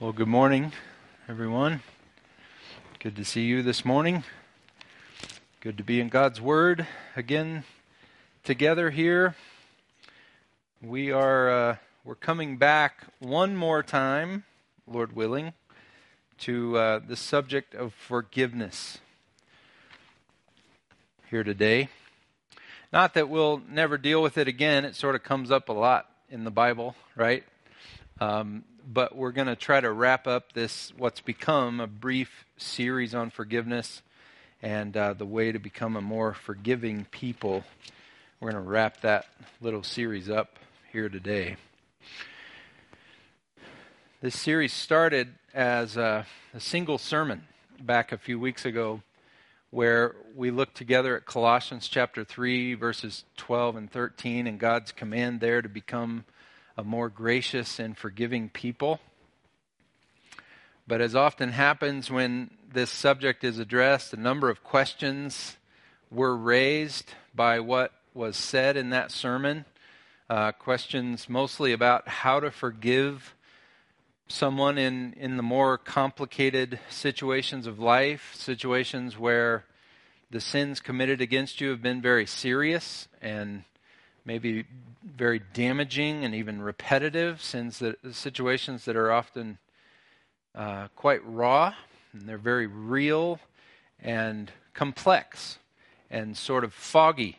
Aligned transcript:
Well, 0.00 0.12
good 0.12 0.28
morning, 0.28 0.72
everyone. 1.28 1.82
Good 3.00 3.14
to 3.16 3.24
see 3.26 3.42
you 3.42 3.62
this 3.62 3.84
morning. 3.84 4.24
Good 5.60 5.76
to 5.76 5.84
be 5.84 6.00
in 6.00 6.08
God's 6.08 6.40
Word 6.40 6.86
again 7.14 7.64
together 8.42 8.88
here. 8.88 9.36
We 10.80 11.12
are 11.12 11.50
uh, 11.50 11.76
we're 12.02 12.14
coming 12.14 12.56
back 12.56 13.08
one 13.18 13.54
more 13.54 13.82
time, 13.82 14.44
Lord 14.86 15.14
willing, 15.14 15.52
to 16.38 16.78
uh, 16.78 17.00
the 17.06 17.14
subject 17.14 17.74
of 17.74 17.92
forgiveness 17.92 19.00
here 21.28 21.44
today. 21.44 21.90
Not 22.90 23.12
that 23.12 23.28
we'll 23.28 23.60
never 23.68 23.98
deal 23.98 24.22
with 24.22 24.38
it 24.38 24.48
again. 24.48 24.86
It 24.86 24.96
sort 24.96 25.14
of 25.14 25.22
comes 25.22 25.50
up 25.50 25.68
a 25.68 25.74
lot 25.74 26.08
in 26.30 26.44
the 26.44 26.50
Bible, 26.50 26.96
right? 27.16 27.44
Um, 28.18 28.64
but 28.92 29.14
we're 29.14 29.30
going 29.30 29.46
to 29.46 29.54
try 29.54 29.80
to 29.80 29.92
wrap 29.92 30.26
up 30.26 30.52
this, 30.52 30.92
what's 30.96 31.20
become 31.20 31.78
a 31.78 31.86
brief 31.86 32.44
series 32.56 33.14
on 33.14 33.30
forgiveness 33.30 34.02
and 34.62 34.96
uh, 34.96 35.12
the 35.12 35.24
way 35.24 35.52
to 35.52 35.60
become 35.60 35.94
a 35.96 36.00
more 36.00 36.34
forgiving 36.34 37.06
people. 37.12 37.62
We're 38.40 38.50
going 38.50 38.64
to 38.64 38.68
wrap 38.68 39.00
that 39.02 39.26
little 39.60 39.84
series 39.84 40.28
up 40.28 40.58
here 40.92 41.08
today. 41.08 41.56
This 44.20 44.36
series 44.36 44.72
started 44.72 45.34
as 45.54 45.96
a, 45.96 46.26
a 46.52 46.60
single 46.60 46.98
sermon 46.98 47.44
back 47.80 48.10
a 48.10 48.18
few 48.18 48.40
weeks 48.40 48.64
ago 48.64 49.02
where 49.70 50.16
we 50.34 50.50
looked 50.50 50.76
together 50.76 51.16
at 51.16 51.26
Colossians 51.26 51.86
chapter 51.86 52.24
3, 52.24 52.74
verses 52.74 53.22
12 53.36 53.76
and 53.76 53.90
13, 53.90 54.48
and 54.48 54.58
God's 54.58 54.90
command 54.90 55.38
there 55.38 55.62
to 55.62 55.68
become 55.68 56.24
a 56.80 56.84
more 56.84 57.10
gracious 57.10 57.78
and 57.78 57.96
forgiving 57.96 58.48
people. 58.48 59.00
But 60.86 61.02
as 61.02 61.14
often 61.14 61.50
happens 61.50 62.10
when 62.10 62.50
this 62.72 62.90
subject 62.90 63.44
is 63.44 63.58
addressed, 63.58 64.14
a 64.14 64.16
number 64.16 64.48
of 64.48 64.64
questions 64.64 65.58
were 66.10 66.34
raised 66.34 67.12
by 67.34 67.60
what 67.60 67.92
was 68.14 68.34
said 68.34 68.78
in 68.78 68.88
that 68.90 69.12
sermon. 69.12 69.66
Uh, 70.30 70.52
questions 70.52 71.28
mostly 71.28 71.74
about 71.74 72.08
how 72.08 72.40
to 72.40 72.50
forgive 72.50 73.34
someone 74.26 74.78
in, 74.78 75.12
in 75.18 75.36
the 75.36 75.42
more 75.42 75.76
complicated 75.76 76.80
situations 76.88 77.66
of 77.66 77.78
life, 77.78 78.32
situations 78.34 79.18
where 79.18 79.66
the 80.30 80.40
sins 80.40 80.80
committed 80.80 81.20
against 81.20 81.60
you 81.60 81.68
have 81.68 81.82
been 81.82 82.00
very 82.00 82.24
serious 82.24 83.06
and 83.20 83.64
maybe 84.24 84.64
very 85.02 85.40
damaging 85.52 86.24
and 86.24 86.34
even 86.34 86.62
repetitive 86.62 87.42
sins 87.42 87.78
that 87.78 87.96
situations 88.14 88.84
that 88.84 88.96
are 88.96 89.10
often 89.10 89.58
uh, 90.54 90.88
quite 90.96 91.24
raw 91.24 91.74
and 92.12 92.28
they're 92.28 92.38
very 92.38 92.66
real 92.66 93.38
and 94.00 94.50
complex 94.74 95.58
and 96.10 96.36
sort 96.36 96.64
of 96.64 96.72
foggy. 96.72 97.38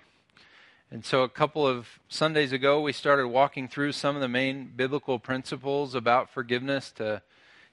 And 0.90 1.06
so, 1.06 1.24
a 1.24 1.30
couple 1.30 1.66
of 1.66 2.00
Sundays 2.10 2.52
ago, 2.52 2.82
we 2.82 2.92
started 2.92 3.28
walking 3.28 3.68
through 3.68 3.94
some 3.94 4.16
of 4.16 4.22
the 4.22 4.28
main 4.28 4.72
biblical 4.76 5.20
principles 5.20 5.96
about 5.96 6.30
forgiveness 6.30 6.92
to 6.94 7.22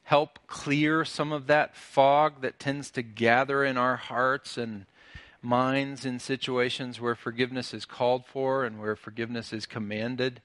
help 0.05 0.39
clear 0.47 1.05
some 1.05 1.33
of 1.33 1.49
that 1.49 1.77
fog 1.77 2.41
that 2.43 2.59
tends 2.59 2.91
to 2.93 3.03
gather 3.03 3.65
in 3.65 3.77
our 3.77 3.97
hearts 3.97 4.57
and 4.57 4.87
minds 5.49 6.05
in 6.05 6.19
situations 6.19 7.01
where 7.01 7.15
forgiveness 7.15 7.73
is 7.73 7.87
called 7.87 8.27
for 8.27 8.65
and 8.65 8.79
where 8.79 8.95
forgiveness 8.95 9.51
is 9.51 9.65
commanded 9.65 10.43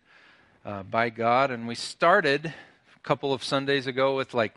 uh, 0.65 0.81
by 0.83 1.09
God. 1.09 1.51
And 1.51 1.67
we 1.67 1.75
started 1.75 2.45
a 2.45 2.99
couple 3.03 3.33
of 3.33 3.43
Sundays 3.43 3.85
ago 3.85 4.15
with 4.15 4.33
like 4.33 4.53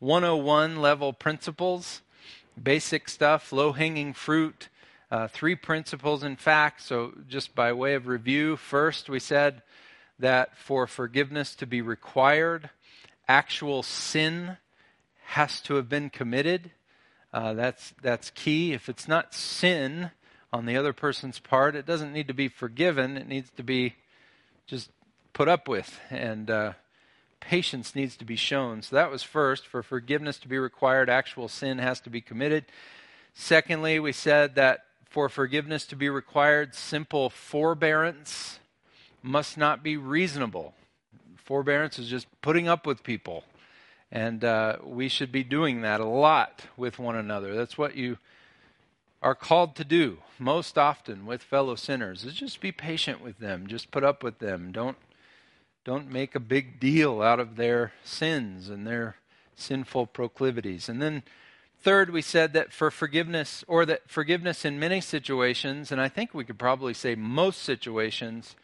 101 0.00 0.82
level 0.82 1.12
principles, 1.12 2.02
basic 2.60 3.08
stuff, 3.08 3.52
low 3.52 3.72
hanging 3.72 4.12
fruit. 4.12 4.68
Uh, 5.08 5.28
three 5.28 5.54
principles, 5.54 6.24
in 6.24 6.34
fact. 6.34 6.82
So, 6.82 7.12
just 7.28 7.54
by 7.54 7.72
way 7.72 7.94
of 7.94 8.08
review, 8.08 8.56
first 8.56 9.08
we 9.08 9.20
said 9.20 9.62
that 10.18 10.56
for 10.56 10.88
forgiveness 10.88 11.54
to 11.54 11.66
be 11.66 11.80
required, 11.80 12.70
actual 13.28 13.84
sin 13.84 14.56
has 15.26 15.60
to 15.60 15.76
have 15.76 15.88
been 15.88 16.10
committed. 16.10 16.72
Uh, 17.36 17.52
that's, 17.52 17.92
that's 18.00 18.30
key. 18.30 18.72
If 18.72 18.88
it's 18.88 19.06
not 19.06 19.34
sin 19.34 20.10
on 20.54 20.64
the 20.64 20.74
other 20.74 20.94
person's 20.94 21.38
part, 21.38 21.76
it 21.76 21.84
doesn't 21.84 22.14
need 22.14 22.28
to 22.28 22.34
be 22.34 22.48
forgiven. 22.48 23.18
It 23.18 23.28
needs 23.28 23.50
to 23.58 23.62
be 23.62 23.96
just 24.66 24.88
put 25.34 25.46
up 25.46 25.68
with. 25.68 26.00
And 26.08 26.50
uh, 26.50 26.72
patience 27.38 27.94
needs 27.94 28.16
to 28.16 28.24
be 28.24 28.36
shown. 28.36 28.80
So 28.80 28.96
that 28.96 29.10
was 29.10 29.22
first. 29.22 29.66
For 29.66 29.82
forgiveness 29.82 30.38
to 30.38 30.48
be 30.48 30.56
required, 30.56 31.10
actual 31.10 31.48
sin 31.48 31.76
has 31.76 32.00
to 32.00 32.10
be 32.10 32.22
committed. 32.22 32.64
Secondly, 33.34 34.00
we 34.00 34.12
said 34.12 34.54
that 34.54 34.86
for 35.04 35.28
forgiveness 35.28 35.84
to 35.88 35.94
be 35.94 36.08
required, 36.08 36.74
simple 36.74 37.28
forbearance 37.28 38.60
must 39.22 39.58
not 39.58 39.82
be 39.82 39.98
reasonable. 39.98 40.72
Forbearance 41.36 41.98
is 41.98 42.08
just 42.08 42.28
putting 42.40 42.66
up 42.66 42.86
with 42.86 43.02
people. 43.02 43.44
And 44.16 44.44
uh, 44.44 44.78
we 44.82 45.10
should 45.10 45.30
be 45.30 45.44
doing 45.44 45.82
that 45.82 46.00
a 46.00 46.06
lot 46.06 46.62
with 46.74 46.98
one 46.98 47.16
another. 47.16 47.54
That's 47.54 47.76
what 47.76 47.96
you 47.96 48.16
are 49.20 49.34
called 49.34 49.76
to 49.76 49.84
do 49.84 50.16
most 50.38 50.78
often 50.78 51.26
with 51.26 51.42
fellow 51.42 51.74
sinners 51.74 52.24
is 52.24 52.32
just 52.32 52.62
be 52.62 52.72
patient 52.72 53.20
with 53.20 53.38
them. 53.40 53.66
Just 53.66 53.90
put 53.90 54.04
up 54.04 54.22
with 54.22 54.38
them. 54.38 54.72
Don't 54.72 54.96
don't 55.84 56.10
make 56.10 56.34
a 56.34 56.40
big 56.40 56.80
deal 56.80 57.20
out 57.20 57.38
of 57.38 57.56
their 57.56 57.92
sins 58.04 58.70
and 58.70 58.86
their 58.86 59.16
sinful 59.54 60.06
proclivities. 60.06 60.88
And 60.88 61.02
then 61.02 61.22
third 61.78 62.08
we 62.08 62.22
said 62.22 62.54
that 62.54 62.72
for 62.72 62.90
forgiveness 62.90 63.66
or 63.68 63.84
that 63.84 64.08
forgiveness 64.08 64.64
in 64.64 64.80
many 64.80 65.00
situations 65.00 65.92
and 65.92 66.00
i 66.00 66.08
think 66.08 66.32
we 66.32 66.42
could 66.42 66.58
probably 66.58 66.94
say 66.94 67.14
most 67.14 67.60
situations 67.60 68.56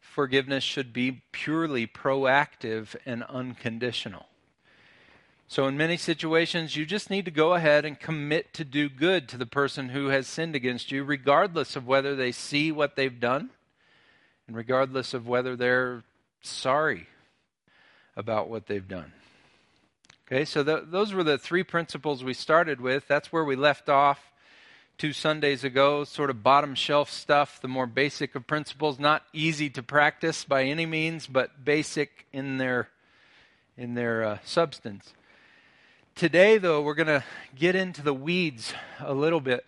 forgiveness 0.00 0.62
should 0.62 0.92
be 0.92 1.22
purely 1.32 1.86
proactive 1.86 2.94
and 3.06 3.24
unconditional 3.24 4.26
so, 5.50 5.66
in 5.66 5.78
many 5.78 5.96
situations, 5.96 6.76
you 6.76 6.84
just 6.84 7.08
need 7.08 7.24
to 7.24 7.30
go 7.30 7.54
ahead 7.54 7.86
and 7.86 7.98
commit 7.98 8.52
to 8.52 8.64
do 8.64 8.90
good 8.90 9.30
to 9.30 9.38
the 9.38 9.46
person 9.46 9.88
who 9.88 10.08
has 10.08 10.26
sinned 10.26 10.54
against 10.54 10.92
you, 10.92 11.02
regardless 11.02 11.74
of 11.74 11.86
whether 11.86 12.14
they 12.14 12.32
see 12.32 12.70
what 12.70 12.96
they've 12.96 13.18
done 13.18 13.48
and 14.46 14.54
regardless 14.54 15.14
of 15.14 15.26
whether 15.26 15.56
they're 15.56 16.02
sorry 16.42 17.06
about 18.14 18.50
what 18.50 18.66
they've 18.66 18.86
done. 18.86 19.12
Okay, 20.26 20.44
so 20.44 20.62
th- 20.62 20.84
those 20.88 21.14
were 21.14 21.24
the 21.24 21.38
three 21.38 21.62
principles 21.62 22.22
we 22.22 22.34
started 22.34 22.78
with. 22.78 23.08
That's 23.08 23.32
where 23.32 23.44
we 23.44 23.56
left 23.56 23.88
off 23.88 24.20
two 24.98 25.14
Sundays 25.14 25.64
ago, 25.64 26.04
sort 26.04 26.28
of 26.28 26.42
bottom 26.42 26.74
shelf 26.74 27.10
stuff, 27.10 27.58
the 27.62 27.68
more 27.68 27.86
basic 27.86 28.34
of 28.34 28.46
principles, 28.46 28.98
not 28.98 29.22
easy 29.32 29.70
to 29.70 29.82
practice 29.82 30.44
by 30.44 30.64
any 30.64 30.84
means, 30.84 31.26
but 31.26 31.64
basic 31.64 32.26
in 32.34 32.58
their 32.58 32.90
in 33.78 33.94
their 33.94 34.24
uh, 34.24 34.38
substance. 34.44 35.14
Today, 36.18 36.58
though, 36.58 36.82
we're 36.82 36.94
going 36.94 37.06
to 37.06 37.22
get 37.54 37.76
into 37.76 38.02
the 38.02 38.12
weeds 38.12 38.74
a 38.98 39.14
little 39.14 39.40
bit. 39.40 39.64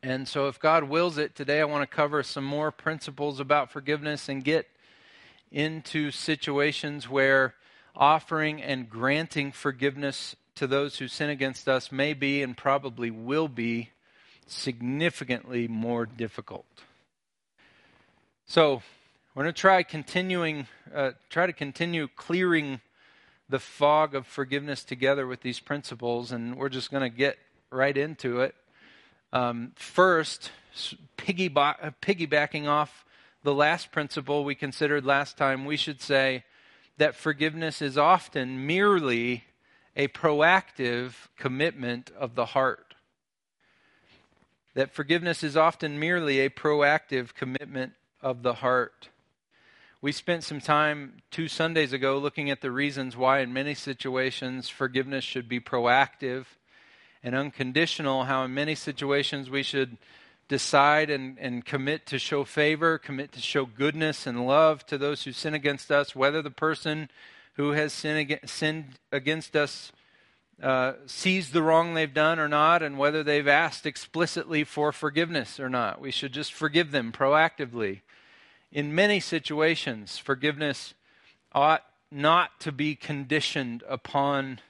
And 0.00 0.28
so, 0.28 0.46
if 0.46 0.60
God 0.60 0.84
wills 0.84 1.18
it, 1.18 1.34
today 1.34 1.60
I 1.60 1.64
want 1.64 1.82
to 1.82 1.92
cover 1.92 2.22
some 2.22 2.44
more 2.44 2.70
principles 2.70 3.40
about 3.40 3.72
forgiveness 3.72 4.28
and 4.28 4.44
get 4.44 4.68
into 5.50 6.12
situations 6.12 7.08
where 7.08 7.54
offering 7.96 8.62
and 8.62 8.88
granting 8.88 9.50
forgiveness 9.50 10.36
to 10.54 10.68
those 10.68 10.98
who 10.98 11.08
sin 11.08 11.30
against 11.30 11.68
us 11.68 11.90
may 11.90 12.14
be 12.14 12.40
and 12.40 12.56
probably 12.56 13.10
will 13.10 13.48
be 13.48 13.90
significantly 14.46 15.66
more 15.66 16.06
difficult. 16.06 16.84
So, 18.46 18.82
we're 19.34 19.42
going 19.42 19.52
to 19.52 19.60
try 19.60 19.82
continuing, 19.82 20.68
uh, 20.94 21.10
try 21.28 21.46
to 21.46 21.52
continue 21.52 22.06
clearing 22.06 22.80
the 23.52 23.58
fog 23.58 24.14
of 24.14 24.26
forgiveness 24.26 24.82
together 24.82 25.26
with 25.26 25.42
these 25.42 25.60
principles, 25.60 26.32
and 26.32 26.56
we're 26.56 26.70
just 26.70 26.90
going 26.90 27.02
to 27.02 27.14
get 27.14 27.36
right 27.70 27.98
into 27.98 28.40
it. 28.40 28.54
Um, 29.30 29.72
first, 29.76 30.50
piggybacking 31.18 32.66
off 32.66 33.04
the 33.42 33.52
last 33.52 33.92
principle 33.92 34.44
we 34.44 34.54
considered 34.54 35.04
last 35.04 35.36
time, 35.36 35.66
we 35.66 35.76
should 35.76 36.00
say 36.00 36.44
that 36.96 37.14
forgiveness 37.14 37.82
is 37.82 37.98
often 37.98 38.66
merely 38.66 39.44
a 39.96 40.08
proactive 40.08 41.12
commitment 41.36 42.10
of 42.18 42.34
the 42.34 42.46
heart. 42.46 42.94
That 44.72 44.94
forgiveness 44.94 45.42
is 45.42 45.58
often 45.58 46.00
merely 46.00 46.40
a 46.40 46.48
proactive 46.48 47.34
commitment 47.34 47.92
of 48.22 48.42
the 48.42 48.54
heart. 48.54 49.10
We 50.02 50.10
spent 50.10 50.42
some 50.42 50.60
time 50.60 51.18
two 51.30 51.46
Sundays 51.46 51.92
ago 51.92 52.18
looking 52.18 52.50
at 52.50 52.60
the 52.60 52.72
reasons 52.72 53.16
why, 53.16 53.38
in 53.38 53.52
many 53.52 53.72
situations, 53.72 54.68
forgiveness 54.68 55.22
should 55.22 55.48
be 55.48 55.60
proactive 55.60 56.46
and 57.22 57.36
unconditional, 57.36 58.24
how, 58.24 58.42
in 58.42 58.52
many 58.52 58.74
situations, 58.74 59.48
we 59.48 59.62
should 59.62 59.96
decide 60.48 61.08
and, 61.08 61.38
and 61.38 61.64
commit 61.64 62.04
to 62.06 62.18
show 62.18 62.42
favor, 62.42 62.98
commit 62.98 63.30
to 63.30 63.40
show 63.40 63.64
goodness 63.64 64.26
and 64.26 64.44
love 64.44 64.84
to 64.86 64.98
those 64.98 65.22
who 65.22 65.30
sin 65.30 65.54
against 65.54 65.92
us, 65.92 66.16
whether 66.16 66.42
the 66.42 66.50
person 66.50 67.08
who 67.52 67.70
has 67.70 67.92
sinned, 67.92 68.88
against 69.12 69.54
us 69.54 69.92
uh, 70.60 70.94
sees 71.06 71.52
the 71.52 71.62
wrong 71.62 71.94
they've 71.94 72.12
done 72.12 72.40
or 72.40 72.48
not, 72.48 72.82
and 72.82 72.98
whether 72.98 73.22
they've 73.22 73.46
asked 73.46 73.86
explicitly 73.86 74.64
for 74.64 74.90
forgiveness 74.90 75.60
or 75.60 75.68
not. 75.68 76.00
We 76.00 76.10
should 76.10 76.32
just 76.32 76.52
forgive 76.52 76.90
them 76.90 77.12
proactively. 77.12 78.00
In 78.72 78.94
many 78.94 79.20
situations, 79.20 80.16
forgiveness 80.16 80.94
ought 81.52 81.84
not 82.10 82.58
to 82.60 82.72
be 82.72 82.94
conditioned 82.94 83.84
upon 83.86 84.60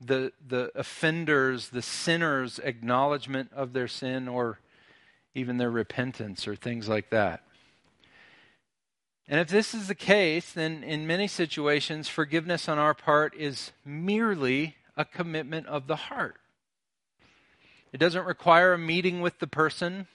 the, 0.00 0.32
the 0.46 0.70
offender's, 0.76 1.70
the 1.70 1.82
sinner's 1.82 2.60
acknowledgement 2.60 3.50
of 3.52 3.72
their 3.72 3.88
sin 3.88 4.28
or 4.28 4.60
even 5.34 5.56
their 5.56 5.72
repentance 5.72 6.46
or 6.46 6.54
things 6.54 6.88
like 6.88 7.10
that. 7.10 7.42
And 9.26 9.40
if 9.40 9.48
this 9.48 9.74
is 9.74 9.88
the 9.88 9.94
case, 9.94 10.52
then 10.52 10.84
in 10.84 11.08
many 11.08 11.26
situations, 11.26 12.08
forgiveness 12.08 12.68
on 12.68 12.78
our 12.78 12.94
part 12.94 13.34
is 13.34 13.72
merely 13.84 14.76
a 14.96 15.04
commitment 15.04 15.66
of 15.66 15.88
the 15.88 15.96
heart. 15.96 16.36
It 17.92 17.98
doesn't 17.98 18.24
require 18.24 18.72
a 18.72 18.78
meeting 18.78 19.20
with 19.20 19.40
the 19.40 19.48
person, 19.48 20.06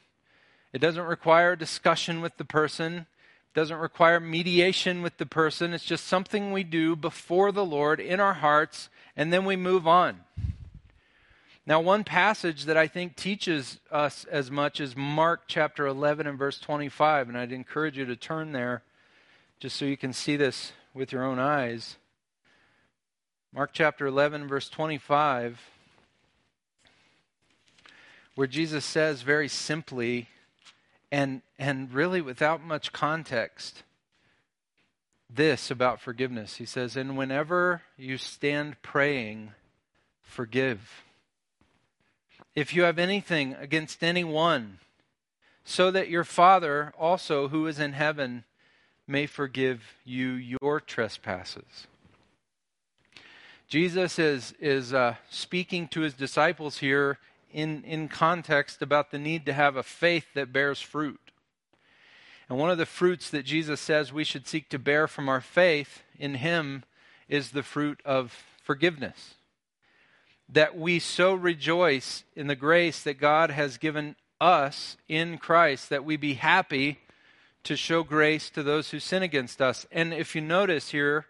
it 0.72 0.80
doesn't 0.80 1.04
require 1.04 1.52
a 1.52 1.58
discussion 1.58 2.22
with 2.22 2.38
the 2.38 2.46
person, 2.46 3.06
doesn't 3.54 3.78
require 3.78 4.20
mediation 4.20 5.02
with 5.02 5.18
the 5.18 5.26
person. 5.26 5.74
It's 5.74 5.86
just 5.86 6.08
something 6.08 6.52
we 6.52 6.64
do 6.64 6.96
before 6.96 7.52
the 7.52 7.66
Lord 7.66 8.00
in 8.00 8.20
our 8.20 8.34
hearts, 8.34 8.90
and 9.16 9.32
then 9.32 9.46
we 9.46 9.56
move 9.56 9.88
on. 9.88 10.22
Now, 11.66 11.80
one 11.80 12.04
passage 12.04 12.66
that 12.66 12.76
I 12.76 12.88
think 12.88 13.16
teaches 13.16 13.80
us 13.90 14.26
as 14.26 14.52
much 14.52 14.82
is 14.82 14.98
Mark 14.98 15.44
chapter 15.48 15.88
11 15.88 16.28
and 16.28 16.38
verse 16.38 16.60
25, 16.60 17.30
and 17.30 17.38
I'd 17.38 17.54
encourage 17.54 17.98
you 17.98 18.06
to 18.06 18.16
turn 18.16 18.52
there 18.52 18.84
just 19.60 19.78
so 19.78 19.86
you 19.86 19.96
can 19.96 20.12
see 20.12 20.36
this 20.36 20.74
with 20.94 21.14
your 21.14 21.24
own 21.24 21.40
eyes. 21.40 21.96
Mark 23.54 23.70
chapter 23.72 24.08
11, 24.08 24.48
verse 24.48 24.68
25, 24.68 25.62
where 28.36 28.48
Jesus 28.48 28.84
says 28.84 29.22
very 29.22 29.48
simply 29.48 30.28
and, 31.14 31.44
and 31.64 31.94
really 31.94 32.20
without 32.20 32.62
much 32.62 32.92
context 32.92 33.84
this 35.30 35.72
about 35.72 36.02
forgiveness. 36.02 36.58
He 36.58 36.66
says, 36.66 36.98
And 36.98 37.16
whenever 37.18 37.84
you 37.98 38.18
stand 38.18 38.82
praying, 38.82 39.54
forgive. 40.22 41.04
If 42.54 42.76
you 42.76 42.84
have 42.84 43.00
anything 43.00 43.54
against 43.54 44.04
anyone, 44.04 44.80
so 45.64 45.90
that 45.90 46.10
your 46.10 46.26
Father 46.26 46.94
also, 47.00 47.48
who 47.48 47.66
is 47.66 47.80
in 47.80 47.94
heaven, 47.94 48.44
may 49.08 49.26
forgive 49.26 49.96
you 50.04 50.32
your 50.34 50.82
trespasses. 50.82 51.88
Jesus 53.70 54.20
is, 54.20 54.54
is 54.60 54.94
uh, 54.94 55.16
speaking 55.30 55.88
to 55.88 56.02
his 56.02 56.14
disciples 56.14 56.80
here 56.80 57.20
in, 57.54 57.86
in 57.86 58.10
context 58.10 58.82
about 58.82 59.12
the 59.12 59.18
need 59.18 59.46
to 59.46 59.54
have 59.54 59.78
a 59.78 59.84
faith 59.84 60.26
that 60.34 60.52
bears 60.52 60.82
fruit. 60.82 61.23
And 62.50 62.58
one 62.58 62.70
of 62.70 62.78
the 62.78 62.86
fruits 62.86 63.30
that 63.30 63.46
Jesus 63.46 63.80
says 63.80 64.12
we 64.12 64.24
should 64.24 64.48
seek 64.48 64.70
to 64.70 64.80
bear 64.80 65.08
from 65.08 65.30
our 65.30 65.42
faith 65.42 66.04
in 66.20 66.36
him 66.36 66.84
is 67.30 67.52
the 67.52 67.64
fruit 67.64 68.00
of 68.06 68.44
forgiveness. 68.62 69.36
That 70.50 70.78
we 70.78 71.00
so 71.00 71.34
rejoice 71.34 72.24
in 72.36 72.48
the 72.48 72.56
grace 72.56 73.02
that 73.04 73.20
God 73.20 73.50
has 73.50 73.78
given 73.78 74.16
us 74.40 74.98
in 75.08 75.38
Christ 75.38 75.90
that 75.90 76.04
we 76.04 76.18
be 76.18 76.34
happy 76.34 77.00
to 77.64 77.78
show 77.78 78.04
grace 78.04 78.50
to 78.50 78.62
those 78.62 78.92
who 78.92 79.00
sin 79.00 79.24
against 79.24 79.62
us. 79.62 79.86
And 79.92 80.14
if 80.14 80.36
you 80.36 80.42
notice 80.42 80.90
here, 80.90 81.26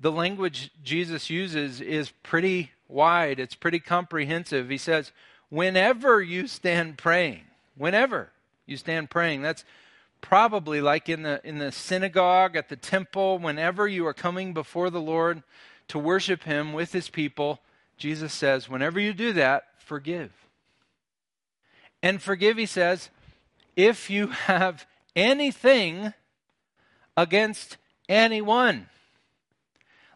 the 0.00 0.12
language 0.12 0.70
Jesus 0.82 1.28
uses 1.28 1.80
is 1.80 2.12
pretty 2.22 2.72
wide, 2.88 3.38
it's 3.38 3.54
pretty 3.54 3.78
comprehensive. 3.78 4.70
He 4.70 4.78
says, 4.78 5.12
whenever 5.50 6.22
you 6.22 6.46
stand 6.46 6.98
praying, 6.98 7.42
whenever 7.76 8.30
you 8.64 8.76
stand 8.76 9.10
praying, 9.10 9.42
that's 9.42 9.64
probably 10.20 10.80
like 10.80 11.08
in 11.08 11.22
the 11.22 11.40
in 11.44 11.58
the 11.58 11.70
synagogue 11.70 12.56
at 12.56 12.68
the 12.68 12.76
temple 12.76 13.38
whenever 13.38 13.86
you 13.86 14.06
are 14.06 14.14
coming 14.14 14.52
before 14.52 14.90
the 14.90 15.00
Lord 15.00 15.42
to 15.88 15.98
worship 15.98 16.42
him 16.44 16.72
with 16.72 16.92
his 16.92 17.08
people 17.08 17.60
Jesus 17.96 18.32
says 18.32 18.68
whenever 18.68 18.98
you 18.98 19.12
do 19.12 19.32
that 19.34 19.64
forgive 19.78 20.32
and 22.02 22.20
forgive 22.20 22.56
he 22.56 22.66
says 22.66 23.10
if 23.76 24.10
you 24.10 24.28
have 24.28 24.86
anything 25.14 26.12
against 27.16 27.78
anyone. 28.08 28.86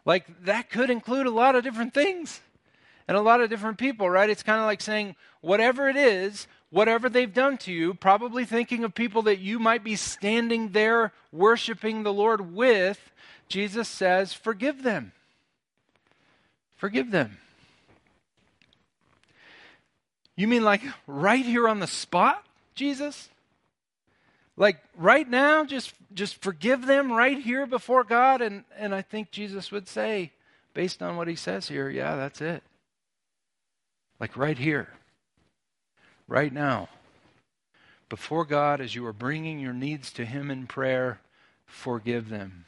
Like 0.05 0.25
that 0.45 0.69
could 0.69 0.89
include 0.89 1.27
a 1.27 1.31
lot 1.31 1.55
of 1.55 1.63
different 1.63 1.93
things 1.93 2.41
and 3.07 3.17
a 3.17 3.21
lot 3.21 3.41
of 3.41 3.49
different 3.49 3.77
people, 3.77 4.09
right? 4.09 4.29
It's 4.29 4.43
kind 4.43 4.59
of 4.59 4.65
like 4.65 4.81
saying, 4.81 5.15
whatever 5.41 5.89
it 5.89 5.95
is, 5.95 6.47
whatever 6.71 7.09
they've 7.09 7.33
done 7.33 7.57
to 7.59 7.71
you, 7.71 7.93
probably 7.93 8.45
thinking 8.45 8.83
of 8.83 8.95
people 8.95 9.21
that 9.23 9.39
you 9.39 9.59
might 9.59 9.83
be 9.83 9.95
standing 9.95 10.69
there 10.69 11.13
worshiping 11.31 12.03
the 12.03 12.13
Lord 12.13 12.53
with, 12.53 13.11
Jesus 13.47 13.87
says, 13.87 14.33
forgive 14.33 14.81
them. 14.81 15.11
Forgive 16.77 17.11
them. 17.11 17.37
You 20.35 20.47
mean 20.47 20.63
like 20.63 20.81
right 21.05 21.45
here 21.45 21.67
on 21.67 21.79
the 21.79 21.87
spot, 21.87 22.43
Jesus? 22.73 23.29
like 24.57 24.77
right 24.95 25.27
now 25.29 25.65
just 25.65 25.93
just 26.13 26.41
forgive 26.41 26.85
them 26.85 27.11
right 27.11 27.39
here 27.39 27.65
before 27.65 28.03
god 28.03 28.41
and 28.41 28.63
and 28.77 28.93
i 28.93 29.01
think 29.01 29.31
jesus 29.31 29.71
would 29.71 29.87
say 29.87 30.31
based 30.73 31.01
on 31.01 31.17
what 31.17 31.27
he 31.27 31.35
says 31.35 31.67
here 31.67 31.89
yeah 31.89 32.15
that's 32.15 32.41
it 32.41 32.63
like 34.19 34.37
right 34.37 34.57
here 34.57 34.87
right 36.31 36.53
now 36.53 36.87
before 38.09 38.45
god 38.45 38.81
as 38.81 38.95
you 38.95 39.05
are 39.05 39.13
bringing 39.13 39.59
your 39.59 39.73
needs 39.73 40.11
to 40.11 40.25
him 40.25 40.49
in 40.49 40.65
prayer 40.65 41.19
forgive 41.71 42.29
them. 42.29 42.65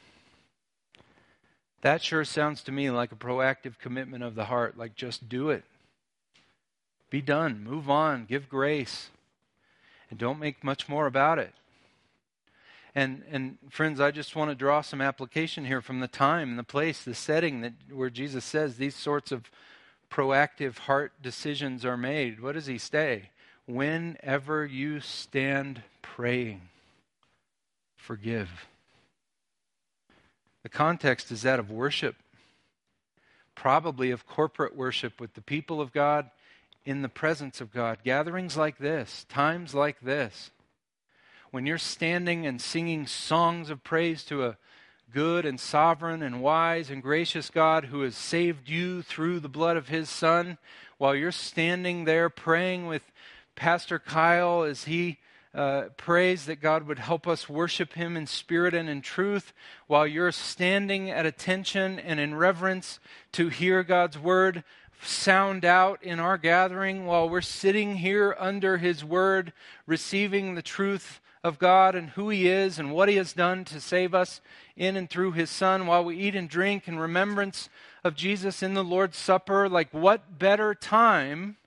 That 1.82 2.02
sure 2.02 2.24
sounds 2.24 2.62
to 2.62 2.72
me 2.72 2.90
like 2.90 3.12
a 3.12 3.16
proactive 3.16 3.78
commitment 3.78 4.24
of 4.24 4.34
the 4.34 4.46
heart 4.46 4.78
like 4.78 4.94
just 4.94 5.28
do 5.28 5.50
it. 5.50 5.64
Be 7.10 7.20
done. 7.20 7.62
Move 7.62 7.90
on. 7.90 8.24
Give 8.24 8.48
grace. 8.48 9.10
And 10.10 10.18
don't 10.18 10.40
make 10.40 10.64
much 10.64 10.88
more 10.88 11.06
about 11.06 11.38
it. 11.38 11.52
And, 12.94 13.22
and 13.30 13.58
friends, 13.70 14.00
I 14.00 14.10
just 14.10 14.36
want 14.36 14.50
to 14.50 14.54
draw 14.54 14.80
some 14.80 15.00
application 15.00 15.64
here 15.64 15.80
from 15.80 16.00
the 16.00 16.08
time 16.08 16.56
the 16.56 16.62
place, 16.62 17.02
the 17.02 17.14
setting 17.14 17.60
that 17.60 17.74
where 17.92 18.10
Jesus 18.10 18.44
says 18.44 18.76
these 18.76 18.94
sorts 18.94 19.32
of 19.32 19.50
proactive 20.10 20.78
heart 20.78 21.12
decisions 21.20 21.84
are 21.84 21.96
made. 21.96 22.40
What 22.40 22.52
does 22.52 22.66
he 22.66 22.78
say? 22.78 23.30
Whenever 23.66 24.66
you 24.66 25.00
stand 25.00 25.82
praying, 26.02 26.62
forgive. 27.96 28.50
The 30.62 30.68
context 30.68 31.30
is 31.30 31.42
that 31.42 31.58
of 31.58 31.70
worship, 31.70 32.16
probably 33.54 34.10
of 34.10 34.26
corporate 34.26 34.76
worship 34.76 35.20
with 35.20 35.34
the 35.34 35.40
people 35.40 35.80
of 35.80 35.92
God 35.92 36.30
in 36.84 37.02
the 37.02 37.08
presence 37.08 37.60
of 37.60 37.72
God. 37.72 37.98
Gatherings 38.04 38.56
like 38.56 38.78
this, 38.78 39.24
times 39.28 39.74
like 39.74 40.00
this 40.00 40.50
when 41.54 41.66
you're 41.66 41.78
standing 41.78 42.44
and 42.48 42.60
singing 42.60 43.06
songs 43.06 43.70
of 43.70 43.84
praise 43.84 44.24
to 44.24 44.44
a 44.44 44.56
good 45.12 45.46
and 45.46 45.60
sovereign 45.60 46.20
and 46.20 46.42
wise 46.42 46.90
and 46.90 47.00
gracious 47.00 47.48
God 47.48 47.84
who 47.84 48.00
has 48.00 48.16
saved 48.16 48.68
you 48.68 49.02
through 49.02 49.38
the 49.38 49.48
blood 49.48 49.76
of 49.76 49.86
his 49.86 50.10
Son, 50.10 50.58
while 50.98 51.14
you're 51.14 51.30
standing 51.30 52.06
there 52.06 52.28
praying 52.28 52.88
with 52.88 53.04
Pastor 53.56 53.98
Kyle 53.98 54.62
as 54.62 54.84
he 54.84 55.18
uh, 55.54 55.84
prays 55.96 56.46
that 56.46 56.60
God 56.60 56.86
would 56.86 56.98
help 56.98 57.28
us 57.28 57.48
worship 57.48 57.92
him 57.92 58.16
in 58.16 58.26
spirit 58.26 58.74
and 58.74 58.88
in 58.88 59.00
truth, 59.00 59.52
while 59.86 60.06
you're 60.06 60.32
standing 60.32 61.10
at 61.10 61.26
attention 61.26 61.98
and 61.98 62.18
in 62.18 62.34
reverence 62.34 62.98
to 63.32 63.48
hear 63.48 63.82
God's 63.82 64.18
word 64.18 64.64
sound 65.00 65.64
out 65.64 66.02
in 66.02 66.18
our 66.18 66.38
gathering, 66.38 67.06
while 67.06 67.28
we're 67.28 67.40
sitting 67.40 67.96
here 67.96 68.34
under 68.38 68.78
his 68.78 69.04
word, 69.04 69.52
receiving 69.86 70.54
the 70.54 70.62
truth 70.62 71.20
of 71.44 71.58
God 71.58 71.94
and 71.94 72.08
who 72.10 72.30
He 72.30 72.48
is 72.48 72.78
and 72.78 72.90
what 72.90 73.10
He 73.10 73.16
has 73.16 73.34
done 73.34 73.64
to 73.66 73.80
save 73.80 74.14
us 74.14 74.40
in 74.76 74.96
and 74.96 75.08
through 75.08 75.32
His 75.32 75.50
Son 75.50 75.86
while 75.86 76.02
we 76.02 76.16
eat 76.16 76.34
and 76.34 76.48
drink 76.48 76.88
in 76.88 76.98
remembrance 76.98 77.68
of 78.02 78.16
Jesus 78.16 78.62
in 78.62 78.72
the 78.72 78.82
Lord's 78.82 79.18
Supper. 79.18 79.68
Like, 79.68 79.92
what 79.92 80.38
better 80.38 80.74
time 80.74 81.58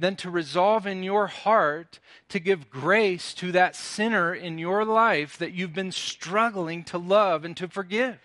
than 0.00 0.16
to 0.16 0.30
resolve 0.30 0.86
in 0.86 1.02
your 1.02 1.26
heart 1.26 2.00
to 2.30 2.40
give 2.40 2.70
grace 2.70 3.34
to 3.34 3.52
that 3.52 3.76
sinner 3.76 4.34
in 4.34 4.58
your 4.58 4.84
life 4.84 5.36
that 5.38 5.52
you've 5.52 5.74
been 5.74 5.92
struggling 5.92 6.82
to 6.84 6.98
love 6.98 7.44
and 7.44 7.56
to 7.58 7.68
forgive? 7.68 8.18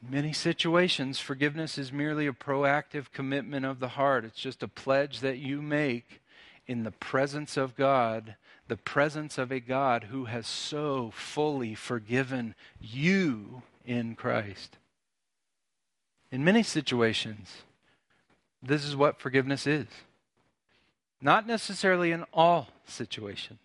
In 0.00 0.10
many 0.10 0.32
situations, 0.32 1.18
forgiveness 1.18 1.76
is 1.76 1.92
merely 1.92 2.28
a 2.28 2.32
proactive 2.32 3.10
commitment 3.12 3.66
of 3.66 3.80
the 3.80 3.88
heart. 3.88 4.24
It's 4.24 4.40
just 4.40 4.62
a 4.62 4.68
pledge 4.68 5.20
that 5.20 5.38
you 5.38 5.60
make 5.60 6.22
in 6.68 6.84
the 6.84 6.92
presence 6.92 7.56
of 7.56 7.74
God, 7.74 8.36
the 8.68 8.76
presence 8.76 9.38
of 9.38 9.50
a 9.50 9.58
God 9.58 10.04
who 10.04 10.26
has 10.26 10.46
so 10.46 11.10
fully 11.14 11.74
forgiven 11.74 12.54
you 12.80 13.62
in 13.84 14.14
Christ. 14.14 14.78
In 16.30 16.44
many 16.44 16.62
situations, 16.62 17.62
this 18.62 18.84
is 18.84 18.96
what 18.96 19.20
forgiveness 19.20 19.66
is. 19.66 19.86
Not 21.20 21.46
necessarily 21.46 22.12
in 22.12 22.24
all 22.32 22.68
situations, 22.86 23.60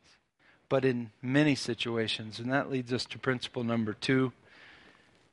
but 0.70 0.86
in 0.86 1.12
many 1.22 1.56
situations. 1.56 2.40
And 2.40 2.52
that 2.52 2.72
leads 2.72 2.92
us 2.92 3.06
to 3.06 3.20
principle 3.20 3.64
number 3.64 3.94
two 3.94 4.34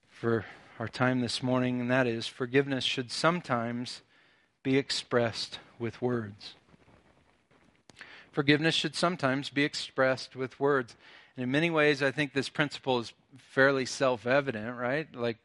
for 0.09 0.45
our 0.79 0.89
time 0.89 1.21
this 1.21 1.43
morning, 1.43 1.81
and 1.81 1.91
that 1.91 2.07
is 2.07 2.27
forgiveness 2.27 2.85
should 2.85 3.11
sometimes 3.11 4.03
be 4.63 4.77
expressed 4.77 5.59
with 5.79 6.03
words. 6.03 6.55
Forgiveness 8.33 8.75
should 8.75 8.95
sometimes 8.95 9.51
be 9.51 9.65
expressed 9.65 10.37
with 10.37 10.61
words. 10.61 10.95
And 11.37 11.45
in 11.45 11.51
many 11.51 11.71
ways, 11.71 12.03
I 12.03 12.11
think 12.11 12.33
this 12.33 12.49
principle 12.49 12.99
is 12.99 13.13
fairly 13.37 13.87
self 13.87 14.27
evident, 14.27 14.77
right? 14.77 15.09
Like 15.15 15.39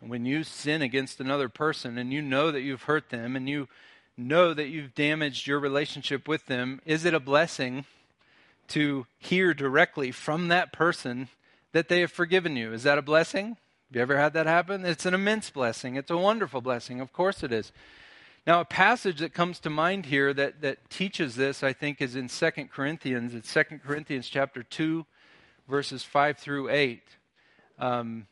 when 0.00 0.24
you 0.24 0.44
sin 0.44 0.82
against 0.82 1.20
another 1.20 1.48
person 1.48 1.98
and 1.98 2.12
you 2.12 2.22
know 2.22 2.50
that 2.50 2.60
you've 2.60 2.84
hurt 2.84 3.10
them 3.10 3.36
and 3.36 3.48
you 3.48 3.68
know 4.16 4.54
that 4.54 4.68
you've 4.68 4.94
damaged 4.94 5.46
your 5.46 5.58
relationship 5.58 6.28
with 6.28 6.46
them, 6.46 6.80
is 6.84 7.04
it 7.04 7.14
a 7.14 7.20
blessing 7.20 7.84
to 8.68 9.06
hear 9.18 9.54
directly 9.54 10.10
from 10.10 10.48
that 10.48 10.72
person 10.72 11.28
that 11.72 11.88
they 11.88 12.00
have 12.00 12.12
forgiven 12.12 12.56
you? 12.56 12.72
Is 12.72 12.82
that 12.82 12.98
a 12.98 13.02
blessing? 13.02 13.48
Have 13.88 13.96
you 13.96 14.02
ever 14.02 14.18
had 14.18 14.34
that 14.34 14.46
happen? 14.46 14.84
It's 14.84 15.06
an 15.06 15.14
immense 15.14 15.50
blessing. 15.50 15.96
It's 15.96 16.10
a 16.10 16.16
wonderful 16.16 16.60
blessing. 16.60 17.00
Of 17.00 17.12
course 17.12 17.42
it 17.42 17.52
is. 17.52 17.72
Now, 18.46 18.60
a 18.60 18.64
passage 18.64 19.18
that 19.18 19.34
comes 19.34 19.60
to 19.60 19.70
mind 19.70 20.06
here 20.06 20.32
that, 20.32 20.62
that 20.62 20.88
teaches 20.88 21.36
this, 21.36 21.62
I 21.62 21.72
think, 21.72 22.00
is 22.00 22.16
in 22.16 22.28
2 22.28 22.50
Corinthians. 22.72 23.34
It's 23.34 23.52
2 23.52 23.80
Corinthians 23.84 24.28
chapter 24.28 24.62
2, 24.62 25.04
verses 25.68 26.02
5 26.02 26.38
through 26.38 26.70
8, 26.70 27.02
um, 27.78 28.26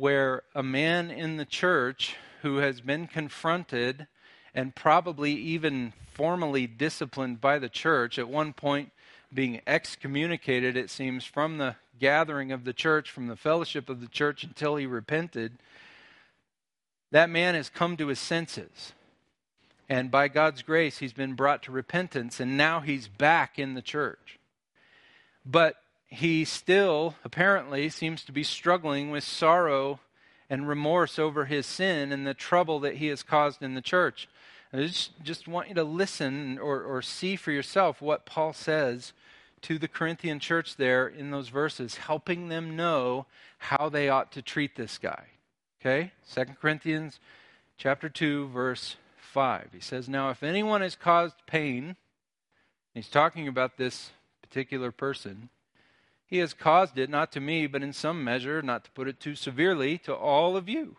where 0.00 0.42
a 0.54 0.62
man 0.62 1.10
in 1.10 1.36
the 1.36 1.44
church 1.44 2.16
who 2.40 2.56
has 2.56 2.80
been 2.80 3.06
confronted 3.06 4.06
and 4.54 4.74
probably 4.74 5.32
even 5.32 5.92
formally 6.10 6.66
disciplined 6.66 7.38
by 7.38 7.58
the 7.58 7.68
church, 7.68 8.18
at 8.18 8.26
one 8.26 8.50
point 8.54 8.90
being 9.32 9.60
excommunicated, 9.66 10.74
it 10.74 10.88
seems, 10.88 11.26
from 11.26 11.58
the 11.58 11.76
gathering 11.98 12.50
of 12.50 12.64
the 12.64 12.72
church, 12.72 13.10
from 13.10 13.26
the 13.26 13.36
fellowship 13.36 13.90
of 13.90 14.00
the 14.00 14.08
church 14.08 14.42
until 14.42 14.76
he 14.76 14.86
repented, 14.86 15.58
that 17.10 17.28
man 17.28 17.54
has 17.54 17.68
come 17.68 17.94
to 17.98 18.06
his 18.06 18.18
senses. 18.18 18.94
And 19.86 20.10
by 20.10 20.28
God's 20.28 20.62
grace, 20.62 20.96
he's 20.96 21.12
been 21.12 21.34
brought 21.34 21.62
to 21.64 21.72
repentance, 21.72 22.40
and 22.40 22.56
now 22.56 22.80
he's 22.80 23.06
back 23.06 23.58
in 23.58 23.74
the 23.74 23.82
church. 23.82 24.38
But 25.44 25.76
he 26.10 26.44
still, 26.44 27.14
apparently, 27.24 27.88
seems 27.88 28.24
to 28.24 28.32
be 28.32 28.42
struggling 28.42 29.10
with 29.10 29.22
sorrow 29.22 30.00
and 30.50 30.68
remorse 30.68 31.18
over 31.18 31.44
his 31.44 31.66
sin 31.66 32.10
and 32.10 32.26
the 32.26 32.34
trouble 32.34 32.80
that 32.80 32.96
he 32.96 33.06
has 33.06 33.22
caused 33.22 33.62
in 33.62 33.74
the 33.74 33.80
church. 33.80 34.28
I 34.72 34.78
just, 34.78 35.12
just 35.22 35.46
want 35.46 35.68
you 35.68 35.74
to 35.76 35.84
listen 35.84 36.58
or, 36.58 36.82
or 36.82 37.00
see 37.00 37.36
for 37.36 37.52
yourself 37.52 38.02
what 38.02 38.26
Paul 38.26 38.52
says 38.52 39.12
to 39.62 39.78
the 39.78 39.88
Corinthian 39.88 40.40
church 40.40 40.76
there 40.76 41.06
in 41.06 41.30
those 41.30 41.48
verses, 41.48 41.96
helping 41.96 42.48
them 42.48 42.76
know 42.76 43.26
how 43.58 43.88
they 43.88 44.08
ought 44.08 44.32
to 44.32 44.42
treat 44.42 44.74
this 44.74 44.98
guy. 44.98 45.24
Okay? 45.80 46.12
Second 46.24 46.58
Corinthians 46.60 47.20
chapter 47.78 48.08
2, 48.08 48.48
verse 48.48 48.96
5. 49.16 49.68
He 49.72 49.80
says, 49.80 50.08
Now 50.08 50.30
if 50.30 50.42
anyone 50.42 50.80
has 50.80 50.96
caused 50.96 51.36
pain, 51.46 51.96
he's 52.94 53.08
talking 53.08 53.46
about 53.46 53.76
this 53.76 54.10
particular 54.42 54.90
person, 54.90 55.50
he 56.30 56.38
has 56.38 56.54
caused 56.54 56.96
it 56.96 57.10
not 57.10 57.32
to 57.32 57.40
me, 57.40 57.66
but 57.66 57.82
in 57.82 57.92
some 57.92 58.22
measure, 58.22 58.62
not 58.62 58.84
to 58.84 58.90
put 58.92 59.08
it 59.08 59.18
too 59.18 59.34
severely, 59.34 59.98
to 59.98 60.14
all 60.14 60.56
of 60.56 60.68
you. 60.68 60.96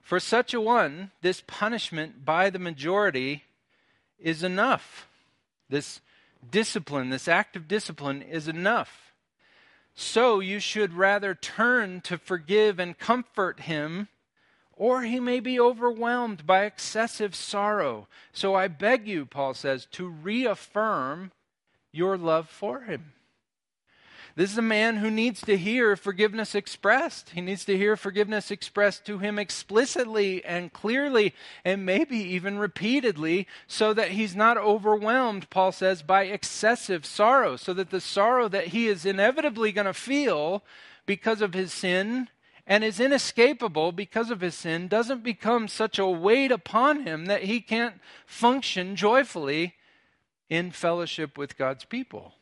For 0.00 0.18
such 0.18 0.54
a 0.54 0.60
one, 0.60 1.10
this 1.20 1.42
punishment 1.46 2.24
by 2.24 2.48
the 2.48 2.58
majority 2.58 3.44
is 4.18 4.42
enough. 4.42 5.08
This 5.68 6.00
discipline, 6.50 7.10
this 7.10 7.28
act 7.28 7.54
of 7.54 7.68
discipline, 7.68 8.22
is 8.22 8.48
enough. 8.48 9.12
So 9.94 10.40
you 10.40 10.58
should 10.58 10.94
rather 10.94 11.34
turn 11.34 12.00
to 12.02 12.16
forgive 12.18 12.78
and 12.78 12.98
comfort 12.98 13.60
him, 13.60 14.08
or 14.72 15.02
he 15.02 15.20
may 15.20 15.40
be 15.40 15.60
overwhelmed 15.60 16.46
by 16.46 16.64
excessive 16.64 17.34
sorrow. 17.34 18.08
So 18.32 18.54
I 18.54 18.68
beg 18.68 19.06
you, 19.06 19.26
Paul 19.26 19.54
says, 19.54 19.86
to 19.92 20.08
reaffirm 20.08 21.30
your 21.92 22.16
love 22.18 22.48
for 22.48 22.80
him. 22.82 23.13
This 24.36 24.50
is 24.50 24.58
a 24.58 24.62
man 24.62 24.96
who 24.96 25.12
needs 25.12 25.42
to 25.42 25.56
hear 25.56 25.94
forgiveness 25.94 26.56
expressed. 26.56 27.30
He 27.30 27.40
needs 27.40 27.64
to 27.66 27.76
hear 27.76 27.96
forgiveness 27.96 28.50
expressed 28.50 29.04
to 29.06 29.18
him 29.18 29.38
explicitly 29.38 30.44
and 30.44 30.72
clearly, 30.72 31.34
and 31.64 31.86
maybe 31.86 32.16
even 32.16 32.58
repeatedly, 32.58 33.46
so 33.68 33.94
that 33.94 34.10
he's 34.10 34.34
not 34.34 34.56
overwhelmed, 34.56 35.50
Paul 35.50 35.70
says, 35.70 36.02
by 36.02 36.24
excessive 36.24 37.06
sorrow, 37.06 37.54
so 37.54 37.72
that 37.74 37.90
the 37.90 38.00
sorrow 38.00 38.48
that 38.48 38.68
he 38.68 38.88
is 38.88 39.06
inevitably 39.06 39.70
going 39.70 39.86
to 39.86 39.94
feel 39.94 40.64
because 41.06 41.40
of 41.40 41.54
his 41.54 41.72
sin 41.72 42.28
and 42.66 42.82
is 42.82 42.98
inescapable 42.98 43.92
because 43.92 44.30
of 44.30 44.40
his 44.40 44.56
sin 44.56 44.88
doesn't 44.88 45.22
become 45.22 45.68
such 45.68 45.98
a 45.98 46.06
weight 46.06 46.50
upon 46.50 47.06
him 47.06 47.26
that 47.26 47.44
he 47.44 47.60
can't 47.60 48.00
function 48.26 48.96
joyfully 48.96 49.74
in 50.48 50.72
fellowship 50.72 51.38
with 51.38 51.56
God's 51.56 51.84
people 51.84 52.34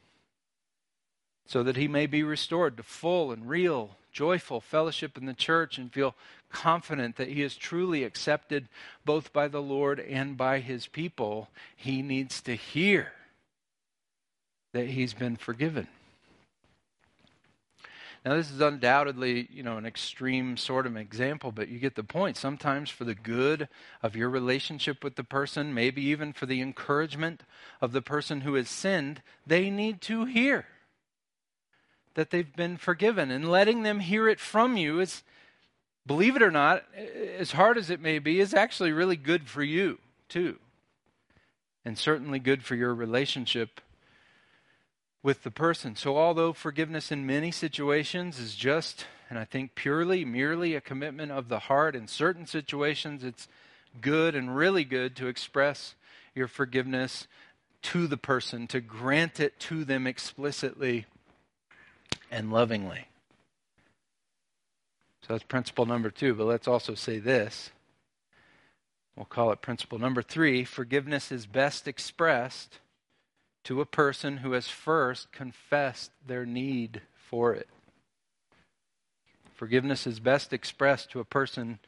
so 1.47 1.63
that 1.63 1.77
he 1.77 1.89
may 1.89 2.07
be 2.07 2.23
restored 2.23 2.77
to 2.77 2.83
full 2.83 3.33
and 3.33 3.49
real, 3.49 3.97
joyful 4.13 4.61
fellowship 4.61 5.17
in 5.17 5.27
the 5.27 5.35
church 5.35 5.79
and 5.79 5.93
feel 5.93 6.15
confident 6.51 7.17
that 7.17 7.29
he 7.29 7.43
is 7.43 7.57
truly 7.57 8.05
accepted 8.05 8.69
both 9.05 9.33
by 9.33 9.49
the 9.49 9.63
Lord 9.63 9.99
and 9.99 10.37
by 10.37 10.61
his 10.61 10.87
people, 10.87 11.49
he 11.77 12.03
needs 12.03 12.41
to 12.43 12.55
hear 12.55 13.13
that 14.73 14.89
he's 14.89 15.15
been 15.15 15.37
forgiven. 15.37 15.89
Now, 18.25 18.37
this 18.37 18.53
is 18.53 18.61
undoubtedly, 18.61 19.49
you 19.53 19.65
know, 19.65 19.79
an 19.79 19.87
extreme 19.87 20.57
sort 20.57 20.87
of 20.87 20.97
example, 20.97 21.51
but 21.51 21.69
you 21.69 21.81
get 21.81 21.97
the 21.97 22.05
point. 22.05 22.37
Sometimes 22.37 22.89
for 22.89 23.03
the 23.03 23.17
good 23.17 23.69
of 24.01 24.15
your 24.15 24.31
relationship 24.31 25.03
with 25.03 25.17
the 25.17 25.25
person, 25.25 25.75
maybe 25.75 26.03
even 26.03 26.33
for 26.33 26.47
the 26.47 26.61
encouragement 26.61 27.43
of 27.81 27.91
the 27.91 28.03
person 28.03 28.43
who 28.43 28.55
has 28.55 28.69
sinned, 28.69 29.23
they 29.45 29.71
need 29.71 30.01
to 30.03 30.25
hear 30.25 30.67
that 32.15 32.31
they've 32.31 32.55
been 32.55 32.77
forgiven. 32.77 33.31
And 33.31 33.51
letting 33.51 33.83
them 33.83 34.01
hear 34.01 34.29
it 34.29 34.41
from 34.41 34.77
you 34.77 35.01
is, 35.01 35.23
believe 36.07 36.37
it 36.37 36.43
or 36.43 36.51
not, 36.51 36.85
as 37.39 37.53
hard 37.53 37.79
as 37.79 37.91
it 37.91 38.01
may 38.01 38.19
be, 38.19 38.41
is 38.41 38.55
actually 38.55 38.93
really 38.93 39.17
good 39.17 39.49
for 39.49 39.63
you, 39.63 39.99
too. 40.29 40.59
And 41.85 41.99
certainly 41.99 42.39
good 42.39 42.65
for 42.65 42.75
your 42.75 42.95
relationship 42.95 43.81
with 45.23 45.43
the 45.43 45.51
person. 45.51 45.97
So, 45.97 46.17
although 46.17 46.53
forgiveness 46.53 47.13
in 47.13 47.27
many 47.27 47.51
situations 47.51 48.39
is 48.39 48.55
just, 48.55 49.07
and 49.31 49.39
I 49.39 49.45
think 49.45 49.75
purely, 49.75 50.25
merely 50.25 50.75
a 50.75 50.81
commitment 50.81 51.33
of 51.33 51.49
the 51.49 51.61
heart, 51.61 51.95
in 51.95 52.09
certain 52.09 52.47
situations 52.47 53.23
it's 53.25 53.49
good 54.01 54.35
and 54.35 54.57
really 54.57 54.85
good 54.85 55.15
to 55.17 55.27
express 55.27 55.95
your 56.35 56.49
forgiveness 56.49 57.27
to 57.83 58.07
the 58.07 58.17
person, 58.17 58.67
to 58.69 58.81
grant 58.81 59.41
it 59.41 59.59
to 59.61 59.85
them 59.85 60.07
explicitly 60.07 61.07
and 62.31 62.53
lovingly. 62.53 63.07
So 65.23 65.35
that's 65.35 65.45
principle 65.45 65.87
number 65.87 66.11
two, 66.11 66.35
but 66.35 66.47
let's 66.47 66.69
also 66.69 66.95
say 66.95 67.19
this. 67.19 67.71
We'll 69.17 69.27
call 69.27 69.53
it 69.53 69.61
principle 69.61 69.99
number 69.99 70.23
three 70.23 70.65
forgiveness 70.65 71.31
is 71.31 71.47
best 71.47 71.87
expressed 71.87 72.79
to 73.65 73.81
a 73.81 73.87
person 73.87 74.39
who 74.39 74.53
has 74.53 74.69
first 74.69 75.31
confessed 75.31 76.11
their 76.27 76.45
need 76.45 77.03
for 77.15 77.55
it. 77.55 77.69
Forgiveness 79.55 80.07
is 80.07 80.19
best 80.19 80.53
expressed 80.53 81.11
to 81.11 81.21
a 81.21 81.25
person 81.25 81.79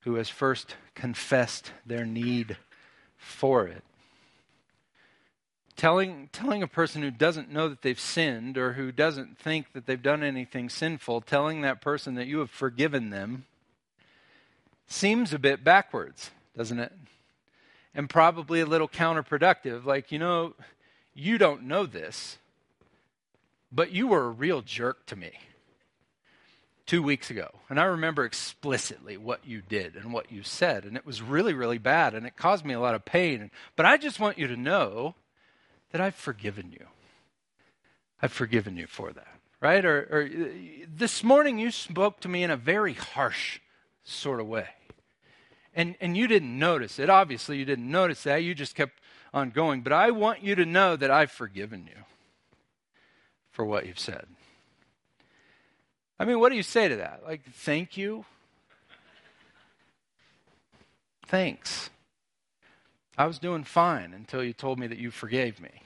who 0.00 0.16
has 0.16 0.28
first 0.28 0.76
confessed 0.94 1.72
their 1.86 2.04
need 2.04 2.56
for 3.16 3.66
it 3.66 3.82
telling, 5.78 6.28
telling 6.32 6.62
a 6.62 6.68
person 6.68 7.02
who 7.02 7.10
doesn't 7.10 7.50
know 7.50 7.68
that 7.68 7.82
they've 7.82 8.00
sinned 8.00 8.58
or 8.58 8.72
who 8.72 8.92
doesn't 8.92 9.38
think 9.38 9.72
that 9.72 9.86
they've 9.86 10.02
done 10.02 10.22
anything 10.22 10.68
sinful, 10.68 11.22
telling 11.22 11.62
that 11.62 11.80
person 11.80 12.16
that 12.16 12.26
you 12.26 12.40
have 12.40 12.50
forgiven 12.50 13.10
them 13.10 13.46
seems 14.88 15.32
a 15.32 15.38
bit 15.38 15.62
backwards, 15.62 16.32
doesn't 16.56 16.80
it? 16.80 16.92
And 17.94 18.10
probably 18.10 18.60
a 18.60 18.66
little 18.66 18.88
counterproductive. 18.88 19.84
Like, 19.84 20.10
you 20.10 20.18
know, 20.18 20.54
you 21.14 21.38
don't 21.38 21.62
know 21.62 21.86
this, 21.86 22.38
but 23.70 23.92
you 23.92 24.08
were 24.08 24.26
a 24.26 24.30
real 24.30 24.62
jerk 24.62 25.06
to 25.06 25.16
me 25.16 25.30
two 26.86 27.02
weeks 27.04 27.30
ago. 27.30 27.50
And 27.68 27.78
I 27.78 27.84
remember 27.84 28.24
explicitly 28.24 29.16
what 29.16 29.46
you 29.46 29.62
did 29.62 29.94
and 29.94 30.12
what 30.12 30.32
you 30.32 30.42
said. 30.42 30.84
And 30.84 30.96
it 30.96 31.06
was 31.06 31.22
really, 31.22 31.54
really 31.54 31.78
bad. 31.78 32.14
And 32.14 32.26
it 32.26 32.36
caused 32.36 32.64
me 32.64 32.74
a 32.74 32.80
lot 32.80 32.96
of 32.96 33.04
pain. 33.04 33.52
But 33.76 33.86
I 33.86 33.96
just 33.96 34.18
want 34.18 34.38
you 34.38 34.48
to 34.48 34.56
know 34.56 35.14
that 35.92 36.00
I've 36.00 36.14
forgiven 36.14 36.72
you. 36.72 36.86
I've 38.20 38.32
forgiven 38.32 38.76
you 38.76 38.86
for 38.86 39.12
that, 39.12 39.38
right? 39.60 39.84
Or, 39.84 40.08
or 40.10 40.28
this 40.88 41.22
morning 41.22 41.58
you 41.58 41.70
spoke 41.70 42.20
to 42.20 42.28
me 42.28 42.42
in 42.42 42.50
a 42.50 42.56
very 42.56 42.94
harsh 42.94 43.60
sort 44.02 44.40
of 44.40 44.46
way. 44.46 44.68
And, 45.74 45.94
and 46.00 46.16
you 46.16 46.26
didn't 46.26 46.58
notice 46.58 46.98
it. 46.98 47.08
Obviously, 47.08 47.58
you 47.58 47.64
didn't 47.64 47.88
notice 47.88 48.24
that. 48.24 48.42
You 48.42 48.54
just 48.54 48.74
kept 48.74 49.00
on 49.32 49.50
going. 49.50 49.82
But 49.82 49.92
I 49.92 50.10
want 50.10 50.42
you 50.42 50.56
to 50.56 50.66
know 50.66 50.96
that 50.96 51.10
I've 51.10 51.30
forgiven 51.30 51.86
you 51.86 52.02
for 53.50 53.64
what 53.64 53.86
you've 53.86 53.98
said. 53.98 54.26
I 56.18 56.24
mean, 56.24 56.40
what 56.40 56.48
do 56.48 56.56
you 56.56 56.64
say 56.64 56.88
to 56.88 56.96
that? 56.96 57.22
Like, 57.24 57.44
thank 57.44 57.96
you? 57.96 58.24
Thanks. 61.28 61.90
I 63.18 63.26
was 63.26 63.40
doing 63.40 63.64
fine 63.64 64.14
until 64.14 64.44
you 64.44 64.52
told 64.52 64.78
me 64.78 64.86
that 64.86 64.98
you 64.98 65.10
forgave 65.10 65.60
me 65.60 65.82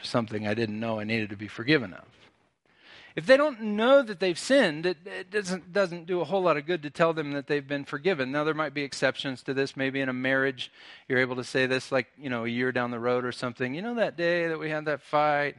for 0.00 0.06
something 0.06 0.48
I 0.48 0.54
didn't 0.54 0.80
know 0.80 0.98
I 0.98 1.04
needed 1.04 1.28
to 1.28 1.36
be 1.36 1.46
forgiven 1.46 1.92
of. 1.92 2.06
If 3.14 3.26
they 3.26 3.36
don't 3.36 3.60
know 3.60 4.02
that 4.02 4.18
they've 4.18 4.38
sinned, 4.38 4.86
it, 4.86 4.96
it, 5.06 5.30
doesn't, 5.30 5.72
doesn't 5.72 6.06
do 6.06 6.20
a 6.20 6.24
whole 6.24 6.42
lot 6.42 6.56
of 6.56 6.66
good 6.66 6.82
to 6.82 6.90
tell 6.90 7.12
them 7.12 7.32
that 7.32 7.46
they've 7.46 7.68
been 7.68 7.84
forgiven. 7.84 8.32
Now, 8.32 8.42
there 8.42 8.54
might 8.54 8.74
be 8.74 8.82
exceptions 8.82 9.42
to 9.42 9.54
this. 9.54 9.76
Maybe 9.76 10.00
in 10.00 10.08
a 10.08 10.12
marriage, 10.14 10.72
you're 11.06 11.20
able 11.20 11.36
to 11.36 11.44
say 11.44 11.66
this 11.66 11.92
like, 11.92 12.08
you 12.18 12.30
know, 12.30 12.44
a 12.44 12.48
year 12.48 12.72
down 12.72 12.90
the 12.90 12.98
road 12.98 13.24
or 13.24 13.30
something. 13.30 13.74
You 13.74 13.82
know, 13.82 13.94
that 13.96 14.16
day 14.16 14.48
that 14.48 14.58
we 14.58 14.70
had 14.70 14.86
that 14.86 15.02
fight, 15.02 15.54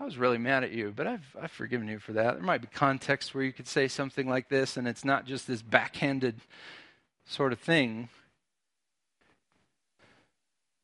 I 0.00 0.04
was 0.04 0.16
really 0.16 0.38
mad 0.38 0.62
at 0.62 0.70
you, 0.70 0.92
but 0.94 1.06
I've, 1.08 1.36
I've 1.38 1.50
forgiven 1.50 1.88
you 1.88 1.98
for 1.98 2.12
that. 2.12 2.36
There 2.36 2.42
might 2.42 2.62
be 2.62 2.68
context 2.68 3.34
where 3.34 3.44
you 3.44 3.52
could 3.52 3.68
say 3.68 3.88
something 3.88 4.28
like 4.28 4.48
this, 4.48 4.76
and 4.76 4.86
it's 4.86 5.04
not 5.04 5.26
just 5.26 5.48
this 5.48 5.60
backhanded 5.60 6.40
sort 7.26 7.52
of 7.52 7.58
thing. 7.58 8.08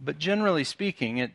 But 0.05 0.19
generally 0.19 0.65
speaking, 0.65 1.17
it 1.17 1.33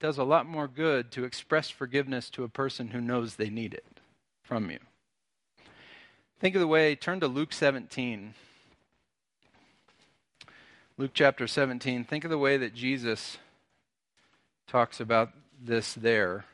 does 0.00 0.18
a 0.18 0.24
lot 0.24 0.44
more 0.44 0.66
good 0.66 1.12
to 1.12 1.24
express 1.24 1.70
forgiveness 1.70 2.28
to 2.30 2.42
a 2.42 2.48
person 2.48 2.88
who 2.88 3.00
knows 3.00 3.36
they 3.36 3.50
need 3.50 3.72
it 3.72 4.00
from 4.42 4.68
you. 4.70 4.78
Think 6.40 6.56
of 6.56 6.60
the 6.60 6.66
way, 6.66 6.96
turn 6.96 7.20
to 7.20 7.28
Luke 7.28 7.52
17. 7.52 8.34
Luke 10.98 11.12
chapter 11.14 11.46
17. 11.46 12.04
Think 12.04 12.24
of 12.24 12.30
the 12.30 12.38
way 12.38 12.56
that 12.56 12.74
Jesus 12.74 13.38
talks 14.66 14.98
about 14.98 15.30
this 15.62 15.94
there. 15.94 16.46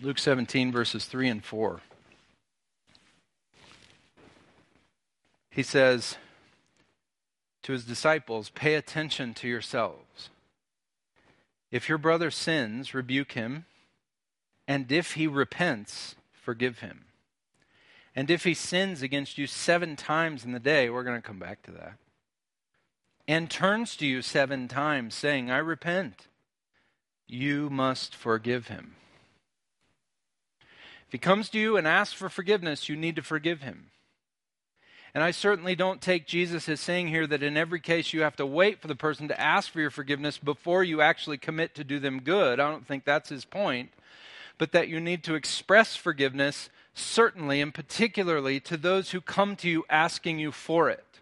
Luke 0.00 0.18
17, 0.18 0.72
verses 0.72 1.04
3 1.04 1.28
and 1.28 1.44
4. 1.44 1.80
He 5.50 5.62
says 5.62 6.16
to 7.70 7.74
his 7.74 7.84
disciples, 7.84 8.50
Pay 8.50 8.74
attention 8.74 9.32
to 9.34 9.48
yourselves. 9.48 10.30
If 11.70 11.88
your 11.88 11.98
brother 11.98 12.30
sins, 12.30 12.94
rebuke 12.94 13.32
him 13.32 13.64
and 14.66 14.90
if 14.92 15.14
he 15.14 15.26
repents, 15.26 16.14
forgive 16.32 16.78
him. 16.78 17.06
And 18.14 18.30
if 18.30 18.44
he 18.44 18.54
sins 18.54 19.02
against 19.02 19.38
you 19.38 19.48
seven 19.48 19.96
times 19.96 20.44
in 20.44 20.52
the 20.52 20.60
day, 20.60 20.88
we're 20.88 21.02
going 21.02 21.20
to 21.20 21.26
come 21.26 21.38
back 21.40 21.62
to 21.62 21.72
that, 21.72 21.94
and 23.26 23.50
turns 23.50 23.96
to 23.96 24.06
you 24.06 24.22
seven 24.22 24.68
times, 24.68 25.14
saying, 25.14 25.50
I 25.50 25.58
repent, 25.58 26.28
you 27.26 27.68
must 27.68 28.14
forgive 28.14 28.68
him. 28.68 28.94
If 31.06 31.12
he 31.12 31.18
comes 31.18 31.48
to 31.50 31.58
you 31.58 31.76
and 31.76 31.86
asks 31.86 32.14
for 32.14 32.28
forgiveness, 32.28 32.88
you 32.88 32.94
need 32.94 33.16
to 33.16 33.22
forgive 33.22 33.62
him. 33.62 33.90
And 35.14 35.24
I 35.24 35.32
certainly 35.32 35.74
don't 35.74 36.00
take 36.00 36.26
Jesus 36.26 36.68
as 36.68 36.80
saying 36.80 37.08
here 37.08 37.26
that 37.26 37.42
in 37.42 37.56
every 37.56 37.80
case 37.80 38.12
you 38.12 38.22
have 38.22 38.36
to 38.36 38.46
wait 38.46 38.80
for 38.80 38.88
the 38.88 38.94
person 38.94 39.28
to 39.28 39.40
ask 39.40 39.72
for 39.72 39.80
your 39.80 39.90
forgiveness 39.90 40.38
before 40.38 40.84
you 40.84 41.00
actually 41.00 41.38
commit 41.38 41.74
to 41.74 41.84
do 41.84 41.98
them 41.98 42.20
good. 42.20 42.60
I 42.60 42.70
don't 42.70 42.86
think 42.86 43.04
that's 43.04 43.28
his 43.28 43.44
point 43.44 43.90
but 44.60 44.72
that 44.72 44.88
you 44.88 45.00
need 45.00 45.24
to 45.24 45.34
express 45.34 45.96
forgiveness, 45.96 46.68
certainly 46.92 47.62
and 47.62 47.72
particularly 47.72 48.60
to 48.60 48.76
those 48.76 49.10
who 49.10 49.20
come 49.22 49.56
to 49.56 49.70
you 49.70 49.86
asking 49.88 50.38
you 50.38 50.52
for 50.52 50.90
it 50.90 51.20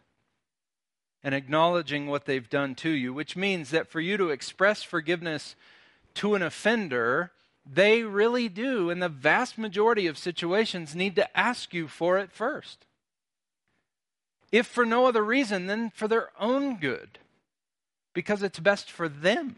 and 1.22 1.36
acknowledging 1.36 2.08
what 2.08 2.24
they've 2.24 2.50
done 2.50 2.74
to 2.74 2.90
you, 2.90 3.14
which 3.14 3.36
means 3.36 3.70
that 3.70 3.86
for 3.86 4.00
you 4.00 4.16
to 4.16 4.30
express 4.30 4.82
forgiveness 4.82 5.54
to 6.14 6.34
an 6.34 6.42
offender, 6.42 7.30
they 7.64 8.02
really 8.02 8.48
do, 8.48 8.90
in 8.90 8.98
the 8.98 9.08
vast 9.08 9.56
majority 9.56 10.08
of 10.08 10.18
situations, 10.18 10.96
need 10.96 11.14
to 11.14 11.38
ask 11.38 11.72
you 11.72 11.86
for 11.86 12.18
it 12.18 12.32
first. 12.32 12.86
If 14.50 14.66
for 14.66 14.86
no 14.86 15.06
other 15.06 15.24
reason 15.24 15.66
than 15.66 15.90
for 15.90 16.08
their 16.08 16.30
own 16.38 16.76
good, 16.76 17.18
because 18.14 18.42
it's 18.42 18.58
best 18.58 18.90
for 18.90 19.08
them. 19.08 19.56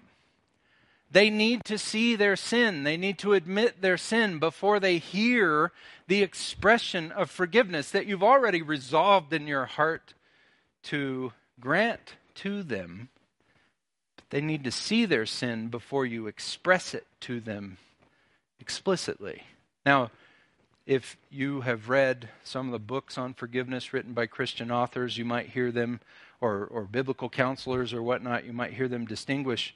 They 1.13 1.29
need 1.29 1.65
to 1.65 1.79
see 1.79 2.15
their 2.15 2.37
sin. 2.37 2.85
They 2.85 2.97
need 2.97 3.19
to 3.19 3.33
admit 3.33 3.83
their 3.83 3.97
sin 3.97 4.39
before 4.39 4.79
they 4.79 4.99
hear 4.99 5.73
the 6.07 6.23
expression 6.23 7.11
of 7.11 7.31
forgiveness 7.31 7.91
that 7.91 8.07
you've 8.07 8.23
already 8.23 8.63
resolved 8.63 9.33
in 9.33 9.47
your 9.47 9.67
heart 9.67 10.15
to 10.85 11.33
grant 11.59 12.15
to 12.37 12.63
them. 12.63 13.09
But 14.17 14.31
they 14.31 14.41
need 14.41 14.63
to 14.65 14.71
see 14.71 15.05
their 15.05 15.27
sin 15.27 15.69
before 15.69 16.07
you 16.07 16.29
express 16.29 16.95
it 16.95 17.07
to 17.23 17.41
them 17.41 17.79
explicitly. 18.61 19.43
Now, 19.85 20.11
if 20.91 21.17
you 21.31 21.61
have 21.61 21.89
read 21.89 22.29
some 22.43 22.67
of 22.67 22.73
the 22.73 22.79
books 22.81 23.17
on 23.17 23.33
forgiveness 23.33 23.93
written 23.93 24.13
by 24.13 24.27
Christian 24.27 24.73
authors, 24.73 25.17
you 25.17 25.25
might 25.25 25.51
hear 25.51 25.71
them, 25.71 26.01
or, 26.41 26.65
or 26.65 26.83
biblical 26.83 27.29
counselors 27.29 27.95
or 27.95 28.03
whatnot, 28.03 28.45
you 28.45 28.53
might 28.53 28.73
hear 28.73 28.89
them 28.89 29.05
distinguish 29.05 29.73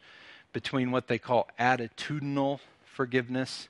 between 0.52 0.90
what 0.90 1.06
they 1.06 1.16
call 1.16 1.48
attitudinal 1.56 2.58
forgiveness 2.84 3.68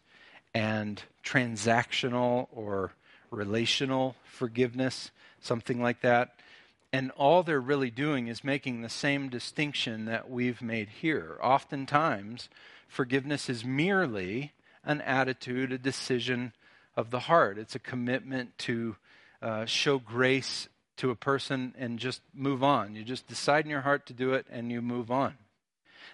and 0.54 1.02
transactional 1.22 2.48
or 2.50 2.92
relational 3.30 4.16
forgiveness, 4.24 5.10
something 5.42 5.82
like 5.82 6.00
that. 6.00 6.36
And 6.94 7.10
all 7.10 7.42
they're 7.42 7.60
really 7.60 7.90
doing 7.90 8.28
is 8.28 8.42
making 8.42 8.80
the 8.80 8.88
same 8.88 9.28
distinction 9.28 10.06
that 10.06 10.30
we've 10.30 10.62
made 10.62 10.88
here. 10.88 11.36
Oftentimes, 11.42 12.48
forgiveness 12.88 13.50
is 13.50 13.66
merely 13.66 14.52
an 14.82 15.02
attitude, 15.02 15.72
a 15.72 15.78
decision 15.78 16.54
of 16.96 17.10
the 17.10 17.20
heart. 17.20 17.58
It's 17.58 17.74
a 17.74 17.80
commitment 17.80 18.56
to 18.58 18.96
uh, 19.42 19.66
show 19.66 19.98
grace 19.98 20.68
to 20.96 21.10
a 21.10 21.16
person 21.16 21.74
and 21.76 21.98
just 21.98 22.20
move 22.32 22.62
on. 22.62 22.94
You 22.94 23.02
just 23.02 23.26
decide 23.26 23.64
in 23.64 23.70
your 23.70 23.80
heart 23.80 24.06
to 24.06 24.12
do 24.12 24.32
it 24.34 24.46
and 24.50 24.70
you 24.70 24.80
move 24.80 25.10
on. 25.10 25.34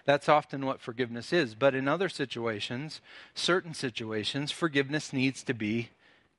That's 0.05 0.29
often 0.29 0.65
what 0.65 0.81
forgiveness 0.81 1.31
is. 1.31 1.53
But 1.53 1.75
in 1.75 1.87
other 1.87 2.09
situations, 2.09 3.01
certain 3.35 3.73
situations, 3.73 4.51
forgiveness 4.51 5.13
needs 5.13 5.43
to 5.43 5.53
be 5.53 5.89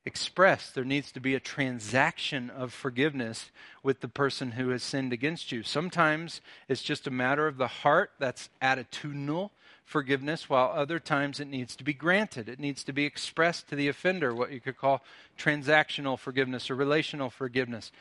expressed. 0.04 0.74
There 0.74 0.84
needs 0.84 1.12
to 1.12 1.20
be 1.20 1.34
a 1.34 1.40
transaction 1.40 2.50
of 2.50 2.72
forgiveness 2.72 3.50
with 3.82 4.00
the 4.00 4.08
person 4.08 4.52
who 4.52 4.70
has 4.70 4.82
sinned 4.82 5.12
against 5.12 5.52
you. 5.52 5.62
Sometimes 5.62 6.40
it's 6.68 6.82
just 6.82 7.06
a 7.06 7.10
matter 7.10 7.46
of 7.46 7.56
the 7.56 7.68
heart, 7.68 8.10
that's 8.18 8.48
attitudinal 8.60 9.50
forgiveness, 9.92 10.48
while 10.48 10.72
other 10.74 10.98
times 10.98 11.38
it 11.38 11.48
needs 11.48 11.76
to 11.76 11.84
be 11.84 11.92
granted. 11.92 12.48
It 12.48 12.58
needs 12.58 12.82
to 12.84 12.92
be 12.92 13.04
expressed 13.04 13.68
to 13.68 13.76
the 13.76 13.88
offender, 13.88 14.34
what 14.34 14.50
you 14.50 14.60
could 14.60 14.78
call 14.78 15.02
transactional 15.38 16.18
forgiveness 16.18 16.70
or 16.70 16.74
relational 16.74 17.30
forgiveness 17.30 17.92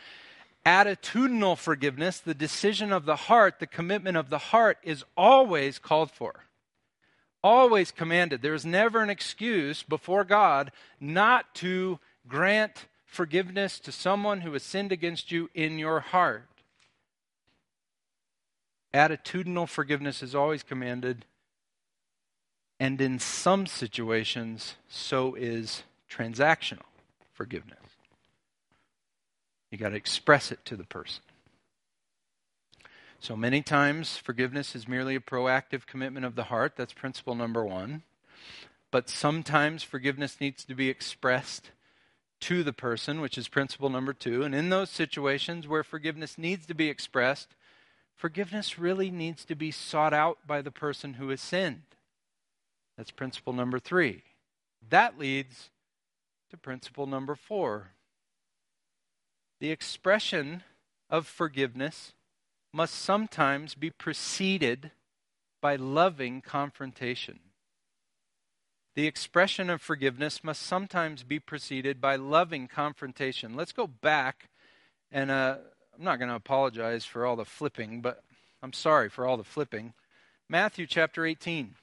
attitudinal 0.65 1.58
forgiveness, 1.58 2.19
the 2.19 2.34
decision 2.34 2.91
of 2.91 3.06
the 3.06 3.15
heart, 3.15 3.60
the 3.60 3.67
commitment 3.67 4.17
of 4.17 4.30
the 4.30 4.38
heart, 4.38 4.77
is 4.84 5.04
always 5.17 5.80
called 5.80 6.12
for, 6.12 6.45
always 7.43 7.91
commanded. 7.91 8.41
There 8.41 8.54
is 8.54 8.65
never 8.65 9.01
an 9.01 9.10
excuse 9.10 9.84
before 9.84 10.23
God 10.23 10.71
not 10.99 11.54
to 11.56 11.99
grant 12.27 12.86
forgiveness 13.06 13.80
to 13.80 13.91
someone 13.91 14.41
who 14.41 14.54
has 14.54 14.63
sinned 14.63 14.91
against 14.91 15.32
you 15.32 15.49
in 15.54 15.80
your 15.80 15.99
heart. 15.99 16.47
Attitudinal 18.93 19.67
forgiveness 19.67 20.21
is 20.21 20.36
always 20.36 20.63
commanded, 20.63 21.25
and 22.81 22.99
in 22.99 23.19
some 23.19 23.67
situations, 23.67 24.73
so 24.89 25.35
is 25.35 25.83
transactional 26.09 26.89
forgiveness. 27.31 27.77
You 29.69 29.77
got 29.77 29.89
to 29.89 29.95
express 29.95 30.51
it 30.51 30.65
to 30.65 30.75
the 30.75 30.83
person. 30.83 31.21
So 33.19 33.35
many 33.35 33.61
times, 33.61 34.17
forgiveness 34.17 34.75
is 34.75 34.87
merely 34.87 35.15
a 35.15 35.19
proactive 35.19 35.85
commitment 35.85 36.25
of 36.25 36.33
the 36.33 36.45
heart. 36.45 36.73
That's 36.75 36.91
principle 36.91 37.35
number 37.35 37.63
one. 37.63 38.01
But 38.89 39.09
sometimes 39.09 39.83
forgiveness 39.83 40.37
needs 40.41 40.65
to 40.65 40.73
be 40.73 40.89
expressed 40.89 41.69
to 42.39 42.63
the 42.63 42.73
person, 42.73 43.21
which 43.21 43.37
is 43.37 43.47
principle 43.47 43.91
number 43.91 44.11
two. 44.11 44.41
And 44.41 44.55
in 44.55 44.71
those 44.71 44.89
situations 44.89 45.67
where 45.67 45.83
forgiveness 45.83 46.35
needs 46.35 46.65
to 46.65 46.73
be 46.73 46.89
expressed, 46.89 47.49
forgiveness 48.15 48.79
really 48.79 49.11
needs 49.11 49.45
to 49.45 49.53
be 49.53 49.69
sought 49.69 50.15
out 50.15 50.39
by 50.47 50.63
the 50.63 50.71
person 50.71 51.13
who 51.13 51.29
has 51.29 51.41
sinned. 51.41 51.83
That's 52.97 53.12
principle 53.12 53.54
number 53.54 53.80
three. 53.80 54.23
That 54.89 55.17
leads 55.17 55.69
to 56.49 56.58
principle 56.58 57.08
number 57.08 57.36
four 57.36 57.91
the 59.62 59.69
expression 59.69 60.63
of 61.08 61.27
forgiveness 61.27 62.13
must 62.73 62.95
sometimes 62.95 63.75
be 63.75 63.91
preceded 63.91 64.89
by 65.62 65.75
loving 65.75 66.41
confrontation. 66.41 67.39
The 68.95 69.06
expression 69.06 69.69
of 69.69 69.80
forgiveness 69.82 70.43
must 70.43 70.63
sometimes 70.63 71.21
be 71.21 71.39
preceded 71.39 72.01
by 72.01 72.15
loving 72.15 72.67
confrontation. 72.67 73.56
Let's 73.56 73.71
go 73.71 73.86
back, 73.86 74.49
and 75.12 75.30
uh, 75.30 75.58
I'm 75.95 76.04
not 76.04 76.17
going 76.17 76.30
to 76.30 76.36
apologize 76.36 77.06
for 77.06 77.23
all 77.23 77.36
the 77.36 77.45
flipping, 77.45 78.01
but 78.01 78.23
I'm 78.63 78.73
sorry 78.73 79.10
for 79.10 79.27
all 79.27 79.38
the 79.38 79.43
flipping. 79.43 79.93
Matthew 80.49 80.88
chapter 80.88 81.23
18. 81.23 81.75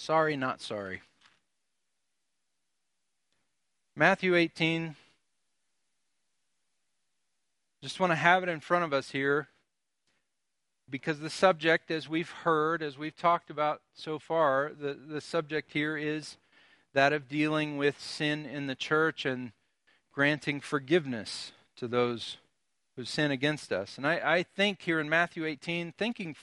Sorry, 0.00 0.34
not 0.34 0.62
sorry. 0.62 1.02
Matthew 3.94 4.34
18. 4.34 4.96
Just 7.82 8.00
want 8.00 8.10
to 8.10 8.16
have 8.16 8.42
it 8.42 8.48
in 8.48 8.60
front 8.60 8.86
of 8.86 8.94
us 8.94 9.10
here 9.10 9.48
because 10.88 11.20
the 11.20 11.28
subject, 11.28 11.90
as 11.90 12.08
we've 12.08 12.30
heard, 12.30 12.82
as 12.82 12.96
we've 12.96 13.14
talked 13.14 13.50
about 13.50 13.82
so 13.92 14.18
far, 14.18 14.72
the, 14.72 14.94
the 14.94 15.20
subject 15.20 15.74
here 15.74 15.98
is 15.98 16.38
that 16.94 17.12
of 17.12 17.28
dealing 17.28 17.76
with 17.76 18.00
sin 18.00 18.46
in 18.46 18.68
the 18.68 18.74
church 18.74 19.26
and 19.26 19.52
granting 20.12 20.62
forgiveness 20.62 21.52
to 21.76 21.86
those 21.86 22.38
who 22.96 23.04
sin 23.04 23.30
against 23.30 23.70
us. 23.70 23.98
And 23.98 24.06
I, 24.06 24.14
I 24.24 24.42
think 24.44 24.80
here 24.80 24.98
in 24.98 25.10
Matthew 25.10 25.44
18, 25.44 25.92
thinking 25.92 26.36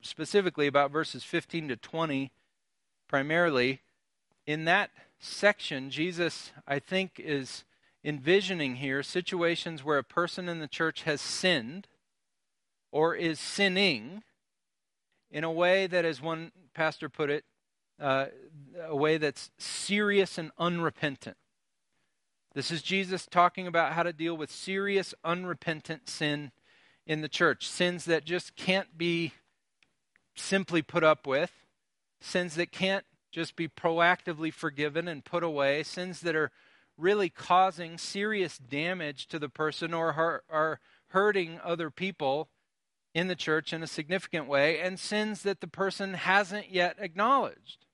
specifically 0.00 0.66
about 0.66 0.90
verses 0.90 1.24
15 1.24 1.68
to 1.68 1.76
20 1.76 2.32
primarily, 3.12 3.82
in 4.46 4.64
that 4.64 4.90
section, 5.18 5.90
Jesus, 5.90 6.50
I 6.66 6.78
think, 6.78 7.20
is 7.22 7.64
envisioning 8.02 8.76
here 8.76 9.02
situations 9.02 9.84
where 9.84 9.98
a 9.98 10.02
person 10.02 10.48
in 10.48 10.60
the 10.60 10.66
church 10.66 11.02
has 11.02 11.20
sinned 11.20 11.88
or 12.90 13.14
is 13.14 13.38
sinning 13.38 14.22
in 15.30 15.44
a 15.44 15.52
way 15.52 15.86
that, 15.86 16.06
as 16.06 16.22
one 16.22 16.52
pastor 16.72 17.10
put 17.10 17.28
it, 17.28 17.44
uh, 18.00 18.28
a 18.82 18.96
way 18.96 19.18
that's 19.18 19.50
serious 19.58 20.38
and 20.38 20.50
unrepentant. 20.56 21.36
This 22.54 22.70
is 22.70 22.80
Jesus 22.80 23.26
talking 23.26 23.66
about 23.66 23.92
how 23.92 24.04
to 24.04 24.14
deal 24.14 24.38
with 24.38 24.50
serious, 24.50 25.12
unrepentant 25.22 26.08
sin 26.08 26.50
in 27.06 27.20
the 27.20 27.28
church. 27.28 27.68
Sins 27.68 28.06
that 28.06 28.24
just 28.24 28.56
can't 28.56 28.96
be 28.96 29.34
simply 30.34 30.80
put 30.80 31.04
up 31.04 31.26
with, 31.26 31.52
sins 32.22 32.54
that 32.54 32.72
can't 32.72 33.04
just 33.30 33.56
be 33.56 33.68
proactively 33.68 34.52
forgiven 34.52 35.08
and 35.08 35.24
put 35.24 35.42
away, 35.42 35.82
sins 35.82 36.20
that 36.20 36.36
are 36.36 36.50
really 36.96 37.30
causing 37.30 37.98
serious 37.98 38.58
damage 38.58 39.26
to 39.28 39.38
the 39.38 39.48
person 39.48 39.94
or 39.94 40.42
are 40.48 40.80
hurting 41.08 41.58
other 41.64 41.90
people 41.90 42.48
in 43.14 43.28
the 43.28 43.36
church 43.36 43.72
in 43.72 43.82
a 43.82 43.86
significant 43.86 44.46
way 44.46 44.78
and 44.78 44.98
sins 44.98 45.42
that 45.42 45.60
the 45.60 45.66
person 45.66 46.14
hasn't 46.14 46.70
yet 46.70 46.96
acknowledged 46.98 47.86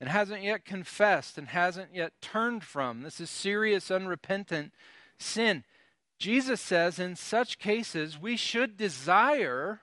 and 0.00 0.08
hasn't 0.08 0.42
yet 0.42 0.64
confessed 0.64 1.36
and 1.36 1.48
hasn't 1.48 1.94
yet 1.94 2.12
turned 2.22 2.64
from. 2.64 3.02
This 3.02 3.20
is 3.20 3.30
serious, 3.30 3.90
unrepentant 3.90 4.72
sin. 5.18 5.64
Jesus 6.18 6.60
says 6.60 6.98
in 6.98 7.16
such 7.16 7.58
cases 7.58 8.18
we 8.18 8.36
should 8.36 8.76
desire 8.76 9.82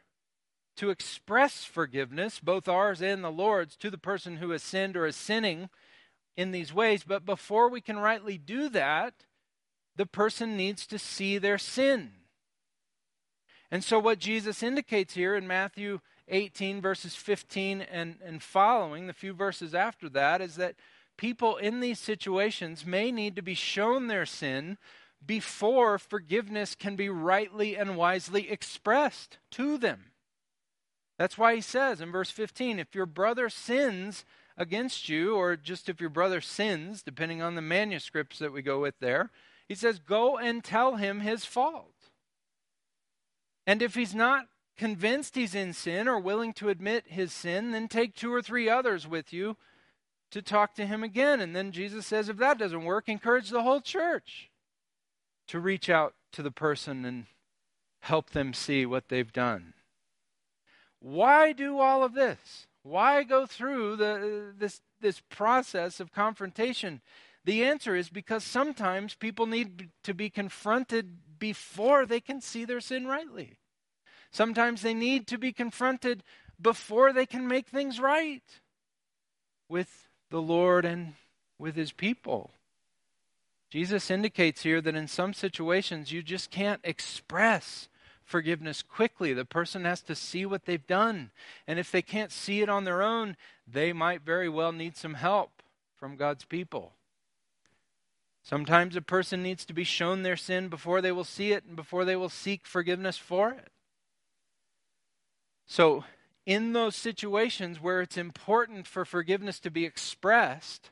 to 0.75 0.89
express 0.89 1.63
forgiveness, 1.63 2.39
both 2.39 2.67
ours 2.67 3.01
and 3.01 3.23
the 3.23 3.31
Lord's, 3.31 3.75
to 3.77 3.89
the 3.89 3.97
person 3.97 4.37
who 4.37 4.51
has 4.51 4.63
sinned 4.63 4.95
or 4.97 5.05
is 5.05 5.15
sinning 5.15 5.69
in 6.35 6.51
these 6.51 6.73
ways. 6.73 7.03
But 7.03 7.25
before 7.25 7.69
we 7.69 7.81
can 7.81 7.97
rightly 7.97 8.37
do 8.37 8.69
that, 8.69 9.13
the 9.95 10.05
person 10.05 10.57
needs 10.57 10.85
to 10.87 10.99
see 10.99 11.37
their 11.37 11.57
sin. 11.57 12.11
And 13.71 13.83
so, 13.83 13.99
what 13.99 14.19
Jesus 14.19 14.61
indicates 14.61 15.13
here 15.13 15.35
in 15.35 15.47
Matthew 15.47 15.99
18, 16.27 16.81
verses 16.81 17.15
15 17.15 17.81
and, 17.81 18.17
and 18.23 18.41
following, 18.41 19.07
the 19.07 19.13
few 19.13 19.33
verses 19.33 19.73
after 19.73 20.09
that, 20.09 20.41
is 20.41 20.55
that 20.55 20.75
people 21.17 21.57
in 21.57 21.79
these 21.79 21.99
situations 21.99 22.85
may 22.85 23.11
need 23.11 23.35
to 23.35 23.41
be 23.41 23.53
shown 23.53 24.07
their 24.07 24.25
sin 24.25 24.77
before 25.25 25.97
forgiveness 25.97 26.75
can 26.75 26.95
be 26.95 27.09
rightly 27.09 27.75
and 27.75 27.97
wisely 27.97 28.51
expressed 28.51 29.37
to 29.51 29.77
them. 29.77 30.11
That's 31.17 31.37
why 31.37 31.55
he 31.55 31.61
says 31.61 32.01
in 32.01 32.11
verse 32.11 32.29
15 32.29 32.79
if 32.79 32.93
your 32.93 33.05
brother 33.05 33.49
sins 33.49 34.25
against 34.57 35.09
you, 35.09 35.35
or 35.35 35.55
just 35.55 35.89
if 35.89 35.99
your 35.99 36.09
brother 36.09 36.39
sins, 36.41 37.01
depending 37.01 37.41
on 37.41 37.55
the 37.55 37.61
manuscripts 37.61 38.39
that 38.39 38.53
we 38.53 38.61
go 38.61 38.79
with 38.79 38.95
there, 38.99 39.29
he 39.67 39.75
says, 39.75 39.99
go 39.99 40.37
and 40.37 40.63
tell 40.63 40.95
him 40.95 41.19
his 41.19 41.43
fault. 41.43 41.91
And 43.67 43.81
if 43.81 43.95
he's 43.95 44.15
not 44.15 44.45
convinced 44.77 45.35
he's 45.35 45.55
in 45.55 45.73
sin 45.73 46.07
or 46.07 46.19
willing 46.19 46.53
to 46.53 46.69
admit 46.69 47.05
his 47.07 47.33
sin, 47.33 47.71
then 47.71 47.87
take 47.87 48.15
two 48.15 48.33
or 48.33 48.41
three 48.41 48.69
others 48.69 49.07
with 49.07 49.33
you 49.33 49.57
to 50.31 50.41
talk 50.41 50.75
to 50.75 50.85
him 50.85 51.03
again. 51.03 51.39
And 51.39 51.55
then 51.55 51.71
Jesus 51.71 52.05
says, 52.05 52.29
if 52.29 52.37
that 52.37 52.57
doesn't 52.57 52.83
work, 52.83 53.09
encourage 53.09 53.49
the 53.49 53.63
whole 53.63 53.81
church 53.81 54.49
to 55.47 55.59
reach 55.59 55.89
out 55.89 56.13
to 56.33 56.43
the 56.43 56.51
person 56.51 57.05
and 57.05 57.25
help 58.01 58.31
them 58.31 58.53
see 58.53 58.85
what 58.85 59.09
they've 59.09 59.31
done. 59.33 59.74
Why 61.05 61.51
do 61.51 61.77
all 61.77 62.03
of 62.03 62.15
this? 62.15 62.65
Why 62.81 63.21
go 63.21 63.45
through 63.45 63.97
the, 63.97 64.55
this, 64.57 64.81
this 65.01 65.21
process 65.29 65.99
of 65.99 66.11
confrontation? 66.11 66.99
The 67.43 67.63
answer 67.63 67.95
is 67.95 68.09
because 68.09 68.43
sometimes 68.43 69.13
people 69.13 69.45
need 69.45 69.91
to 70.03 70.15
be 70.15 70.31
confronted 70.31 71.17
before 71.37 72.07
they 72.07 72.19
can 72.19 72.41
see 72.41 72.65
their 72.65 72.81
sin 72.81 73.05
rightly. 73.05 73.59
Sometimes 74.31 74.81
they 74.81 74.95
need 74.95 75.27
to 75.27 75.37
be 75.37 75.53
confronted 75.53 76.23
before 76.59 77.13
they 77.13 77.27
can 77.27 77.47
make 77.47 77.67
things 77.67 77.99
right 77.99 78.41
with 79.69 80.07
the 80.31 80.41
Lord 80.41 80.85
and 80.85 81.13
with 81.59 81.75
his 81.75 81.91
people. 81.91 82.49
Jesus 83.69 84.09
indicates 84.09 84.63
here 84.63 84.81
that 84.81 84.95
in 84.95 85.07
some 85.07 85.35
situations 85.35 86.11
you 86.11 86.23
just 86.23 86.49
can't 86.49 86.81
express 86.83 87.89
forgiveness 88.25 88.81
quickly. 88.81 89.33
The 89.33 89.45
person 89.45 89.85
has 89.85 90.01
to 90.01 90.15
see 90.15 90.45
what 90.45 90.65
they've 90.65 90.85
done. 90.85 91.31
And 91.67 91.79
if 91.79 91.91
they 91.91 92.01
can't 92.01 92.31
see 92.31 92.61
it 92.61 92.69
on 92.69 92.83
their 92.83 93.01
own, 93.01 93.37
they 93.65 93.93
might 93.93 94.21
very 94.21 94.49
well 94.49 94.71
need 94.71 94.97
some 94.97 95.13
help 95.13 95.61
from 95.95 96.17
God's 96.17 96.43
people. 96.43 96.93
Sometimes 98.43 98.95
a 98.95 99.01
person 99.01 99.41
needs 99.41 99.65
to 99.65 99.73
be 99.73 99.83
shown 99.83 100.21
their 100.21 100.37
sin 100.37 100.67
before 100.67 101.01
they 101.01 101.11
will 101.11 101.23
see 101.23 101.51
it 101.51 101.63
and 101.65 101.75
before 101.75 102.05
they 102.05 102.15
will 102.15 102.29
seek 102.29 102.67
forgiveness 102.67 103.17
for 103.17 103.51
it. 103.51 103.71
So, 105.65 106.03
in 106.45 106.73
those 106.73 106.95
situations 106.95 107.81
where 107.81 108.01
it's 108.01 108.17
important 108.17 108.85
for 108.85 109.03
forgiveness 109.03 109.59
to 109.61 109.71
be 109.71 109.83
expressed, 109.83 110.91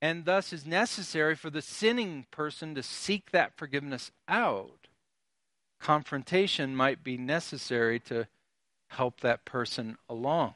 and 0.00 0.26
thus 0.26 0.52
is 0.52 0.64
necessary 0.64 1.34
for 1.34 1.50
the 1.50 1.62
sinning 1.62 2.26
person 2.30 2.76
to 2.76 2.84
seek 2.84 3.32
that 3.32 3.56
forgiveness 3.56 4.12
out, 4.28 4.83
confrontation 5.84 6.74
might 6.74 7.04
be 7.04 7.18
necessary 7.18 8.00
to 8.00 8.26
help 8.88 9.20
that 9.20 9.44
person 9.44 9.98
along. 10.08 10.54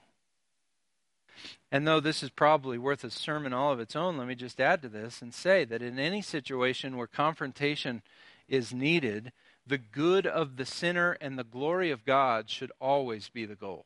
And 1.71 1.87
though 1.87 2.01
this 2.01 2.23
is 2.23 2.31
probably 2.31 2.79
worth 2.79 3.05
a 3.05 3.11
sermon 3.11 3.53
all 3.53 3.71
of 3.71 3.79
its 3.79 3.95
own, 3.95 4.17
let 4.17 4.27
me 4.27 4.35
just 4.35 4.59
add 4.59 4.81
to 4.81 4.89
this 4.89 5.21
and 5.21 5.35
say 5.35 5.67
that 5.67 5.83
in 5.83 5.99
any 5.99 6.23
situation 6.23 6.97
where 6.97 7.07
confrontation 7.07 8.01
is 8.49 8.73
needed, 8.73 9.33
the 9.67 9.77
good 9.77 10.27
of 10.27 10.57
the 10.57 10.65
sinner 10.65 11.19
and 11.21 11.39
the 11.39 11.45
glory 11.45 11.91
of 11.91 12.07
God 12.07 12.49
should 12.49 12.73
always 12.81 13.29
be 13.29 13.45
the 13.45 13.55
goal. 13.55 13.85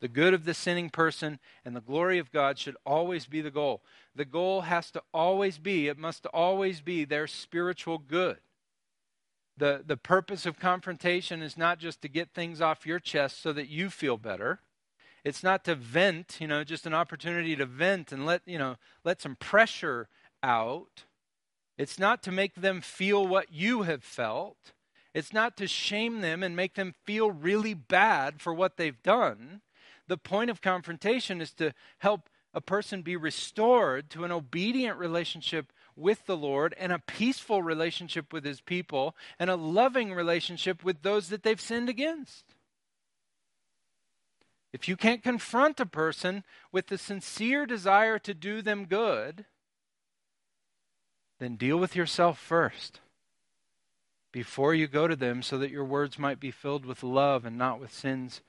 The 0.00 0.08
good 0.08 0.32
of 0.32 0.46
the 0.46 0.54
sinning 0.54 0.88
person 0.88 1.38
and 1.66 1.76
the 1.76 1.82
glory 1.82 2.18
of 2.18 2.32
God 2.32 2.58
should 2.58 2.76
always 2.86 3.26
be 3.26 3.42
the 3.42 3.50
goal. 3.50 3.82
The 4.16 4.24
goal 4.24 4.62
has 4.62 4.90
to 4.92 5.02
always 5.12 5.58
be, 5.58 5.88
it 5.88 5.98
must 5.98 6.24
always 6.26 6.80
be 6.80 7.04
their 7.04 7.26
spiritual 7.26 7.98
good. 7.98 8.38
The, 9.62 9.80
the 9.86 9.96
purpose 9.96 10.44
of 10.44 10.58
confrontation 10.58 11.40
is 11.40 11.56
not 11.56 11.78
just 11.78 12.02
to 12.02 12.08
get 12.08 12.34
things 12.34 12.60
off 12.60 12.84
your 12.84 12.98
chest 12.98 13.40
so 13.40 13.52
that 13.52 13.68
you 13.68 13.90
feel 13.90 14.16
better. 14.16 14.58
It's 15.22 15.44
not 15.44 15.64
to 15.66 15.76
vent, 15.76 16.38
you 16.40 16.48
know, 16.48 16.64
just 16.64 16.84
an 16.84 16.94
opportunity 16.94 17.54
to 17.54 17.64
vent 17.64 18.10
and 18.10 18.26
let, 18.26 18.42
you 18.44 18.58
know, 18.58 18.74
let 19.04 19.22
some 19.22 19.36
pressure 19.36 20.08
out. 20.42 21.04
It's 21.78 21.96
not 21.96 22.24
to 22.24 22.32
make 22.32 22.56
them 22.56 22.80
feel 22.80 23.24
what 23.24 23.52
you 23.52 23.82
have 23.82 24.02
felt. 24.02 24.72
It's 25.14 25.32
not 25.32 25.56
to 25.58 25.68
shame 25.68 26.22
them 26.22 26.42
and 26.42 26.56
make 26.56 26.74
them 26.74 26.96
feel 27.04 27.30
really 27.30 27.74
bad 27.74 28.40
for 28.40 28.52
what 28.52 28.76
they've 28.76 29.00
done. 29.04 29.60
The 30.08 30.18
point 30.18 30.50
of 30.50 30.60
confrontation 30.60 31.40
is 31.40 31.52
to 31.52 31.72
help 31.98 32.28
a 32.52 32.60
person 32.60 33.02
be 33.02 33.14
restored 33.14 34.10
to 34.10 34.24
an 34.24 34.32
obedient 34.32 34.98
relationship 34.98 35.72
with 35.96 36.26
the 36.26 36.36
Lord 36.36 36.74
and 36.78 36.92
a 36.92 36.98
peaceful 36.98 37.62
relationship 37.62 38.32
with 38.32 38.44
his 38.44 38.60
people 38.60 39.14
and 39.38 39.50
a 39.50 39.56
loving 39.56 40.12
relationship 40.12 40.82
with 40.84 41.02
those 41.02 41.28
that 41.28 41.42
they've 41.42 41.60
sinned 41.60 41.88
against. 41.88 42.44
If 44.72 44.88
you 44.88 44.96
can't 44.96 45.22
confront 45.22 45.80
a 45.80 45.86
person 45.86 46.44
with 46.70 46.86
the 46.86 46.96
sincere 46.96 47.66
desire 47.66 48.18
to 48.20 48.32
do 48.32 48.62
them 48.62 48.86
good, 48.86 49.44
then 51.38 51.56
deal 51.56 51.76
with 51.76 51.94
yourself 51.94 52.38
first. 52.38 53.00
before 54.32 54.74
you 54.74 54.88
go 54.88 55.06
to 55.06 55.14
them 55.14 55.42
so 55.42 55.58
that 55.58 55.70
your 55.70 55.84
words 55.84 56.18
might 56.18 56.40
be 56.40 56.50
filled 56.50 56.86
with 56.86 57.02
love 57.02 57.44
and 57.44 57.56
not 57.56 57.78
with 57.78 57.92
sins 57.92 58.40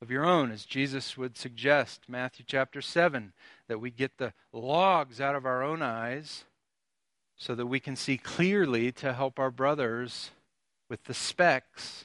of 0.00 0.10
your 0.10 0.24
own, 0.24 0.50
as 0.50 0.64
Jesus 0.64 1.16
would 1.16 1.36
suggest, 1.36 2.02
Matthew 2.08 2.44
chapter 2.48 2.80
7, 2.80 3.32
that 3.68 3.80
we 3.80 3.90
get 3.90 4.18
the 4.18 4.32
logs 4.52 5.20
out 5.20 5.34
of 5.34 5.44
our 5.44 5.62
own 5.62 5.82
eyes 5.82 6.44
so 7.42 7.56
that 7.56 7.66
we 7.66 7.80
can 7.80 7.96
see 7.96 8.16
clearly 8.16 8.92
to 8.92 9.12
help 9.12 9.40
our 9.40 9.50
brothers 9.50 10.30
with 10.88 11.02
the 11.04 11.14
specks 11.14 12.04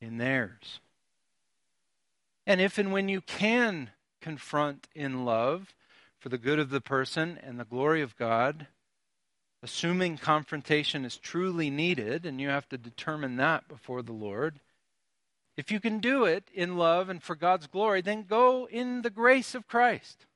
in 0.00 0.18
theirs. 0.18 0.78
And 2.46 2.60
if 2.60 2.78
and 2.78 2.92
when 2.92 3.08
you 3.08 3.20
can 3.20 3.90
confront 4.20 4.86
in 4.94 5.24
love 5.24 5.74
for 6.20 6.28
the 6.28 6.38
good 6.38 6.60
of 6.60 6.70
the 6.70 6.80
person 6.80 7.36
and 7.42 7.58
the 7.58 7.64
glory 7.64 8.00
of 8.00 8.16
God, 8.16 8.68
assuming 9.60 10.16
confrontation 10.16 11.04
is 11.04 11.16
truly 11.16 11.68
needed, 11.68 12.24
and 12.24 12.40
you 12.40 12.48
have 12.48 12.68
to 12.68 12.78
determine 12.78 13.38
that 13.38 13.66
before 13.66 14.02
the 14.02 14.12
Lord. 14.12 14.60
If 15.56 15.72
you 15.72 15.80
can 15.80 15.98
do 15.98 16.24
it 16.26 16.44
in 16.54 16.76
love 16.76 17.08
and 17.08 17.20
for 17.20 17.34
God's 17.34 17.66
glory, 17.66 18.02
then 18.02 18.22
go 18.22 18.68
in 18.68 19.02
the 19.02 19.10
grace 19.10 19.56
of 19.56 19.66
Christ 19.66 20.26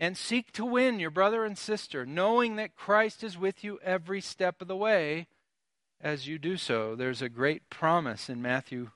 and 0.00 0.16
seek 0.16 0.52
to 0.52 0.64
win 0.64 0.98
your 0.98 1.10
brother 1.10 1.44
and 1.44 1.56
sister, 1.56 2.04
knowing 2.04 2.56
that 2.56 2.76
Christ 2.76 3.22
is 3.22 3.38
with 3.38 3.62
you 3.62 3.78
every 3.82 4.20
step 4.20 4.60
of 4.60 4.68
the 4.68 4.76
way 4.76 5.28
as 6.00 6.26
you 6.26 6.38
do 6.38 6.56
so. 6.56 6.94
There's 6.94 7.22
a 7.22 7.28
great 7.28 7.70
promise 7.70 8.28
in 8.28 8.42
Matthew 8.42 8.90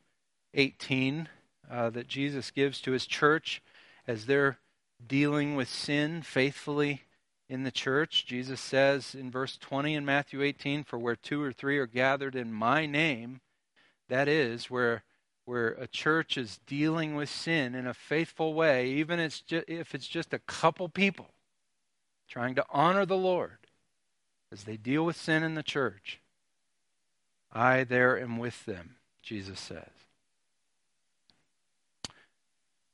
18 0.54 1.28
uh, 1.70 1.90
that 1.90 2.08
Jesus 2.08 2.50
gives 2.50 2.80
to 2.82 2.92
his 2.92 3.06
church 3.06 3.62
as 4.06 4.26
they're 4.26 4.58
dealing 5.06 5.54
with 5.54 5.68
sin 5.68 6.22
faithfully 6.22 7.02
in 7.48 7.62
the 7.62 7.70
church. 7.70 8.26
Jesus 8.26 8.60
says 8.60 9.14
in 9.14 9.30
verse 9.30 9.56
20 9.56 9.94
in 9.94 10.04
Matthew 10.04 10.42
18, 10.42 10.84
For 10.84 10.98
where 10.98 11.16
two 11.16 11.42
or 11.42 11.52
three 11.52 11.78
are 11.78 11.86
gathered 11.86 12.34
in 12.34 12.52
my 12.52 12.86
name, 12.86 13.40
that 14.08 14.28
is, 14.28 14.70
where, 14.70 15.02
where 15.48 15.68
a 15.68 15.86
church 15.86 16.36
is 16.36 16.60
dealing 16.66 17.14
with 17.14 17.30
sin 17.30 17.74
in 17.74 17.86
a 17.86 17.94
faithful 17.94 18.52
way, 18.52 18.86
even 18.90 19.18
if 19.18 19.94
it's 19.94 20.06
just 20.06 20.34
a 20.34 20.38
couple 20.40 20.90
people 20.90 21.30
trying 22.28 22.54
to 22.54 22.66
honor 22.68 23.06
the 23.06 23.16
Lord 23.16 23.56
as 24.52 24.64
they 24.64 24.76
deal 24.76 25.06
with 25.06 25.16
sin 25.16 25.42
in 25.42 25.54
the 25.54 25.62
church, 25.62 26.20
I 27.50 27.84
there 27.84 28.20
am 28.20 28.36
with 28.36 28.66
them, 28.66 28.96
Jesus 29.22 29.58
says. 29.58 29.88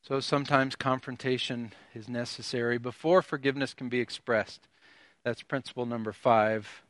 So 0.00 0.20
sometimes 0.20 0.76
confrontation 0.76 1.72
is 1.92 2.08
necessary 2.08 2.78
before 2.78 3.20
forgiveness 3.20 3.74
can 3.74 3.88
be 3.88 3.98
expressed. 3.98 4.68
That's 5.24 5.42
principle 5.42 5.86
number 5.86 6.12
five. 6.12 6.82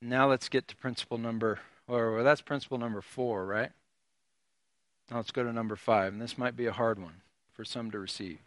Now 0.00 0.30
let's 0.30 0.48
get 0.48 0.68
to 0.68 0.76
principle 0.76 1.18
number, 1.18 1.58
or 1.88 2.12
well, 2.12 2.22
that's 2.22 2.42
principle 2.42 2.78
number 2.78 3.00
four, 3.00 3.44
right? 3.44 3.72
Now 5.10 5.18
let's 5.18 5.30
go 5.30 5.44
to 5.44 5.52
number 5.52 5.76
five, 5.76 6.12
and 6.12 6.20
this 6.20 6.38
might 6.38 6.56
be 6.56 6.66
a 6.66 6.72
hard 6.72 6.98
one 6.98 7.20
for 7.52 7.64
some 7.64 7.90
to 7.90 7.98
receive. 7.98 8.38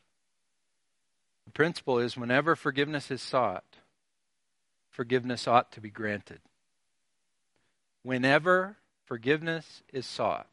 The 1.46 1.52
principle 1.52 2.00
is 2.00 2.18
whenever 2.18 2.56
forgiveness 2.56 3.10
is 3.10 3.22
sought, 3.22 3.64
forgiveness 4.90 5.48
ought 5.48 5.72
to 5.74 5.82
be 5.82 5.90
granted. 5.90 6.40
Whenever 8.04 8.78
forgiveness 9.06 9.84
is 9.94 10.06
sought, 10.06 10.48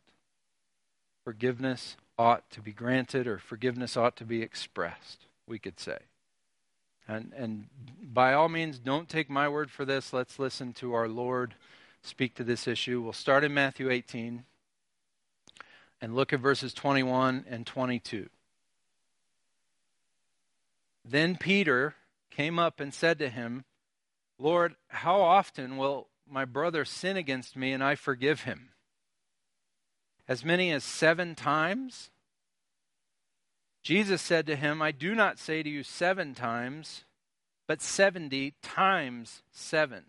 forgiveness 1.25 1.97
ought 2.19 2.49
to 2.51 2.61
be 2.61 2.73
granted 2.73 3.27
or 3.27 3.39
forgiveness 3.39 3.97
ought 3.97 4.17
to 4.17 4.25
be 4.25 4.43
expressed, 4.43 5.27
we 5.47 5.59
could 5.59 5.81
say. 5.81 5.99
And, 7.09 7.33
and 7.37 7.67
by 8.03 8.33
all 8.33 8.49
means, 8.49 8.79
don't 8.79 9.09
take 9.09 9.29
my 9.29 9.49
word 9.49 9.71
for 9.71 9.85
this. 9.85 10.13
Let's 10.13 10.39
listen 10.39 10.73
to 10.75 10.95
our 10.95 11.09
Lord 11.09 11.55
speak 12.05 12.35
to 12.35 12.45
this 12.45 12.69
issue. 12.69 13.01
We'll 13.01 13.13
start 13.13 13.45
in 13.45 13.55
Matthew 13.55 13.91
18 13.91 14.45
and 16.05 16.15
look 16.15 16.33
at 16.33 16.39
verses 16.41 16.73
21 16.73 17.45
and 17.49 17.67
22. 17.67 18.29
Then 21.05 21.37
Peter 21.37 21.95
came 22.31 22.59
up 22.59 22.79
and 22.79 22.95
said 22.95 23.19
to 23.19 23.29
him, 23.29 23.65
Lord, 24.39 24.77
how 24.89 25.21
often 25.21 25.77
will 25.77 26.09
my 26.29 26.45
brother 26.45 26.85
sin 26.85 27.17
against 27.17 27.57
me 27.57 27.73
and 27.73 27.83
I 27.83 27.97
forgive 27.97 28.43
him? 28.43 28.71
as 30.27 30.45
many 30.45 30.73
as 30.73 30.85
seven 30.85 31.35
times? 31.35 32.11
Jesus 33.83 34.23
said 34.23 34.47
to 34.47 34.57
him, 34.57 34.81
I 34.81 34.93
do 34.93 35.15
not 35.15 35.39
say 35.39 35.63
to 35.63 35.69
you 35.69 35.83
seven 35.83 36.35
times, 36.35 37.05
but 37.67 37.83
seventy 37.83 38.55
times 38.63 39.43
seven. 39.53 40.05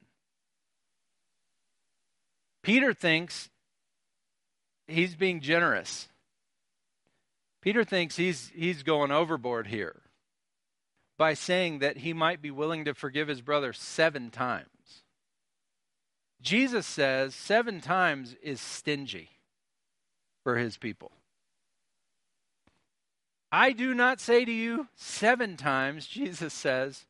Peter 2.62 2.94
thinks 2.94 3.50
he's 4.88 5.16
being 5.16 5.42
generous. 5.42 6.08
Peter 7.62 7.84
thinks 7.84 8.16
he's, 8.16 8.52
he's 8.54 8.84
going 8.84 9.12
overboard 9.12 9.68
here 9.68 10.02
by 11.18 11.34
saying 11.34 11.80
that 11.80 11.98
he 11.98 12.14
might 12.14 12.42
be 12.42 12.52
willing 12.52 12.86
to 12.86 12.94
forgive 12.94 13.28
his 13.28 13.42
brother 13.42 13.74
seven 13.74 14.30
times. 14.30 14.68
Jesus 16.42 16.86
says 16.86 17.34
seven 17.34 17.82
times 17.82 18.36
is 18.44 18.62
stingy 18.62 19.30
for 20.44 20.58
his 20.58 20.78
people. 20.78 21.12
I 23.52 23.72
do 23.72 23.94
not 23.94 24.20
say 24.20 24.46
to 24.46 24.52
you 24.52 24.88
seven 24.96 25.58
times, 25.58 26.06
Jesus 26.06 26.54
says, 26.54 27.06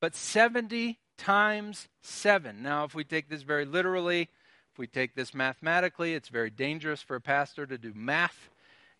but 0.00 0.14
70 0.14 0.98
times 1.16 1.88
seven. 2.02 2.62
Now, 2.62 2.84
if 2.84 2.94
we 2.94 3.04
take 3.04 3.28
this 3.28 3.42
very 3.42 3.64
literally, 3.64 4.28
if 4.74 4.78
we 4.80 4.88
take 4.88 5.14
this 5.14 5.32
mathematically, 5.32 6.14
it's 6.14 6.28
very 6.28 6.50
dangerous 6.50 7.00
for 7.00 7.14
a 7.14 7.20
pastor 7.20 7.64
to 7.64 7.78
do 7.78 7.92
math, 7.94 8.50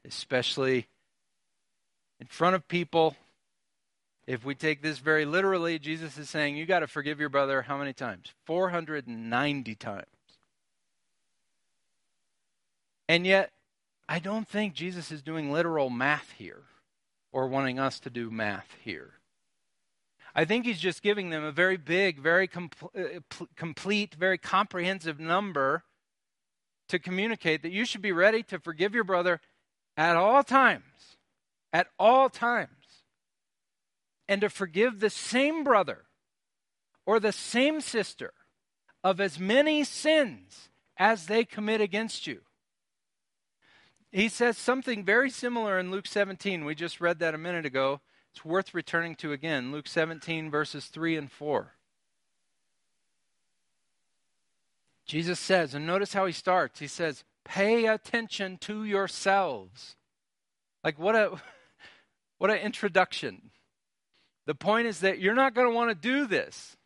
especially 0.05 0.87
in 2.21 2.29
front 2.29 2.55
of 2.55 2.69
people. 2.69 3.17
If 4.25 4.45
we 4.45 4.55
take 4.55 4.83
this 4.83 4.99
very 4.99 5.25
literally, 5.25 5.81
Jesus 5.81 6.17
is 6.17 6.31
saying 6.31 6.57
you 6.57 6.65
got 6.65 6.81
to 6.81 6.87
forgive 6.87 7.19
your 7.19 7.29
brother 7.29 7.63
how 7.63 7.77
many 7.77 7.93
times? 7.93 8.33
490 8.45 9.75
times. 9.75 10.07
And 13.09 13.27
yet, 13.27 13.51
I 14.09 14.21
don't 14.21 14.47
think 14.47 14.75
Jesus 14.75 15.11
is 15.11 15.23
doing 15.23 15.51
literal 15.51 15.91
math 15.91 16.31
here 16.39 16.63
or 17.33 17.49
wanting 17.49 17.81
us 17.81 17.99
to 17.99 18.11
do 18.11 18.31
math 18.31 18.77
here. 18.85 19.15
I 20.35 20.45
think 20.45 20.67
he's 20.67 20.81
just 20.81 21.03
giving 21.03 21.31
them 21.31 21.45
a 21.45 21.53
very 21.53 21.77
big, 21.77 22.19
very 22.19 22.51
uh, 22.53 23.01
complete, 23.55 24.15
very 24.15 24.39
comprehensive 24.39 25.21
number 25.21 25.85
to 26.89 26.99
communicate 26.99 27.63
that 27.63 27.73
you 27.73 27.85
should 27.85 28.03
be 28.03 28.13
ready 28.13 28.43
to 28.45 28.59
forgive 28.59 28.95
your 28.95 29.05
brother 29.05 29.41
at 29.97 30.17
all 30.17 30.43
times. 30.43 31.17
At 31.73 31.87
all 31.99 32.29
times. 32.29 32.71
And 34.29 34.41
to 34.41 34.51
forgive 34.51 35.01
the 35.01 35.11
same 35.11 35.63
brother 35.63 36.05
or 37.07 37.21
the 37.21 37.33
same 37.33 37.81
sister 37.81 38.33
of 39.05 39.21
as 39.21 39.39
many 39.39 39.85
sins 39.85 40.71
as 40.97 41.27
they 41.27 41.45
commit 41.45 41.81
against 41.81 42.27
you. 42.27 42.41
He 44.11 44.29
says 44.29 44.57
something 44.57 45.05
very 45.05 45.29
similar 45.29 45.79
in 45.79 45.91
Luke 45.91 46.07
17. 46.07 46.65
We 46.65 46.75
just 46.75 47.01
read 47.01 47.19
that 47.19 47.35
a 47.35 47.39
minute 47.39 47.67
ago. 47.67 48.01
It's 48.35 48.45
worth 48.45 48.75
returning 48.75 49.15
to 49.17 49.33
again. 49.33 49.71
Luke 49.71 49.87
17, 49.87 50.51
verses 50.51 50.87
3 50.87 51.17
and 51.17 51.31
4. 51.31 51.73
Jesus 55.07 55.39
says, 55.39 55.75
and 55.75 55.87
notice 55.87 56.15
how 56.15 56.27
he 56.27 56.33
starts. 56.33 56.81
He 56.81 56.89
says, 56.89 57.23
Pay 57.45 57.87
attention 57.87 58.59
to 58.59 58.85
yourselves. 58.85 59.97
Like, 60.83 60.99
what 60.99 61.15
a. 61.15 61.41
What 62.39 62.51
an 62.51 62.59
introduction. 62.59 63.53
The 64.45 64.57
point 64.57 64.89
is 64.89 65.01
that 65.01 65.21
you're 65.21 65.35
not 65.35 65.55
going 65.55 65.69
to 65.69 65.75
want 65.75 65.91
to 65.91 65.95
do 65.95 66.27
this. 66.27 66.77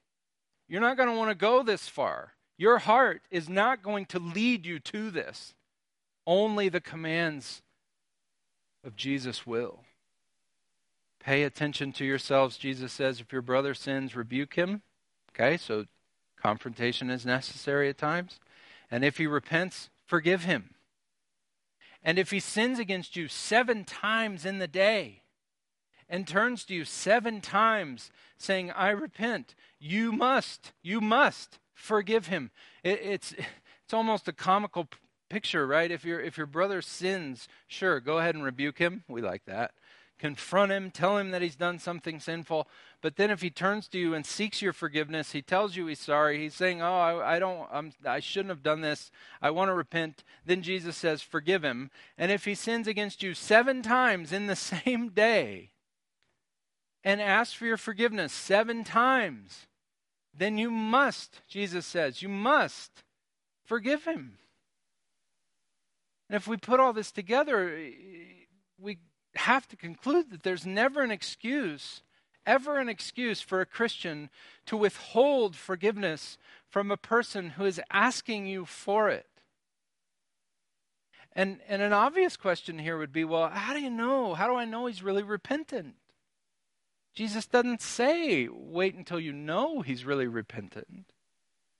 You're 0.68 0.82
not 0.82 0.96
going 0.96 1.08
to 1.08 1.16
want 1.16 1.30
to 1.30 1.34
go 1.34 1.62
this 1.62 1.88
far. 1.88 2.34
Your 2.58 2.78
heart 2.78 3.22
is 3.30 3.48
not 3.48 3.82
going 3.82 4.06
to 4.06 4.18
lead 4.18 4.66
you 4.66 4.78
to 4.78 5.10
this. 5.10 5.54
Only 6.26 6.68
the 6.68 6.82
commands 6.82 7.62
of 8.84 8.94
Jesus 8.94 9.46
will. 9.46 9.84
Pay 11.28 11.42
attention 11.42 11.92
to 11.92 12.06
yourselves. 12.06 12.56
Jesus 12.56 12.90
says, 12.90 13.20
if 13.20 13.34
your 13.34 13.42
brother 13.42 13.74
sins, 13.74 14.16
rebuke 14.16 14.54
him. 14.54 14.80
Okay, 15.34 15.58
so 15.58 15.84
confrontation 16.40 17.10
is 17.10 17.26
necessary 17.26 17.90
at 17.90 17.98
times. 17.98 18.40
And 18.90 19.04
if 19.04 19.18
he 19.18 19.26
repents, 19.26 19.90
forgive 20.06 20.44
him. 20.44 20.70
And 22.02 22.18
if 22.18 22.30
he 22.30 22.40
sins 22.40 22.78
against 22.78 23.14
you 23.14 23.28
seven 23.28 23.84
times 23.84 24.46
in 24.46 24.58
the 24.58 24.66
day 24.66 25.20
and 26.08 26.26
turns 26.26 26.64
to 26.64 26.74
you 26.74 26.86
seven 26.86 27.42
times 27.42 28.10
saying, 28.38 28.70
I 28.70 28.88
repent, 28.88 29.54
you 29.78 30.12
must, 30.12 30.72
you 30.82 30.98
must 30.98 31.58
forgive 31.74 32.28
him. 32.28 32.50
It, 32.82 33.00
it's, 33.02 33.34
it's 33.84 33.92
almost 33.92 34.28
a 34.28 34.32
comical 34.32 34.88
picture, 35.28 35.66
right? 35.66 35.90
If 35.90 36.06
your 36.06 36.22
if 36.22 36.38
your 36.38 36.46
brother 36.46 36.80
sins, 36.80 37.48
sure, 37.66 38.00
go 38.00 38.16
ahead 38.16 38.34
and 38.34 38.42
rebuke 38.42 38.78
him. 38.78 39.04
We 39.08 39.20
like 39.20 39.44
that. 39.44 39.72
Confront 40.18 40.72
him, 40.72 40.90
tell 40.90 41.16
him 41.16 41.30
that 41.30 41.42
he's 41.42 41.56
done 41.56 41.78
something 41.78 42.20
sinful. 42.20 42.66
But 43.00 43.16
then 43.16 43.30
if 43.30 43.40
he 43.40 43.50
turns 43.50 43.88
to 43.88 43.98
you 43.98 44.14
and 44.14 44.26
seeks 44.26 44.60
your 44.60 44.72
forgiveness, 44.72 45.32
he 45.32 45.42
tells 45.42 45.76
you 45.76 45.86
he's 45.86 46.00
sorry. 46.00 46.38
He's 46.38 46.54
saying, 46.54 46.82
"Oh, 46.82 46.98
I, 46.98 47.36
I 47.36 47.38
don't, 47.38 47.68
I'm, 47.72 47.92
I 48.04 48.20
shouldn't 48.20 48.50
have 48.50 48.62
done 48.62 48.80
this. 48.80 49.10
I 49.40 49.50
want 49.50 49.68
to 49.68 49.74
repent." 49.74 50.24
Then 50.44 50.62
Jesus 50.62 50.96
says, 50.96 51.22
"Forgive 51.22 51.62
him." 51.62 51.90
And 52.16 52.32
if 52.32 52.44
he 52.44 52.54
sins 52.54 52.86
against 52.86 53.22
you 53.22 53.34
seven 53.34 53.82
times 53.82 54.32
in 54.32 54.46
the 54.46 54.56
same 54.84 55.10
day, 55.10 55.70
and 57.04 57.20
asks 57.20 57.54
for 57.54 57.64
your 57.64 57.76
forgiveness 57.76 58.32
seven 58.32 58.84
times, 58.84 59.66
then 60.34 60.58
you 60.58 60.70
must, 60.70 61.40
Jesus 61.48 61.86
says, 61.86 62.22
you 62.22 62.28
must 62.28 63.02
forgive 63.64 64.04
him. 64.04 64.38
And 66.28 66.36
if 66.36 66.46
we 66.46 66.56
put 66.56 66.80
all 66.80 66.92
this 66.92 67.10
together, 67.10 67.90
we 68.78 68.98
have 69.34 69.68
to 69.68 69.76
conclude 69.76 70.30
that 70.30 70.42
there's 70.42 70.66
never 70.66 71.02
an 71.02 71.10
excuse, 71.10 72.02
ever 72.46 72.78
an 72.78 72.88
excuse 72.88 73.40
for 73.40 73.60
a 73.60 73.66
Christian 73.66 74.30
to 74.66 74.76
withhold 74.76 75.56
forgiveness 75.56 76.38
from 76.68 76.90
a 76.90 76.96
person 76.96 77.50
who 77.50 77.64
is 77.64 77.80
asking 77.90 78.46
you 78.46 78.64
for 78.64 79.08
it. 79.08 79.26
And, 81.34 81.60
and 81.68 81.82
an 81.82 81.92
obvious 81.92 82.36
question 82.36 82.78
here 82.78 82.98
would 82.98 83.12
be 83.12 83.24
well, 83.24 83.48
how 83.48 83.72
do 83.72 83.80
you 83.80 83.90
know? 83.90 84.34
How 84.34 84.48
do 84.48 84.56
I 84.56 84.64
know 84.64 84.86
he's 84.86 85.02
really 85.02 85.22
repentant? 85.22 85.94
Jesus 87.14 87.46
doesn't 87.46 87.82
say, 87.82 88.48
wait 88.48 88.94
until 88.94 89.20
you 89.20 89.32
know 89.32 89.80
he's 89.82 90.04
really 90.04 90.26
repentant. 90.26 91.12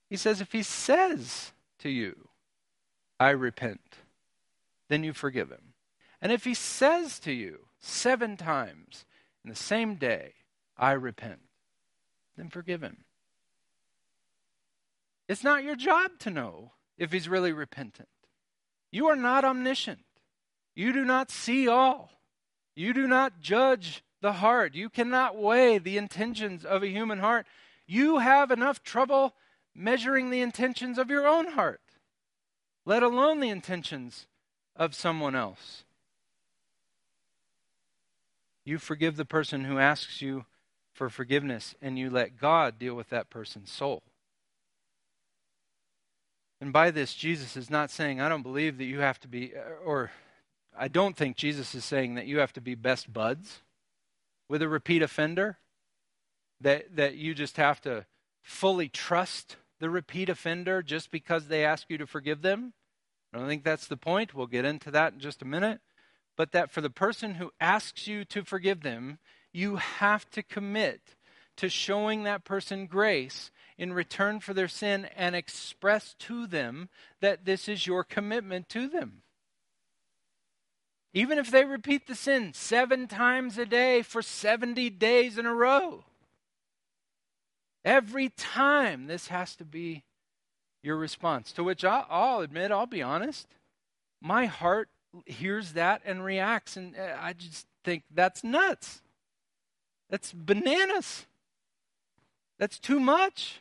He 0.09 0.17
says, 0.17 0.41
if 0.41 0.53
he 0.53 0.63
says 0.63 1.53
to 1.81 1.89
you, 1.89 2.29
I 3.21 3.31
repent, 3.31 3.99
then 4.89 5.05
you 5.05 5.13
forgive 5.13 5.51
him. 5.51 5.68
And 6.21 6.33
if 6.33 6.45
he 6.45 6.55
says 6.55 7.19
to 7.21 7.33
you 7.33 7.67
seven 7.81 8.37
times 8.37 9.05
in 9.45 9.51
the 9.51 9.57
same 9.57 9.97
day, 9.97 10.35
I 10.77 10.93
repent, 10.93 11.41
then 12.37 12.49
forgive 12.49 12.83
him. 12.83 13.05
It's 15.29 15.45
not 15.45 15.65
your 15.65 15.77
job 15.77 16.13
to 16.21 16.31
know 16.31 16.73
if 16.97 17.13
he's 17.13 17.29
really 17.29 17.53
repentant. 17.53 18.09
You 18.91 19.09
are 19.09 19.17
not 19.17 19.45
omniscient. 19.45 20.05
You 20.75 20.93
do 20.93 21.05
not 21.05 21.31
see 21.31 21.69
all. 21.69 22.11
You 22.75 22.93
do 22.93 23.07
not 23.07 23.41
judge 23.41 24.03
the 24.21 24.35
heart. 24.35 24.75
You 24.75 24.89
cannot 24.89 25.37
weigh 25.37 25.79
the 25.79 25.99
intentions 25.99 26.65
of 26.65 26.83
a 26.83 26.89
human 26.89 27.19
heart. 27.19 27.47
You 27.87 28.19
have 28.19 28.51
enough 28.51 28.83
trouble 28.83 29.35
measuring 29.75 30.31
the 30.31 30.41
intentions 30.41 30.99
of 30.99 31.11
your 31.11 31.27
own 31.27 31.53
heart, 31.53 31.81
let 32.85 33.03
alone 33.03 33.41
the 33.41 33.49
intentions 33.49 34.27
of 34.75 34.95
someone 34.95 35.35
else. 35.35 35.85
You 38.69 38.77
forgive 38.77 39.17
the 39.17 39.25
person 39.25 39.65
who 39.65 39.79
asks 39.79 40.21
you 40.21 40.45
for 40.93 41.09
forgiveness, 41.09 41.75
and 41.81 41.99
you 41.99 42.11
let 42.11 42.37
God 42.37 42.79
deal 42.79 42.95
with 42.95 43.09
that 43.09 43.31
person's 43.31 43.73
soul. 43.73 44.03
And 46.61 46.71
by 46.71 46.91
this, 46.91 47.15
Jesus 47.15 47.57
is 47.57 47.71
not 47.71 47.91
saying, 47.91 48.21
I 48.21 48.29
don't 48.29 48.43
believe 48.43 48.77
that 48.77 48.85
you 48.85 49.01
have 49.01 49.19
to 49.21 49.29
be, 49.29 49.55
or 49.83 50.11
I 50.79 50.89
don't 50.89 51.17
think 51.17 51.39
Jesus 51.39 51.75
is 51.75 51.83
saying 51.83 52.17
that 52.17 52.27
you 52.27 52.41
have 52.41 52.53
to 52.53 52.61
be 52.61 52.75
best 52.75 53.11
buds 53.11 53.61
with 54.51 54.61
a 54.61 54.69
repeat 54.69 55.01
offender, 55.01 55.57
that, 56.61 56.95
that 56.95 57.15
you 57.15 57.35
just 57.35 57.57
have 57.57 57.81
to 57.81 58.05
fully 58.43 58.91
trust 58.91 59.57
the 59.81 59.89
repeat 59.89 60.29
offender 60.29 60.83
just 60.83 61.11
because 61.11 61.49
they 61.49 61.65
ask 61.65 61.89
you 61.89 61.97
to 61.97 62.07
forgive 62.07 62.43
them. 62.43 62.75
I 63.33 63.39
don't 63.39 63.49
think 63.49 63.65
that's 63.65 63.87
the 63.87 63.97
point. 63.97 64.35
We'll 64.35 64.47
get 64.47 64.67
into 64.67 64.91
that 64.91 65.15
in 65.15 65.21
just 65.21 65.41
a 65.41 65.47
minute. 65.47 65.81
But 66.39 66.53
that 66.53 66.71
for 66.71 66.81
the 66.81 66.89
person 66.89 67.35
who 67.35 67.51
asks 67.61 68.07
you 68.07 68.25
to 68.27 68.45
forgive 68.45 68.83
them, 68.83 69.19
you 69.53 69.77
have 69.77 70.31
to 70.31 70.43
commit 70.43 71.17
to 71.57 71.69
showing 71.69 72.23
that 72.23 72.45
person 72.45 72.87
grace 72.87 73.51
in 73.77 73.93
return 73.93 74.39
for 74.39 74.55
their 74.55 74.69
sin 74.69 75.09
and 75.17 75.35
express 75.35 76.15
to 76.21 76.47
them 76.47 76.91
that 77.21 77.45
this 77.45 77.69
is 77.69 77.89
your 77.89 78.05
commitment 78.05 78.69
to 78.69 78.87
them. 78.87 79.23
Even 81.13 81.39
if 81.39 81.51
they 81.51 81.65
repeat 81.65 82.07
the 82.07 82.15
sin 82.15 82.53
seven 82.55 83.09
times 83.09 83.59
a 83.59 83.67
day 83.67 84.03
for 84.03 84.23
70 84.23 84.91
days 84.91 85.39
in 85.39 85.47
a 85.47 85.55
row. 85.55 86.05
Every 87.85 88.29
time, 88.29 89.09
this 89.09 89.27
has 89.27 89.57
to 89.57 89.65
be 89.65 90.05
your 90.85 90.97
response. 90.97 91.51
To 91.53 91.65
which 91.65 91.85
I'll, 91.85 92.41
admit, 92.41 92.71
I'll 92.71 92.87
be 92.87 93.03
honest, 93.03 93.49
my 94.21 94.47
heart 94.47 94.89
hears 95.27 95.73
that 95.73 96.03
and 96.05 96.25
reacts, 96.25 96.77
and 96.77 96.95
uh, 96.97 97.17
I 97.21 97.33
just 97.33 97.67
think 97.85 98.05
that's 98.15 98.45
nuts. 98.45 99.03
That's 100.11 100.33
bananas. 100.33 101.27
That's 102.59 102.79
too 102.79 103.01
much. 103.01 103.61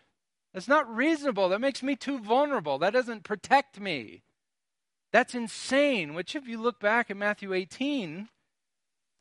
That's 0.54 0.68
not 0.68 0.94
reasonable. 0.94 1.50
That 1.50 1.62
makes 1.62 1.84
me 1.84 1.96
too 1.96 2.20
vulnerable. 2.20 2.78
That 2.78 2.94
doesn't 2.94 3.24
protect 3.24 3.80
me. 3.80 4.24
That's 5.12 5.36
insane, 5.36 6.14
which, 6.14 6.36
if 6.36 6.48
you 6.48 6.60
look 6.60 6.80
back 6.80 7.10
at 7.10 7.18
Matthew 7.18 7.54
18, 7.54 8.28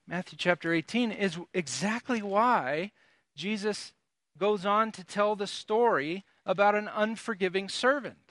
Matthew 0.06 0.38
chapter 0.38 0.72
18, 0.72 1.12
is 1.12 1.38
exactly 1.54 2.22
why 2.22 2.92
Jesus 3.36 3.92
goes 4.38 4.66
on 4.66 4.92
to 4.92 5.04
tell 5.04 5.36
the 5.36 5.46
story 5.46 6.24
about 6.44 6.74
an 6.74 6.88
unforgiving 6.92 7.68
servant. 7.68 8.25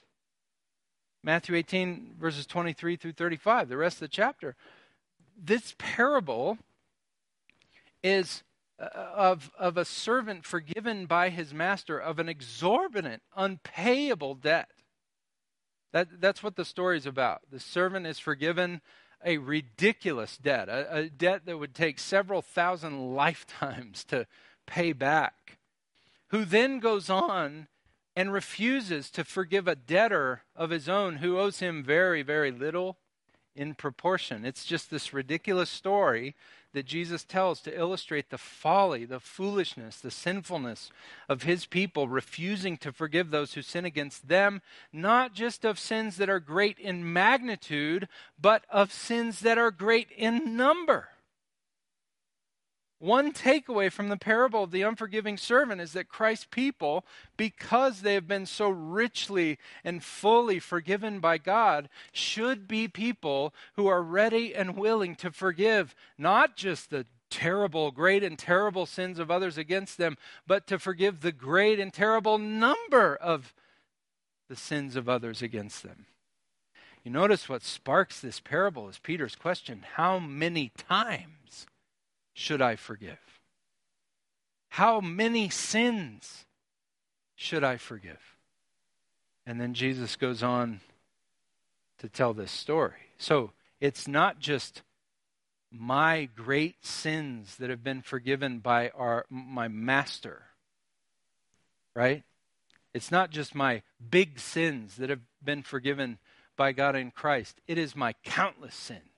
Matthew 1.22 1.56
18, 1.56 2.14
verses 2.18 2.46
23 2.46 2.96
through 2.96 3.12
35, 3.12 3.68
the 3.68 3.76
rest 3.76 3.96
of 3.96 4.00
the 4.00 4.08
chapter. 4.08 4.54
This 5.36 5.74
parable 5.78 6.58
is 8.02 8.42
uh, 8.78 8.88
of, 8.94 9.50
of 9.58 9.76
a 9.76 9.84
servant 9.84 10.44
forgiven 10.44 11.06
by 11.06 11.30
his 11.30 11.54
master 11.54 11.98
of 11.98 12.18
an 12.18 12.28
exorbitant, 12.28 13.22
unpayable 13.34 14.34
debt. 14.34 14.68
That, 15.92 16.20
that's 16.20 16.42
what 16.42 16.56
the 16.56 16.64
story 16.64 16.98
is 16.98 17.06
about. 17.06 17.40
The 17.50 17.60
servant 17.60 18.06
is 18.06 18.18
forgiven 18.18 18.82
a 19.24 19.38
ridiculous 19.38 20.36
debt, 20.36 20.68
a, 20.68 20.94
a 20.94 21.08
debt 21.08 21.46
that 21.46 21.58
would 21.58 21.74
take 21.74 21.98
several 21.98 22.42
thousand 22.42 23.14
lifetimes 23.14 24.04
to 24.04 24.26
pay 24.66 24.92
back, 24.92 25.58
who 26.28 26.44
then 26.44 26.78
goes 26.78 27.08
on 27.08 27.68
and 28.16 28.32
refuses 28.32 29.10
to 29.10 29.22
forgive 29.22 29.68
a 29.68 29.76
debtor 29.76 30.42
of 30.56 30.70
his 30.70 30.88
own 30.88 31.16
who 31.16 31.38
owes 31.38 31.58
him 31.58 31.84
very, 31.84 32.22
very 32.22 32.50
little 32.50 32.96
in 33.54 33.74
proportion. 33.74 34.44
It's 34.44 34.64
just 34.64 34.90
this 34.90 35.12
ridiculous 35.12 35.70
story 35.70 36.34
that 36.72 36.84
Jesus 36.84 37.24
tells 37.24 37.60
to 37.62 37.78
illustrate 37.78 38.28
the 38.28 38.38
folly, 38.38 39.04
the 39.04 39.20
foolishness, 39.20 39.98
the 39.98 40.10
sinfulness 40.10 40.90
of 41.28 41.42
his 41.42 41.64
people 41.64 42.08
refusing 42.08 42.76
to 42.78 42.92
forgive 42.92 43.30
those 43.30 43.54
who 43.54 43.62
sin 43.62 43.84
against 43.84 44.28
them, 44.28 44.60
not 44.92 45.32
just 45.32 45.64
of 45.64 45.78
sins 45.78 46.16
that 46.16 46.28
are 46.28 46.40
great 46.40 46.78
in 46.78 47.12
magnitude, 47.12 48.08
but 48.38 48.64
of 48.70 48.92
sins 48.92 49.40
that 49.40 49.56
are 49.56 49.70
great 49.70 50.10
in 50.10 50.56
number. 50.56 51.08
One 52.98 53.32
takeaway 53.32 53.92
from 53.92 54.08
the 54.08 54.16
parable 54.16 54.64
of 54.64 54.70
the 54.70 54.80
unforgiving 54.80 55.36
servant 55.36 55.82
is 55.82 55.92
that 55.92 56.08
Christ's 56.08 56.46
people, 56.50 57.04
because 57.36 58.00
they 58.00 58.14
have 58.14 58.26
been 58.26 58.46
so 58.46 58.70
richly 58.70 59.58
and 59.84 60.02
fully 60.02 60.58
forgiven 60.58 61.20
by 61.20 61.36
God, 61.36 61.90
should 62.10 62.66
be 62.66 62.88
people 62.88 63.52
who 63.74 63.86
are 63.86 64.02
ready 64.02 64.54
and 64.54 64.78
willing 64.78 65.14
to 65.16 65.30
forgive 65.30 65.94
not 66.16 66.56
just 66.56 66.88
the 66.88 67.04
terrible, 67.28 67.90
great, 67.90 68.22
and 68.22 68.38
terrible 68.38 68.86
sins 68.86 69.18
of 69.18 69.30
others 69.30 69.58
against 69.58 69.98
them, 69.98 70.16
but 70.46 70.66
to 70.66 70.78
forgive 70.78 71.20
the 71.20 71.32
great 71.32 71.78
and 71.78 71.92
terrible 71.92 72.38
number 72.38 73.14
of 73.16 73.52
the 74.48 74.56
sins 74.56 74.96
of 74.96 75.08
others 75.08 75.42
against 75.42 75.82
them. 75.82 76.06
You 77.04 77.10
notice 77.10 77.48
what 77.48 77.62
sparks 77.62 78.20
this 78.20 78.40
parable 78.40 78.88
is 78.88 78.98
Peter's 78.98 79.36
question 79.36 79.84
how 79.96 80.18
many 80.18 80.70
times? 80.76 81.66
Should 82.38 82.60
I 82.60 82.76
forgive? 82.76 83.18
How 84.68 85.00
many 85.00 85.48
sins 85.48 86.44
should 87.34 87.64
I 87.64 87.78
forgive? 87.78 88.36
And 89.46 89.58
then 89.58 89.72
Jesus 89.72 90.16
goes 90.16 90.42
on 90.42 90.80
to 91.98 92.10
tell 92.10 92.34
this 92.34 92.52
story. 92.52 93.08
So 93.16 93.52
it's 93.80 94.06
not 94.06 94.38
just 94.38 94.82
my 95.70 96.28
great 96.36 96.84
sins 96.84 97.56
that 97.56 97.70
have 97.70 97.82
been 97.82 98.02
forgiven 98.02 98.58
by 98.58 98.90
our 98.90 99.24
my 99.30 99.68
master. 99.68 100.42
Right? 101.94 102.22
It's 102.92 103.10
not 103.10 103.30
just 103.30 103.54
my 103.54 103.80
big 104.10 104.38
sins 104.38 104.96
that 104.96 105.08
have 105.08 105.22
been 105.42 105.62
forgiven 105.62 106.18
by 106.54 106.72
God 106.72 106.96
in 106.96 107.12
Christ. 107.12 107.62
It 107.66 107.78
is 107.78 107.96
my 107.96 108.12
countless 108.24 108.74
sins 108.74 109.15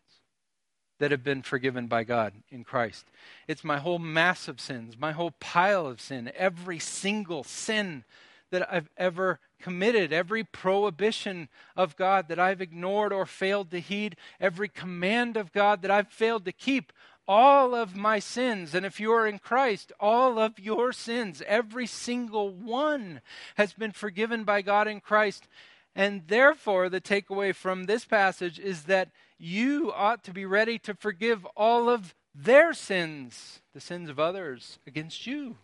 that 0.99 1.11
have 1.11 1.23
been 1.23 1.43
forgiven 1.43 1.87
by 1.87 2.05
God 2.05 2.33
in 2.51 2.65
Christ. 2.65 3.07
It's 3.47 3.65
my 3.65 3.79
whole 3.79 3.99
mass 3.99 4.49
of 4.49 4.61
sins, 4.61 4.97
my 4.99 5.13
whole 5.13 5.33
pile 5.41 5.87
of 5.87 6.01
sin, 6.01 6.31
every 6.37 6.79
single 6.79 7.45
sin 7.45 8.05
that 8.51 8.73
I've 8.73 8.89
ever 8.97 9.41
committed, 9.61 10.13
every 10.13 10.43
prohibition 10.43 11.49
of 11.77 11.97
God 11.97 12.29
that 12.29 12.39
I've 12.39 12.61
ignored 12.61 13.13
or 13.13 13.27
failed 13.27 13.71
to 13.73 13.81
heed, 13.81 14.17
every 14.41 14.69
command 14.69 15.37
of 15.37 15.53
God 15.53 15.83
that 15.83 15.91
I've 15.91 16.09
failed 16.09 16.45
to 16.47 16.53
keep. 16.53 16.93
all 17.29 17.75
of 17.75 17.95
my 17.95 18.19
sins. 18.19 18.75
And 18.75 18.87
if 18.87 18.99
you 18.99 19.13
are 19.13 19.27
in 19.27 19.39
Christ, 19.39 19.93
all 20.01 20.39
of 20.39 20.59
your 20.59 20.93
sins, 20.93 21.43
every 21.47 21.87
single 21.87 22.51
one, 22.51 23.21
has 23.57 23.75
been 23.75 23.93
forgiven 23.93 24.45
by 24.45 24.63
God 24.63 24.89
in 24.89 25.01
Christ. 25.01 25.47
And 25.95 26.23
therefore, 26.27 26.89
the 26.89 27.01
takeaway 27.01 27.55
from 27.55 27.85
this 27.85 28.07
passage 28.07 28.59
is 28.59 28.85
that 28.85 29.11
you 29.39 29.93
ought 29.93 30.25
to 30.25 30.33
be 30.33 30.45
ready 30.45 30.79
to 30.81 30.95
forgive 30.95 31.45
all 31.57 31.89
of 31.89 32.15
their 32.35 32.73
sins, 32.73 33.61
the 33.75 33.81
sins 33.81 34.09
of 34.09 34.19
others 34.19 34.79
against 34.87 35.27
you. 35.27 35.57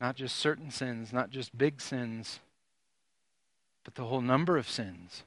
Not 0.00 0.16
just 0.16 0.36
certain 0.36 0.70
sins, 0.70 1.12
not 1.12 1.30
just 1.30 1.56
big 1.56 1.80
sins, 1.80 2.40
but 3.84 3.94
the 3.94 4.04
whole 4.04 4.20
number 4.20 4.56
of 4.56 4.68
sins 4.68 5.22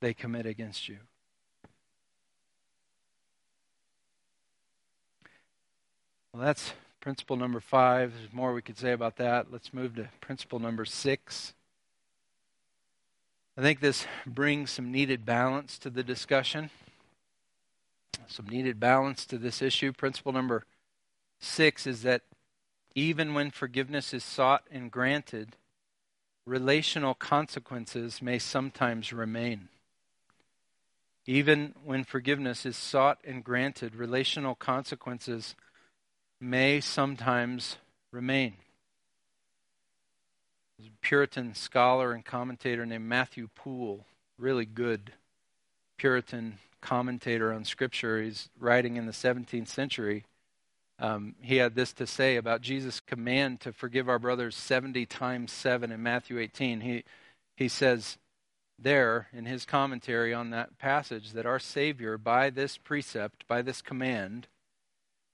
they 0.00 0.14
commit 0.14 0.46
against 0.46 0.88
you. 0.88 0.98
Well, 6.32 6.42
that's 6.42 6.74
principle 7.00 7.36
number 7.36 7.60
five. 7.60 8.12
There's 8.16 8.32
more 8.32 8.52
we 8.52 8.62
could 8.62 8.78
say 8.78 8.92
about 8.92 9.16
that. 9.16 9.52
Let's 9.52 9.72
move 9.72 9.94
to 9.96 10.08
principle 10.20 10.58
number 10.58 10.84
six. 10.84 11.54
I 13.56 13.62
think 13.62 13.78
this 13.80 14.06
brings 14.26 14.72
some 14.72 14.90
needed 14.90 15.24
balance 15.24 15.78
to 15.78 15.90
the 15.90 16.02
discussion, 16.02 16.70
some 18.26 18.48
needed 18.48 18.80
balance 18.80 19.24
to 19.26 19.38
this 19.38 19.62
issue. 19.62 19.92
Principle 19.92 20.32
number 20.32 20.64
six 21.38 21.86
is 21.86 22.02
that 22.02 22.22
even 22.96 23.32
when 23.32 23.52
forgiveness 23.52 24.12
is 24.12 24.24
sought 24.24 24.64
and 24.72 24.90
granted, 24.90 25.56
relational 26.46 27.14
consequences 27.14 28.20
may 28.20 28.40
sometimes 28.40 29.12
remain. 29.12 29.68
Even 31.26 31.74
when 31.84 32.02
forgiveness 32.02 32.66
is 32.66 32.76
sought 32.76 33.18
and 33.24 33.44
granted, 33.44 33.94
relational 33.94 34.56
consequences 34.56 35.54
may 36.40 36.80
sometimes 36.80 37.76
remain. 38.10 38.54
There's 40.78 40.88
a 40.88 41.06
Puritan 41.06 41.54
scholar 41.54 42.12
and 42.12 42.24
commentator 42.24 42.84
named 42.84 43.04
Matthew 43.04 43.48
Poole, 43.54 44.06
really 44.38 44.66
good 44.66 45.12
Puritan 45.98 46.58
commentator 46.80 47.52
on 47.52 47.64
Scripture. 47.64 48.20
He's 48.20 48.48
writing 48.58 48.96
in 48.96 49.06
the 49.06 49.12
17th 49.12 49.68
century. 49.68 50.24
Um, 50.98 51.36
he 51.40 51.56
had 51.56 51.76
this 51.76 51.92
to 51.94 52.08
say 52.08 52.34
about 52.34 52.60
Jesus' 52.60 52.98
command 52.98 53.60
to 53.60 53.72
forgive 53.72 54.08
our 54.08 54.18
brothers 54.18 54.56
70 54.56 55.06
times 55.06 55.52
7 55.52 55.92
in 55.92 56.02
Matthew 56.02 56.40
18. 56.40 56.80
He, 56.80 57.04
he 57.56 57.68
says 57.68 58.18
there 58.76 59.28
in 59.32 59.46
his 59.46 59.64
commentary 59.64 60.34
on 60.34 60.50
that 60.50 60.78
passage 60.78 61.32
that 61.32 61.46
our 61.46 61.60
Savior, 61.60 62.18
by 62.18 62.50
this 62.50 62.78
precept, 62.78 63.46
by 63.46 63.62
this 63.62 63.80
command, 63.80 64.48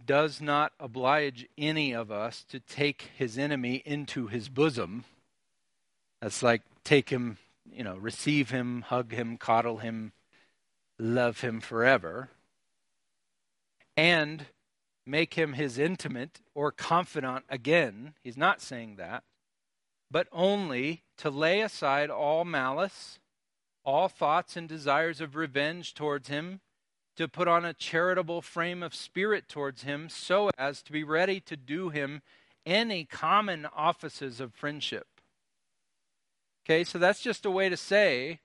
does 0.04 0.40
not 0.40 0.72
oblige 0.78 1.46
any 1.56 1.94
of 1.94 2.10
us 2.10 2.44
to 2.50 2.60
take 2.60 3.10
his 3.16 3.38
enemy 3.38 3.82
into 3.86 4.26
his 4.26 4.50
bosom. 4.50 5.04
That's 6.20 6.42
like 6.42 6.62
take 6.84 7.10
him, 7.10 7.38
you 7.70 7.84
know, 7.84 7.96
receive 7.96 8.50
him, 8.50 8.82
hug 8.82 9.12
him, 9.12 9.36
coddle 9.36 9.78
him, 9.78 10.12
love 10.98 11.40
him 11.40 11.60
forever, 11.60 12.30
and 13.96 14.46
make 15.06 15.34
him 15.34 15.54
his 15.54 15.78
intimate 15.78 16.40
or 16.54 16.70
confidant 16.70 17.44
again. 17.48 18.14
He's 18.22 18.36
not 18.36 18.60
saying 18.60 18.96
that, 18.96 19.24
but 20.10 20.28
only 20.30 21.02
to 21.18 21.30
lay 21.30 21.60
aside 21.60 22.10
all 22.10 22.44
malice, 22.44 23.18
all 23.84 24.08
thoughts 24.08 24.56
and 24.56 24.68
desires 24.68 25.20
of 25.20 25.36
revenge 25.36 25.94
towards 25.94 26.28
him 26.28 26.60
to 27.16 27.28
put 27.28 27.48
on 27.48 27.64
a 27.64 27.74
charitable 27.74 28.40
frame 28.40 28.82
of 28.82 28.94
spirit 28.94 29.48
towards 29.48 29.82
him 29.82 30.08
so 30.08 30.50
as 30.56 30.82
to 30.82 30.92
be 30.92 31.04
ready 31.04 31.40
to 31.40 31.56
do 31.56 31.88
him 31.88 32.22
any 32.64 33.04
common 33.04 33.66
offices 33.74 34.40
of 34.40 34.54
friendship. 34.54 35.06
Okay, 36.70 36.84
so 36.84 37.00
that's 37.00 37.20
just 37.20 37.44
a 37.44 37.50
way 37.50 37.68
to 37.68 37.76
say 37.76 38.38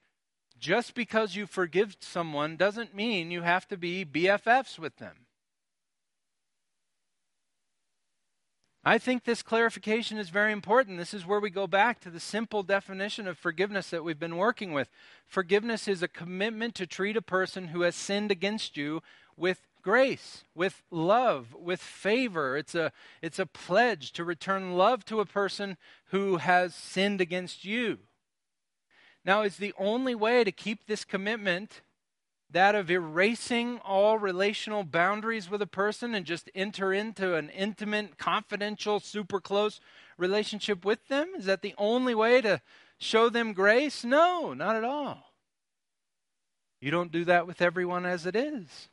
just 0.58 0.96
because 0.96 1.36
you 1.36 1.46
forgive 1.46 1.96
someone 2.00 2.58
doesn't 2.58 2.96
mean 2.96 3.30
you 3.30 3.44
have 3.44 3.68
to 3.68 3.78
be 3.78 4.04
BFFs 4.04 4.80
with 4.80 4.96
them. 4.96 5.28
I 8.84 8.98
think 8.98 9.26
this 9.26 9.44
clarification 9.44 10.18
is 10.18 10.30
very 10.30 10.52
important. 10.52 10.98
This 10.98 11.14
is 11.14 11.24
where 11.24 11.40
we 11.40 11.52
go 11.52 11.68
back 11.68 12.00
to 12.00 12.10
the 12.10 12.20
simple 12.20 12.64
definition 12.64 13.28
of 13.28 13.38
forgiveness 13.38 13.92
that 13.92 14.04
we've 14.04 14.18
been 14.18 14.38
working 14.38 14.74
with. 14.74 14.90
Forgiveness 15.28 15.88
is 15.88 16.02
a 16.02 16.08
commitment 16.08 16.74
to 16.76 16.88
treat 16.88 17.16
a 17.16 17.22
person 17.22 17.68
who 17.68 17.82
has 17.82 17.96
sinned 17.96 18.32
against 18.32 18.76
you 18.76 19.04
with 19.38 19.68
grace, 19.84 20.44
with 20.56 20.82
love, 20.90 21.54
with 21.54 21.80
favor. 21.80 22.58
It's 22.58 22.74
a, 22.74 22.92
it's 23.22 23.38
a 23.38 23.46
pledge 23.46 24.14
to 24.14 24.24
return 24.24 24.76
love 24.76 25.06
to 25.06 25.20
a 25.20 25.28
person 25.28 25.78
who 26.06 26.38
has 26.38 26.74
sinned 26.74 27.22
against 27.22 27.64
you. 27.66 28.00
Now, 29.26 29.42
is 29.42 29.58
the 29.58 29.74
only 29.78 30.14
way 30.14 30.44
to 30.44 30.52
keep 30.52 30.86
this 30.86 31.04
commitment 31.04 31.82
that 32.52 32.76
of 32.76 32.92
erasing 32.92 33.80
all 33.80 34.20
relational 34.20 34.84
boundaries 34.84 35.50
with 35.50 35.64
a 35.64 35.68
person 35.68 36.14
and 36.14 36.26
just 36.26 36.50
enter 36.54 36.94
into 36.94 37.36
an 37.36 37.50
intimate, 37.50 38.20
confidential, 38.20 39.00
super 39.00 39.42
close 39.42 39.82
relationship 40.18 40.86
with 40.86 41.08
them? 41.08 41.32
Is 41.36 41.46
that 41.46 41.64
the 41.64 41.74
only 41.78 42.14
way 42.14 42.40
to 42.42 42.62
show 43.00 43.30
them 43.30 43.54
grace? 43.54 44.04
No, 44.04 44.54
not 44.54 44.76
at 44.76 44.84
all. 44.84 45.34
You 46.80 46.92
don't 46.92 47.12
do 47.12 47.26
that 47.26 47.48
with 47.48 47.64
everyone 47.64 48.06
as 48.06 48.28
it 48.28 48.36
is 48.36 48.90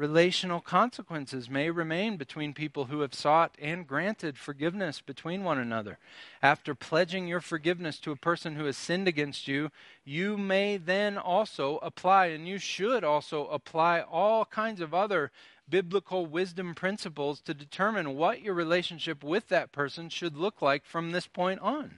relational 0.00 0.62
consequences 0.62 1.50
may 1.50 1.68
remain 1.68 2.16
between 2.16 2.54
people 2.54 2.86
who 2.86 3.00
have 3.02 3.12
sought 3.12 3.54
and 3.60 3.86
granted 3.86 4.38
forgiveness 4.38 5.02
between 5.02 5.44
one 5.44 5.58
another. 5.58 5.98
After 6.42 6.74
pledging 6.74 7.28
your 7.28 7.42
forgiveness 7.42 7.98
to 7.98 8.10
a 8.10 8.16
person 8.16 8.54
who 8.54 8.64
has 8.64 8.78
sinned 8.78 9.06
against 9.06 9.46
you, 9.46 9.70
you 10.02 10.38
may 10.38 10.78
then 10.78 11.18
also 11.18 11.76
apply, 11.82 12.28
and 12.28 12.48
you 12.48 12.56
should 12.56 13.04
also 13.04 13.46
apply, 13.48 14.00
all 14.00 14.46
kinds 14.46 14.80
of 14.80 14.94
other 14.94 15.30
biblical 15.68 16.24
wisdom 16.24 16.74
principles 16.74 17.42
to 17.42 17.52
determine 17.52 18.16
what 18.16 18.40
your 18.40 18.54
relationship 18.54 19.22
with 19.22 19.48
that 19.48 19.70
person 19.70 20.08
should 20.08 20.34
look 20.34 20.62
like 20.62 20.86
from 20.86 21.12
this 21.12 21.26
point 21.26 21.60
on. 21.60 21.96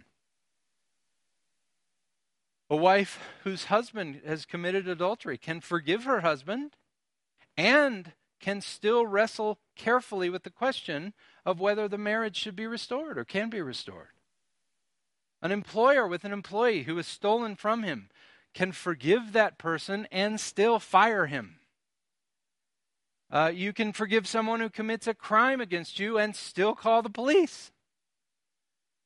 A 2.69 2.75
wife 2.75 3.21
whose 3.45 3.67
husband 3.67 4.23
has 4.27 4.45
committed 4.45 4.89
adultery 4.89 5.39
can 5.39 5.61
forgive 5.61 6.03
her 6.03 6.23
husband 6.23 6.73
and 7.57 8.13
can 8.41 8.61
still 8.61 9.07
wrestle 9.07 9.59
carefully 9.77 10.29
with 10.29 10.43
the 10.43 10.51
question 10.51 11.15
of 11.45 11.61
whether 11.61 11.89
the 11.89 11.99
marriage 11.99 12.37
should 12.37 12.57
be 12.57 12.67
restored 12.67 13.17
or 13.17 13.25
can 13.25 13.49
be 13.49 13.63
restored. 13.63 14.09
An 15.41 15.53
employer 15.53 16.07
with 16.07 16.25
an 16.25 16.33
employee 16.33 16.85
who 16.85 16.99
is 16.99 17.07
stolen 17.07 17.57
from 17.57 17.83
him 17.83 18.11
can 18.55 18.73
forgive 18.73 19.33
that 19.33 19.59
person 19.59 20.07
and 20.13 20.41
still 20.41 20.79
fire 20.79 21.27
him. 21.27 21.59
Uh, 23.31 23.51
you 23.53 23.73
can 23.73 23.93
forgive 23.93 24.27
someone 24.27 24.61
who 24.61 24.69
commits 24.69 25.07
a 25.07 25.15
crime 25.15 25.61
against 25.61 25.99
you 25.99 26.19
and 26.19 26.37
still 26.37 26.75
call 26.75 27.01
the 27.01 27.09
police. 27.09 27.73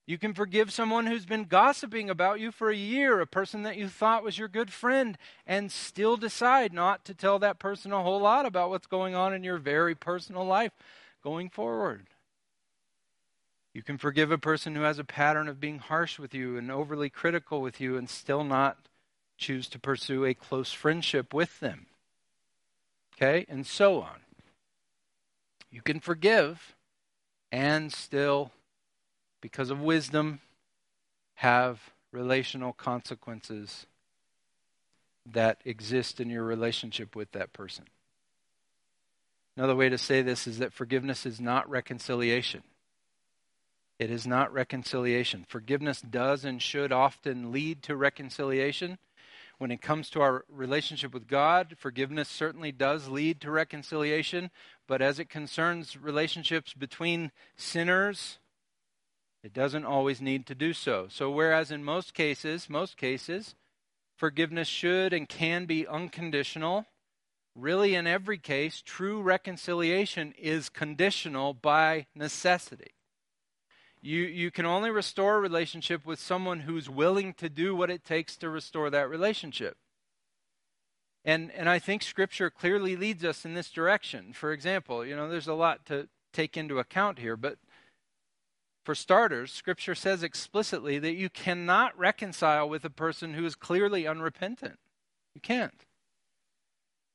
You 0.07 0.19
can 0.19 0.35
forgive 0.35 0.73
someone 0.73 1.07
who's 1.07 1.27
been 1.27 1.45
gossiping 1.45 2.09
about 2.09 2.39
you 2.39 2.53
for 2.53 2.71
a 2.71 2.77
year, 2.77 3.21
a 3.21 3.27
person 3.27 3.63
that 3.63 3.77
you 3.77 3.89
thought 3.89 4.23
was 4.23 4.39
your 4.39 4.47
good 4.47 4.73
friend, 4.73 5.19
and 5.45 5.73
still 5.73 6.17
decide 6.17 6.73
not 6.73 7.05
to 7.07 7.15
tell 7.15 7.41
that 7.41 7.59
person 7.59 7.93
a 7.93 8.03
whole 8.03 8.21
lot 8.21 8.47
about 8.47 8.71
what's 8.71 8.87
going 8.87 9.17
on 9.17 9.35
in 9.35 9.43
your 9.43 9.59
very 9.59 9.97
personal 9.97 10.45
life 10.45 10.71
going 11.25 11.51
forward. 11.51 12.07
You 13.75 13.83
can 13.83 13.99
forgive 13.99 14.31
a 14.31 14.39
person 14.39 14.77
who 14.77 14.83
has 14.83 15.01
a 15.01 15.05
pattern 15.05 15.49
of 15.49 15.61
being 15.61 15.81
harsh 15.81 16.21
with 16.21 16.33
you 16.33 16.57
and 16.57 16.71
overly 16.71 17.11
critical 17.11 17.61
with 17.61 17.81
you 17.81 17.97
and 17.97 18.09
still 18.09 18.45
not 18.45 18.79
choose 19.37 19.69
to 19.71 19.79
pursue 19.79 20.25
a 20.25 20.35
close 20.35 20.73
friendship 20.73 21.35
with 21.35 21.59
them. 21.59 21.87
Okay? 23.15 23.45
And 23.49 23.67
so 23.67 24.01
on. 24.01 24.21
You 25.71 25.83
can 25.83 25.99
forgive 25.99 26.77
and 27.51 27.93
still 27.93 28.53
because 29.47 29.71
of 29.71 29.81
wisdom, 29.81 30.41
have 31.35 31.79
relational 32.11 32.73
consequences 32.73 33.87
that 35.25 35.61
exist 35.65 36.19
in 36.19 36.29
your 36.29 36.43
relationship 36.43 37.15
with 37.15 37.31
that 37.31 37.53
person. 37.53 37.85
Another 39.57 39.77
way 39.77 39.89
to 39.89 39.99
say 39.99 40.21
this 40.21 40.49
is 40.49 40.59
that 40.59 40.73
forgiveness 40.73 41.25
is 41.25 41.41
not 41.41 41.71
reconciliation. 41.71 42.65
It 44.01 44.11
is 44.11 44.27
not 44.27 44.53
reconciliation. 44.53 45.47
Forgiveness 45.49 46.01
does 46.01 46.45
and 46.45 46.61
should 46.61 46.91
often 46.91 47.53
lead 47.53 47.85
to 47.85 47.95
reconciliation. 47.95 48.99
When 49.59 49.71
it 49.71 49.81
comes 49.81 50.11
to 50.11 50.23
our 50.23 50.45
relationship 50.51 51.15
with 51.15 51.29
God, 51.29 51.77
forgiveness 51.79 52.29
certainly 52.29 52.73
does 52.73 53.07
lead 53.07 53.41
to 53.43 53.53
reconciliation. 53.53 54.51
But 54.89 55.03
as 55.03 55.21
it 55.21 55.29
concerns 55.29 55.97
relationships 55.97 56.75
between 56.75 57.31
sinners, 57.57 58.39
it 59.47 59.55
doesn't 59.55 59.85
always 59.85 60.21
need 60.21 60.45
to 60.47 60.57
do 60.57 60.73
so. 60.73 61.07
So, 61.09 61.31
whereas 61.31 61.71
in 61.71 61.85
most 61.85 62.15
cases, 62.15 62.69
most 62.69 62.97
cases, 62.97 63.55
forgiveness 64.17 64.67
should 64.67 65.13
and 65.13 65.29
can 65.29 65.67
be 65.67 65.87
unconditional, 65.87 66.87
really 67.55 67.95
in 67.95 68.09
every 68.09 68.39
case, 68.39 68.83
true 68.85 69.23
reconciliation 69.23 70.35
is 70.37 70.69
conditional 70.69 71.55
by 71.55 72.07
necessity. 72.13 72.91
You, 74.03 74.23
you 74.23 74.51
can 74.51 74.67
only 74.67 74.91
restore 74.91 75.37
a 75.37 75.41
relationship 75.41 76.05
with 76.05 76.19
someone 76.19 76.61
who's 76.61 76.91
willing 76.91 77.33
to 77.35 77.49
do 77.49 77.77
what 77.77 77.89
it 77.89 78.05
takes 78.05 78.37
to 78.39 78.51
restore 78.51 78.91
that 78.91 79.09
relationship. 79.09 79.77
And, 81.25 81.53
and 81.53 81.69
I 81.69 81.79
think 81.79 82.03
Scripture 82.03 82.51
clearly 82.51 82.97
leads 82.97 83.25
us 83.25 83.45
in 83.45 83.55
this 83.55 83.71
direction. 83.71 84.33
For 84.33 84.53
example, 84.53 85.07
you 85.07 85.15
know, 85.15 85.29
there's 85.29 85.47
a 85.47 85.55
lot 85.55 85.87
to 85.87 86.09
take 86.33 86.57
into 86.57 86.81
account 86.81 87.21
here, 87.21 87.37
but 87.37 87.59
for 88.87 88.95
starters, 88.95 89.53
Scripture 89.53 89.97
says 89.97 90.23
explicitly 90.23 91.01
that 91.01 91.17
you 91.17 91.29
cannot 91.29 91.99
reconcile 91.99 92.69
with 92.69 92.85
a 92.85 92.91
person 92.91 93.35
who 93.35 93.45
is 93.45 93.57
clearly 93.57 94.07
unrepentant. 94.07 94.79
You 95.35 95.41
can't. 95.41 95.85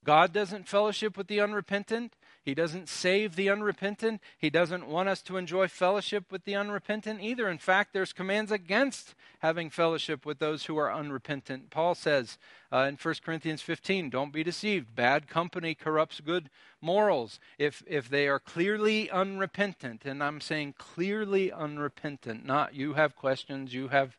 God 0.04 0.34
doesn't 0.34 0.68
fellowship 0.68 1.16
with 1.16 1.28
the 1.28 1.40
unrepentant. 1.40 2.18
He 2.44 2.56
doesn't 2.56 2.90
save 2.90 3.36
the 3.36 3.50
unrepentant. 3.50 4.20
He 4.38 4.50
doesn't 4.50 4.88
want 4.88 5.10
us 5.10 5.22
to 5.24 5.38
enjoy 5.38 5.68
fellowship 5.68 6.32
with 6.32 6.44
the 6.44 6.56
unrepentant 6.56 7.22
either. 7.22 7.48
In 7.48 7.60
fact, 7.60 7.94
there's 7.94 8.14
commands 8.14 8.52
against 8.52 9.14
having 9.40 9.70
fellowship 9.70 10.26
with 10.26 10.40
those 10.40 10.66
who 10.66 10.76
are 10.78 10.92
unrepentant. 10.92 11.70
Paul 11.70 11.94
says 11.94 12.40
uh, 12.72 12.88
in 12.90 12.96
1 12.96 13.16
Corinthians 13.24 13.62
15, 13.62 14.10
don't 14.10 14.34
be 14.34 14.44
deceived. 14.44 14.96
Bad 14.96 15.28
company 15.28 15.76
corrupts 15.76 16.20
good 16.20 16.50
morals. 16.82 17.40
If, 17.60 17.84
if 17.86 18.10
they 18.10 18.28
are 18.28 18.40
clearly 18.40 19.10
unrepentant, 19.12 20.04
and 20.04 20.24
I'm 20.24 20.42
saying 20.42 20.76
clearly 20.80 21.52
unrepentant, 21.52 22.44
not 22.44 22.74
you 22.74 22.94
have 22.94 23.16
questions, 23.16 23.72
you 23.72 23.90
have 23.90 24.18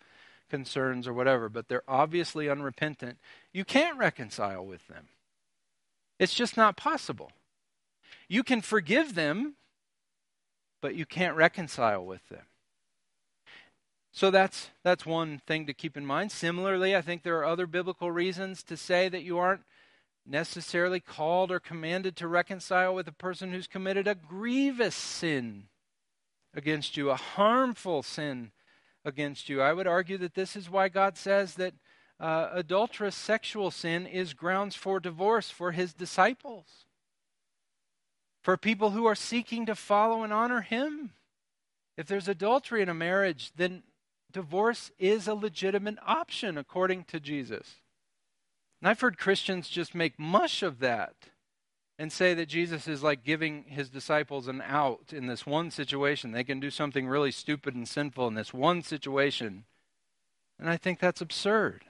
concerns 0.48 1.08
or 1.08 1.12
whatever, 1.12 1.48
but 1.48 1.66
they're 1.66 1.82
obviously 1.88 2.48
unrepentant, 2.48 3.18
you 3.52 3.64
can't 3.64 3.98
reconcile 3.98 4.64
with 4.64 4.86
them. 4.86 5.08
It's 6.20 6.34
just 6.34 6.56
not 6.56 6.76
possible. 6.76 7.32
You 8.28 8.42
can 8.42 8.60
forgive 8.60 9.14
them, 9.14 9.54
but 10.80 10.94
you 10.94 11.06
can't 11.06 11.36
reconcile 11.36 12.04
with 12.04 12.28
them. 12.28 12.46
So 14.12 14.30
that's 14.30 14.70
that's 14.82 15.06
one 15.06 15.40
thing 15.46 15.66
to 15.66 15.74
keep 15.74 15.96
in 15.96 16.04
mind. 16.04 16.32
Similarly, 16.32 16.94
I 16.94 17.00
think 17.00 17.22
there 17.22 17.38
are 17.38 17.46
other 17.46 17.66
biblical 17.66 18.10
reasons 18.10 18.62
to 18.64 18.76
say 18.76 19.08
that 19.08 19.22
you 19.22 19.38
aren't 19.38 19.62
necessarily 20.26 21.00
called 21.00 21.50
or 21.50 21.58
commanded 21.58 22.16
to 22.16 22.28
reconcile 22.28 22.94
with 22.94 23.08
a 23.08 23.12
person 23.12 23.52
who's 23.52 23.66
committed 23.66 24.06
a 24.06 24.14
grievous 24.14 24.94
sin 24.94 25.64
against 26.54 26.96
you, 26.96 27.10
a 27.10 27.16
harmful 27.16 28.02
sin 28.02 28.52
against 29.04 29.48
you. 29.48 29.60
I 29.60 29.72
would 29.72 29.86
argue 29.86 30.18
that 30.18 30.34
this 30.34 30.54
is 30.54 30.70
why 30.70 30.88
God 30.88 31.16
says 31.16 31.54
that 31.54 31.74
uh, 32.20 32.50
adulterous 32.52 33.16
sexual 33.16 33.70
sin 33.70 34.06
is 34.06 34.34
grounds 34.34 34.76
for 34.76 35.00
divorce 35.00 35.50
for 35.50 35.72
his 35.72 35.92
disciples, 35.92 36.86
for 38.42 38.56
people 38.56 38.90
who 38.90 39.06
are 39.06 39.14
seeking 39.14 39.66
to 39.66 39.74
follow 39.74 40.22
and 40.22 40.32
honor 40.32 40.60
him. 40.60 41.10
If 41.96 42.06
there's 42.06 42.28
adultery 42.28 42.82
in 42.82 42.88
a 42.88 42.94
marriage, 42.94 43.52
then 43.56 43.82
divorce 44.32 44.90
is 44.98 45.28
a 45.28 45.34
legitimate 45.34 45.98
option 46.06 46.58
according 46.58 47.04
to 47.04 47.20
Jesus. 47.20 47.76
And 48.80 48.88
I've 48.88 49.00
heard 49.00 49.18
Christians 49.18 49.68
just 49.68 49.94
make 49.94 50.18
mush 50.18 50.62
of 50.62 50.80
that 50.80 51.14
and 51.98 52.10
say 52.10 52.34
that 52.34 52.48
Jesus 52.48 52.88
is 52.88 53.02
like 53.02 53.22
giving 53.22 53.64
his 53.64 53.88
disciples 53.88 54.48
an 54.48 54.60
out 54.62 55.12
in 55.12 55.28
this 55.28 55.46
one 55.46 55.70
situation. 55.70 56.32
They 56.32 56.42
can 56.42 56.58
do 56.58 56.70
something 56.70 57.06
really 57.06 57.30
stupid 57.30 57.76
and 57.76 57.86
sinful 57.86 58.26
in 58.26 58.34
this 58.34 58.52
one 58.52 58.82
situation. 58.82 59.64
And 60.58 60.68
I 60.68 60.76
think 60.76 60.98
that's 60.98 61.20
absurd. 61.20 61.84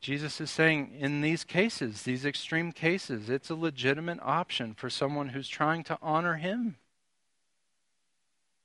Jesus 0.00 0.40
is 0.40 0.50
saying 0.50 0.94
in 0.98 1.22
these 1.22 1.44
cases, 1.44 2.02
these 2.02 2.24
extreme 2.24 2.72
cases, 2.72 3.30
it's 3.30 3.50
a 3.50 3.54
legitimate 3.54 4.18
option 4.22 4.74
for 4.74 4.90
someone 4.90 5.30
who's 5.30 5.48
trying 5.48 5.82
to 5.84 5.98
honor 6.02 6.34
him 6.34 6.76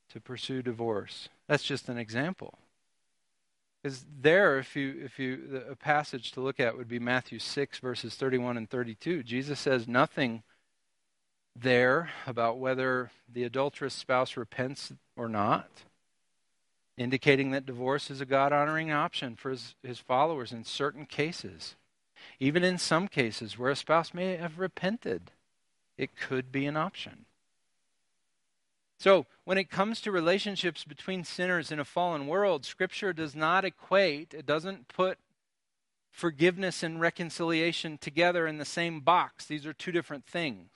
to 0.09 0.19
pursue 0.19 0.61
divorce. 0.61 1.29
That's 1.47 1.63
just 1.63 1.89
an 1.89 1.97
example. 1.97 2.59
Because 3.81 4.05
there, 4.21 4.59
if 4.59 4.75
you, 4.75 5.01
if 5.03 5.17
you, 5.17 5.63
a 5.69 5.75
passage 5.75 6.31
to 6.33 6.41
look 6.41 6.59
at 6.59 6.77
would 6.77 6.87
be 6.87 6.99
Matthew 6.99 7.39
6, 7.39 7.79
verses 7.79 8.15
31 8.15 8.57
and 8.57 8.69
32. 8.69 9.23
Jesus 9.23 9.59
says 9.59 9.87
nothing 9.87 10.43
there 11.55 12.09
about 12.25 12.59
whether 12.59 13.11
the 13.31 13.43
adulterous 13.43 13.93
spouse 13.93 14.37
repents 14.37 14.93
or 15.15 15.27
not 15.27 15.69
indicating 16.97 17.51
that 17.51 17.65
divorce 17.65 18.11
is 18.11 18.21
a 18.21 18.25
God 18.25 18.53
honoring 18.53 18.91
option 18.91 19.35
for 19.35 19.51
his, 19.51 19.75
his 19.83 19.99
followers 19.99 20.51
in 20.51 20.63
certain 20.63 21.05
cases. 21.05 21.75
Even 22.39 22.63
in 22.63 22.77
some 22.77 23.07
cases 23.07 23.57
where 23.57 23.71
a 23.71 23.75
spouse 23.75 24.13
may 24.13 24.37
have 24.37 24.59
repented, 24.59 25.31
it 25.97 26.15
could 26.15 26.51
be 26.51 26.65
an 26.65 26.77
option. 26.77 27.25
So, 28.99 29.25
when 29.43 29.57
it 29.57 29.69
comes 29.69 29.99
to 30.01 30.11
relationships 30.11 30.85
between 30.85 31.25
sinners 31.25 31.71
in 31.71 31.79
a 31.79 31.85
fallen 31.85 32.27
world, 32.27 32.63
Scripture 32.63 33.11
does 33.11 33.35
not 33.35 33.65
equate, 33.65 34.33
it 34.33 34.45
doesn't 34.45 34.87
put 34.87 35.17
forgiveness 36.09 36.83
and 36.83 37.01
reconciliation 37.01 37.97
together 37.97 38.47
in 38.47 38.59
the 38.59 38.65
same 38.65 39.01
box. 39.01 39.45
These 39.45 39.65
are 39.65 39.73
two 39.73 39.91
different 39.91 40.25
things. 40.25 40.69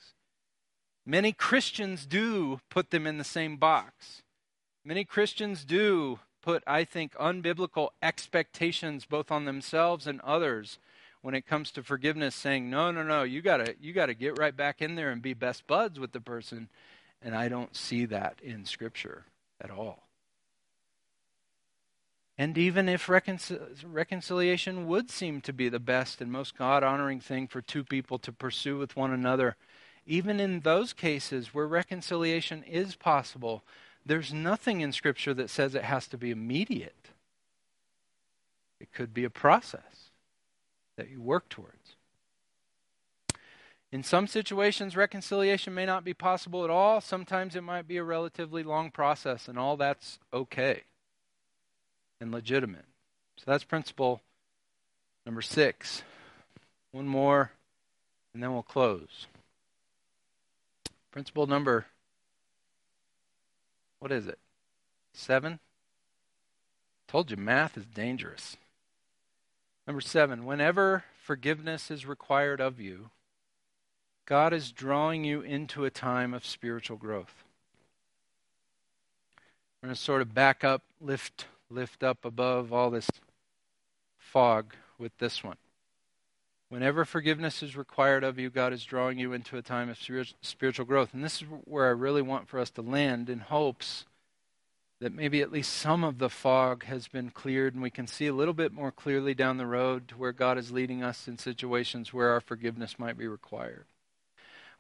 Many 1.05 1.31
Christians 1.31 2.05
do 2.05 2.59
put 2.69 2.89
them 2.89 3.07
in 3.07 3.17
the 3.17 3.23
same 3.23 3.55
box. 3.55 4.23
Many 4.87 5.03
Christians 5.03 5.65
do 5.65 6.19
put, 6.41 6.63
I 6.65 6.85
think, 6.85 7.13
unbiblical 7.15 7.89
expectations 8.01 9.03
both 9.03 9.33
on 9.33 9.43
themselves 9.43 10.07
and 10.07 10.21
others 10.21 10.79
when 11.21 11.35
it 11.35 11.45
comes 11.45 11.71
to 11.71 11.83
forgiveness, 11.83 12.33
saying, 12.35 12.69
No, 12.69 12.89
no, 12.91 13.03
no, 13.03 13.23
you 13.23 13.41
gotta 13.41 13.75
you 13.81 13.91
gotta 13.91 14.13
get 14.13 14.39
right 14.39 14.55
back 14.55 14.81
in 14.81 14.95
there 14.95 15.09
and 15.09 15.21
be 15.21 15.33
best 15.33 15.67
buds 15.67 15.99
with 15.99 16.13
the 16.13 16.21
person. 16.21 16.69
And 17.21 17.35
I 17.35 17.49
don't 17.49 17.75
see 17.75 18.05
that 18.05 18.39
in 18.41 18.63
Scripture 18.63 19.25
at 19.59 19.71
all. 19.71 20.07
And 22.37 22.57
even 22.57 22.87
if 22.87 23.09
reconciliation 23.09 24.87
would 24.87 25.11
seem 25.11 25.41
to 25.41 25.51
be 25.51 25.67
the 25.67 25.81
best 25.81 26.21
and 26.21 26.31
most 26.31 26.57
God 26.57 26.83
honoring 26.83 27.19
thing 27.19 27.49
for 27.49 27.61
two 27.61 27.83
people 27.83 28.19
to 28.19 28.31
pursue 28.31 28.77
with 28.77 28.95
one 28.95 29.11
another, 29.11 29.57
even 30.05 30.39
in 30.39 30.61
those 30.61 30.93
cases 30.93 31.53
where 31.53 31.67
reconciliation 31.67 32.63
is 32.63 32.95
possible, 32.95 33.65
there's 34.07 34.33
nothing 34.33 34.81
in 34.81 34.91
Scripture 34.91 35.33
that 35.33 35.49
says 35.49 35.75
it 35.75 35.83
has 35.83 36.07
to 36.07 36.17
be 36.17 36.31
immediate. 36.31 37.09
It 38.79 38.93
could 38.93 39.13
be 39.13 39.23
a 39.23 39.29
process 39.29 40.11
that 40.97 41.09
you 41.09 41.21
work 41.21 41.49
towards. 41.49 41.95
In 43.91 44.03
some 44.03 44.27
situations, 44.27 44.97
reconciliation 44.97 45.73
may 45.73 45.85
not 45.85 46.03
be 46.03 46.13
possible 46.13 46.63
at 46.63 46.69
all. 46.69 46.99
Sometimes 46.99 47.55
it 47.55 47.61
might 47.61 47.87
be 47.87 47.97
a 47.97 48.03
relatively 48.03 48.63
long 48.63 48.91
process, 48.91 49.47
and 49.47 49.57
all 49.57 49.77
that's 49.77 50.19
okay 50.33 50.83
and 52.19 52.31
legitimate. 52.31 52.85
So 53.37 53.43
that's 53.47 53.63
principle 53.63 54.21
number 55.25 55.41
six. 55.41 56.03
One 56.91 57.07
more, 57.07 57.51
and 58.33 58.43
then 58.43 58.53
we'll 58.53 58.63
close. 58.63 59.27
Principle 61.11 61.47
number 61.47 61.85
what 63.99 64.11
is 64.11 64.27
it? 64.27 64.39
Seven? 65.13 65.59
Told 67.07 67.31
you 67.31 67.37
math 67.37 67.77
is 67.77 67.85
dangerous. 67.85 68.57
Number 69.85 70.01
seven, 70.01 70.45
whenever 70.45 71.05
forgiveness 71.23 71.89
is 71.89 72.05
required 72.05 72.59
of 72.59 72.79
you, 72.79 73.09
God 74.25 74.51
is 74.51 74.73
drawing 74.73 75.23
you 75.23 75.41
into 75.41 75.85
a 75.85 75.89
time 75.89 76.33
of 76.33 76.45
spiritual 76.45 76.97
growth. 76.97 77.43
We're 79.81 79.87
going 79.87 79.95
to 79.95 80.01
sort 80.01 80.21
of 80.21 80.33
back 80.33 80.65
up, 80.65 80.81
lift, 80.99 81.45
lift 81.69 82.03
up 82.03 82.25
above 82.25 82.73
all 82.73 82.89
this 82.89 83.09
fog 84.17 84.73
with 84.97 85.17
this 85.17 85.43
one. 85.43 85.55
Whenever 86.69 87.05
forgiveness 87.05 87.63
is 87.63 87.77
required 87.77 88.25
of 88.25 88.37
you, 88.37 88.49
God 88.49 88.73
is 88.73 88.83
drawing 88.83 89.17
you 89.17 89.31
into 89.31 89.57
a 89.57 89.61
time 89.61 89.89
of 89.89 89.97
spiritual 90.41 90.85
growth. 90.85 91.13
And 91.13 91.23
this 91.23 91.41
is 91.41 91.47
where 91.63 91.87
I 91.87 91.91
really 91.91 92.21
want 92.21 92.49
for 92.49 92.59
us 92.59 92.69
to 92.71 92.81
land 92.81 93.29
in 93.29 93.39
hopes 93.39 94.05
that 94.99 95.13
maybe 95.13 95.41
at 95.41 95.51
least 95.51 95.71
some 95.73 96.03
of 96.03 96.17
the 96.17 96.29
fog 96.29 96.83
has 96.85 97.07
been 97.07 97.29
cleared 97.29 97.73
and 97.73 97.83
we 97.83 97.89
can 97.89 98.07
see 98.07 98.27
a 98.27 98.33
little 98.33 98.53
bit 98.53 98.73
more 98.73 98.91
clearly 98.91 99.33
down 99.33 99.57
the 99.57 99.65
road 99.65 100.09
to 100.09 100.17
where 100.17 100.33
God 100.33 100.57
is 100.57 100.71
leading 100.71 101.03
us 101.03 101.27
in 101.27 101.37
situations 101.37 102.13
where 102.13 102.31
our 102.31 102.41
forgiveness 102.41 102.99
might 102.99 103.17
be 103.17 103.27
required. 103.27 103.85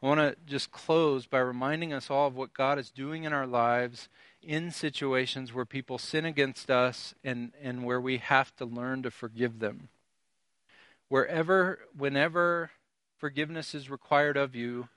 I 0.01 0.07
want 0.07 0.19
to 0.19 0.35
just 0.45 0.71
close 0.71 1.25
by 1.25 1.39
reminding 1.39 1.93
us 1.93 2.09
all 2.09 2.27
of 2.27 2.35
what 2.35 2.53
God 2.53 2.79
is 2.79 2.91
doing 2.91 3.23
in 3.23 3.31
our 3.31 3.47
lives 3.47 4.09
in 4.41 4.71
situations 4.71 5.53
where 5.53 5.65
people 5.65 5.97
sin 5.97 6.25
against 6.25 6.69
us 6.69 7.15
and, 7.23 7.53
and 7.61 7.85
where 7.85 8.01
we 8.01 8.17
have 8.17 8.55
to 8.57 8.65
learn 8.65 9.03
to 9.03 9.11
forgive 9.11 9.59
them 9.59 9.89
wherever, 11.09 11.79
whenever 11.97 12.71
forgiveness 13.17 13.73
is 13.73 13.89
required 13.89 14.37
of 14.37 14.55
you, 14.55 14.89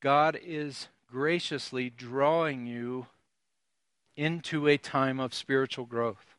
God 0.00 0.38
is 0.42 0.88
graciously 1.10 1.90
drawing 1.90 2.66
you 2.66 3.06
into 4.16 4.68
a 4.68 4.76
time 4.76 5.18
of 5.18 5.34
spiritual 5.34 5.86
growth. 5.86 6.34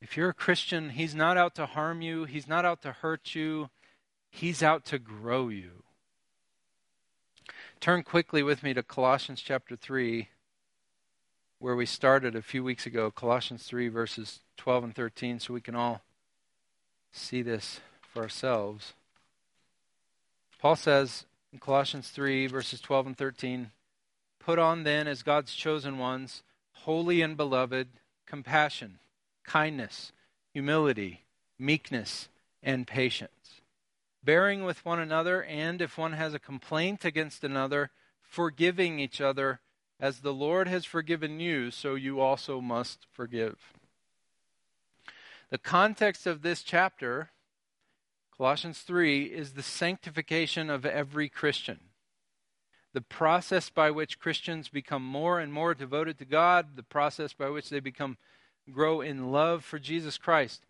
If 0.00 0.16
you're 0.16 0.30
a 0.30 0.34
Christian, 0.34 0.90
He's 0.90 1.14
not 1.14 1.36
out 1.36 1.54
to 1.56 1.66
harm 1.66 2.00
you, 2.00 2.24
He's 2.24 2.48
not 2.48 2.64
out 2.64 2.82
to 2.82 2.92
hurt 2.92 3.34
you. 3.34 3.70
He's 4.30 4.62
out 4.62 4.84
to 4.86 4.98
grow 4.98 5.48
you. 5.48 5.82
Turn 7.80 8.02
quickly 8.02 8.42
with 8.42 8.62
me 8.62 8.72
to 8.74 8.82
Colossians 8.82 9.42
chapter 9.42 9.74
3, 9.74 10.28
where 11.58 11.74
we 11.74 11.84
started 11.84 12.36
a 12.36 12.42
few 12.42 12.62
weeks 12.62 12.86
ago. 12.86 13.10
Colossians 13.10 13.64
3, 13.64 13.88
verses 13.88 14.40
12 14.56 14.84
and 14.84 14.94
13, 14.94 15.40
so 15.40 15.52
we 15.52 15.60
can 15.60 15.74
all 15.74 16.02
see 17.12 17.42
this 17.42 17.80
for 18.00 18.22
ourselves. 18.22 18.94
Paul 20.58 20.76
says 20.76 21.24
in 21.52 21.58
Colossians 21.58 22.10
3, 22.10 22.46
verses 22.46 22.80
12 22.80 23.08
and 23.08 23.16
13 23.16 23.70
Put 24.38 24.58
on 24.58 24.84
then, 24.84 25.06
as 25.06 25.22
God's 25.22 25.54
chosen 25.54 25.98
ones, 25.98 26.42
holy 26.72 27.20
and 27.20 27.36
beloved, 27.36 27.88
compassion, 28.26 28.98
kindness, 29.44 30.12
humility, 30.52 31.22
meekness, 31.58 32.28
and 32.62 32.86
patience, 32.86 33.60
bearing 34.24 34.64
with 34.64 34.84
one 34.84 34.98
another, 34.98 35.42
and 35.44 35.82
if 35.82 35.98
one 35.98 36.14
has 36.14 36.32
a 36.32 36.38
complaint 36.38 37.04
against 37.04 37.44
another, 37.44 37.90
forgiving 38.22 38.98
each 38.98 39.20
other, 39.20 39.60
as 39.98 40.20
the 40.20 40.32
Lord 40.32 40.68
has 40.68 40.84
forgiven 40.84 41.40
you, 41.40 41.70
so 41.70 41.94
you 41.94 42.20
also 42.20 42.60
must 42.60 43.06
forgive. 43.12 43.74
The 45.50 45.58
context 45.58 46.28
of 46.28 46.42
this 46.42 46.62
chapter, 46.62 47.32
Colossians 48.36 48.80
3, 48.80 49.24
is 49.24 49.52
the 49.52 49.64
sanctification 49.64 50.70
of 50.70 50.86
every 50.86 51.28
Christian. 51.28 51.80
The 52.92 53.00
process 53.00 53.68
by 53.68 53.90
which 53.90 54.20
Christians 54.20 54.68
become 54.68 55.04
more 55.04 55.40
and 55.40 55.52
more 55.52 55.74
devoted 55.74 56.18
to 56.18 56.24
God, 56.24 56.76
the 56.76 56.84
process 56.84 57.32
by 57.32 57.48
which 57.48 57.68
they 57.68 57.80
become 57.80 58.16
grow 58.70 59.00
in 59.00 59.32
love 59.32 59.64
for 59.64 59.80
Jesus 59.80 60.18
Christ. 60.18 60.66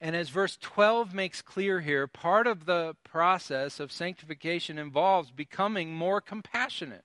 And 0.00 0.14
as 0.14 0.28
verse 0.28 0.58
12 0.60 1.14
makes 1.14 1.40
clear 1.40 1.80
here, 1.80 2.06
part 2.06 2.46
of 2.46 2.66
the 2.66 2.96
process 3.04 3.80
of 3.80 3.90
sanctification 3.90 4.78
involves 4.78 5.30
becoming 5.30 5.94
more 5.94 6.20
compassionate. 6.20 7.04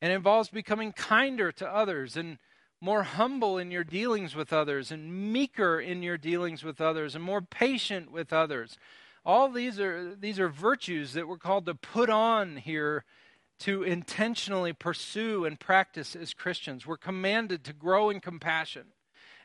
And 0.00 0.12
involves 0.12 0.48
becoming 0.48 0.92
kinder 0.92 1.52
to 1.52 1.68
others 1.68 2.16
and 2.16 2.38
more 2.82 3.04
humble 3.04 3.58
in 3.58 3.70
your 3.70 3.84
dealings 3.84 4.34
with 4.34 4.52
others 4.52 4.90
and 4.90 5.32
meeker 5.32 5.80
in 5.80 6.02
your 6.02 6.18
dealings 6.18 6.64
with 6.64 6.80
others 6.80 7.14
and 7.14 7.22
more 7.22 7.40
patient 7.40 8.10
with 8.10 8.32
others. 8.32 8.76
All 9.24 9.48
these 9.48 9.78
are 9.78 10.16
these 10.16 10.40
are 10.40 10.48
virtues 10.48 11.12
that 11.12 11.28
we're 11.28 11.38
called 11.38 11.64
to 11.66 11.76
put 11.76 12.10
on 12.10 12.56
here 12.56 13.04
to 13.60 13.84
intentionally 13.84 14.72
pursue 14.72 15.44
and 15.44 15.60
practice 15.60 16.16
as 16.16 16.34
Christians. 16.34 16.84
We're 16.84 16.96
commanded 16.96 17.62
to 17.64 17.72
grow 17.72 18.10
in 18.10 18.18
compassion 18.18 18.86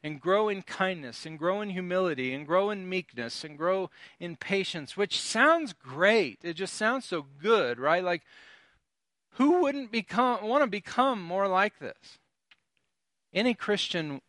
and 0.02 0.20
grow 0.20 0.50
in 0.50 0.64
kindness 0.64 1.24
and 1.28 1.38
grow 1.38 1.62
in 1.62 1.70
humility 1.70 2.34
and 2.34 2.48
grow 2.48 2.72
in 2.72 2.90
meekness 2.90 3.44
and 3.44 3.56
grow 3.56 3.92
in 4.20 4.36
patience, 4.36 4.98
which 4.98 5.22
sounds 5.22 5.74
great. 5.74 6.40
It 6.42 6.54
just 6.54 6.74
sounds 6.74 7.06
so 7.06 7.28
good, 7.40 7.80
right? 7.80 8.04
Like 8.04 8.24
who 9.34 9.62
wouldn't 9.62 9.92
become 9.92 10.44
want 10.44 10.64
to 10.64 10.68
become 10.68 11.22
more 11.22 11.48
like 11.48 11.78
this? 11.78 12.18
Any 13.34 13.54
Christian 13.54 14.22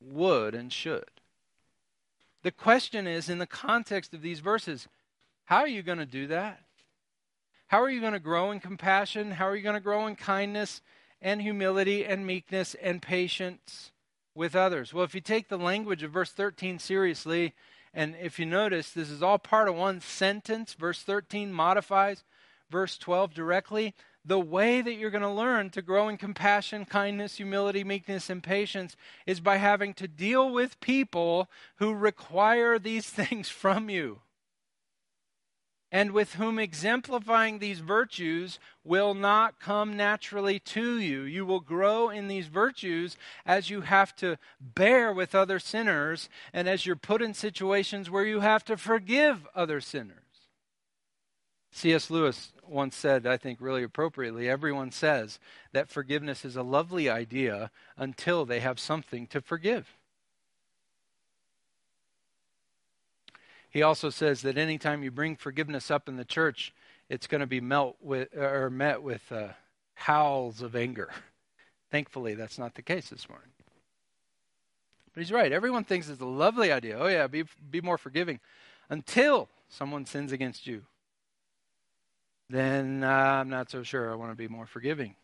would 0.00 0.54
and 0.54 0.72
should. 0.72 1.10
The 2.42 2.50
question 2.50 3.06
is, 3.06 3.28
in 3.28 3.38
the 3.38 3.46
context 3.46 4.14
of 4.14 4.22
these 4.22 4.40
verses, 4.40 4.88
how 5.44 5.58
are 5.58 5.68
you 5.68 5.82
going 5.82 5.98
to 5.98 6.06
do 6.06 6.26
that? 6.28 6.62
How 7.68 7.82
are 7.82 7.90
you 7.90 8.00
going 8.00 8.12
to 8.12 8.18
grow 8.18 8.50
in 8.50 8.60
compassion? 8.60 9.32
How 9.32 9.46
are 9.46 9.56
you 9.56 9.62
going 9.62 9.74
to 9.74 9.80
grow 9.80 10.06
in 10.06 10.16
kindness 10.16 10.82
and 11.20 11.40
humility 11.40 12.04
and 12.04 12.26
meekness 12.26 12.74
and 12.82 13.00
patience 13.00 13.92
with 14.34 14.56
others? 14.56 14.92
Well, 14.92 15.04
if 15.04 15.14
you 15.14 15.20
take 15.20 15.48
the 15.48 15.56
language 15.56 16.02
of 16.02 16.10
verse 16.10 16.32
13 16.32 16.78
seriously, 16.78 17.54
and 17.94 18.16
if 18.20 18.38
you 18.38 18.46
notice, 18.46 18.90
this 18.90 19.10
is 19.10 19.22
all 19.22 19.38
part 19.38 19.68
of 19.68 19.76
one 19.76 20.00
sentence. 20.00 20.74
Verse 20.74 21.02
13 21.02 21.52
modifies 21.52 22.24
verse 22.72 22.96
12 22.96 23.34
directly 23.34 23.94
the 24.24 24.40
way 24.40 24.80
that 24.80 24.94
you're 24.94 25.10
going 25.10 25.22
to 25.22 25.28
learn 25.28 25.70
to 25.70 25.82
grow 25.82 26.08
in 26.08 26.16
compassion, 26.16 26.84
kindness, 26.84 27.36
humility, 27.36 27.82
meekness, 27.82 28.30
and 28.30 28.42
patience 28.42 28.96
is 29.26 29.40
by 29.40 29.56
having 29.56 29.94
to 29.94 30.06
deal 30.06 30.52
with 30.52 30.80
people 30.80 31.48
who 31.76 31.92
require 31.92 32.78
these 32.78 33.06
things 33.08 33.48
from 33.48 33.90
you. 33.90 34.20
And 35.94 36.12
with 36.12 36.36
whom 36.36 36.58
exemplifying 36.58 37.58
these 37.58 37.80
virtues 37.80 38.58
will 38.82 39.12
not 39.12 39.60
come 39.60 39.94
naturally 39.94 40.58
to 40.58 40.98
you. 40.98 41.22
You 41.22 41.44
will 41.44 41.60
grow 41.60 42.08
in 42.08 42.28
these 42.28 42.46
virtues 42.46 43.18
as 43.44 43.68
you 43.68 43.82
have 43.82 44.16
to 44.16 44.38
bear 44.58 45.12
with 45.12 45.34
other 45.34 45.58
sinners 45.58 46.30
and 46.54 46.66
as 46.66 46.86
you're 46.86 46.96
put 46.96 47.20
in 47.20 47.34
situations 47.34 48.08
where 48.08 48.24
you 48.24 48.40
have 48.40 48.64
to 48.64 48.78
forgive 48.78 49.46
other 49.54 49.82
sinners. 49.82 50.21
C.S. 51.72 52.10
Lewis 52.10 52.52
once 52.68 52.94
said, 52.94 53.26
I 53.26 53.38
think 53.38 53.58
really 53.60 53.82
appropriately, 53.82 54.48
everyone 54.48 54.90
says 54.90 55.38
that 55.72 55.88
forgiveness 55.88 56.44
is 56.44 56.54
a 56.54 56.62
lovely 56.62 57.08
idea 57.08 57.70
until 57.96 58.44
they 58.44 58.60
have 58.60 58.78
something 58.78 59.26
to 59.28 59.40
forgive. 59.40 59.96
He 63.70 63.82
also 63.82 64.10
says 64.10 64.42
that 64.42 64.58
anytime 64.58 65.02
you 65.02 65.10
bring 65.10 65.34
forgiveness 65.34 65.90
up 65.90 66.08
in 66.08 66.16
the 66.16 66.26
church, 66.26 66.74
it's 67.08 67.26
going 67.26 67.40
to 67.40 67.46
be 67.46 67.60
met 67.60 67.94
with, 68.02 68.36
or 68.36 68.68
met 68.68 69.02
with 69.02 69.32
uh, 69.32 69.48
howls 69.94 70.60
of 70.60 70.76
anger. 70.76 71.08
Thankfully, 71.90 72.34
that's 72.34 72.58
not 72.58 72.74
the 72.74 72.82
case 72.82 73.08
this 73.08 73.30
morning. 73.30 73.48
But 75.14 75.22
he's 75.22 75.32
right. 75.32 75.52
Everyone 75.52 75.84
thinks 75.84 76.10
it's 76.10 76.20
a 76.20 76.26
lovely 76.26 76.70
idea. 76.70 76.98
Oh, 76.98 77.08
yeah, 77.08 77.26
be, 77.26 77.44
be 77.70 77.80
more 77.80 77.98
forgiving 77.98 78.40
until 78.90 79.48
someone 79.70 80.04
sins 80.04 80.32
against 80.32 80.66
you 80.66 80.84
then 82.48 83.02
uh, 83.02 83.08
I'm 83.08 83.48
not 83.48 83.70
so 83.70 83.82
sure 83.82 84.10
I 84.10 84.14
want 84.14 84.32
to 84.32 84.36
be 84.36 84.48
more 84.48 84.66
forgiving. 84.66 85.14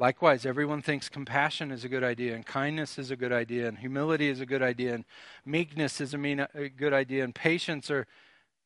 Likewise, 0.00 0.44
everyone 0.44 0.82
thinks 0.82 1.08
compassion 1.08 1.70
is 1.70 1.84
a 1.84 1.88
good 1.88 2.02
idea, 2.02 2.34
and 2.34 2.44
kindness 2.44 2.98
is 2.98 3.12
a 3.12 3.16
good 3.16 3.32
idea, 3.32 3.68
and 3.68 3.78
humility 3.78 4.28
is 4.28 4.40
a 4.40 4.46
good 4.46 4.62
idea, 4.62 4.94
and 4.94 5.04
meekness 5.46 6.00
is 6.00 6.12
a, 6.14 6.18
mean, 6.18 6.44
a 6.54 6.68
good 6.68 6.92
idea, 6.92 7.22
and 7.22 7.32
patience 7.32 7.90
are, 7.92 8.06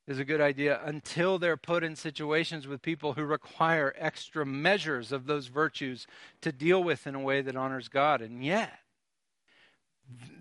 is 0.07 0.19
a 0.19 0.25
good 0.25 0.41
idea 0.41 0.81
until 0.85 1.39
they're 1.39 1.59
put 1.59 1.85
in 1.85 1.95
situations 1.95 2.67
with 2.67 2.81
people 2.81 3.13
who 3.13 3.25
require 3.25 3.95
extra 3.99 4.47
measures 4.47 5.13
of 5.13 5.27
those 5.27 5.49
virtues 5.49 6.07
to 6.41 6.51
deal 6.51 6.83
with 6.83 7.07
in 7.07 7.15
a 7.15 7.21
way 7.21 7.43
that 7.43 7.57
honors 7.57 7.89
God. 7.89 8.23
And 8.23 8.43
yet, 8.43 8.79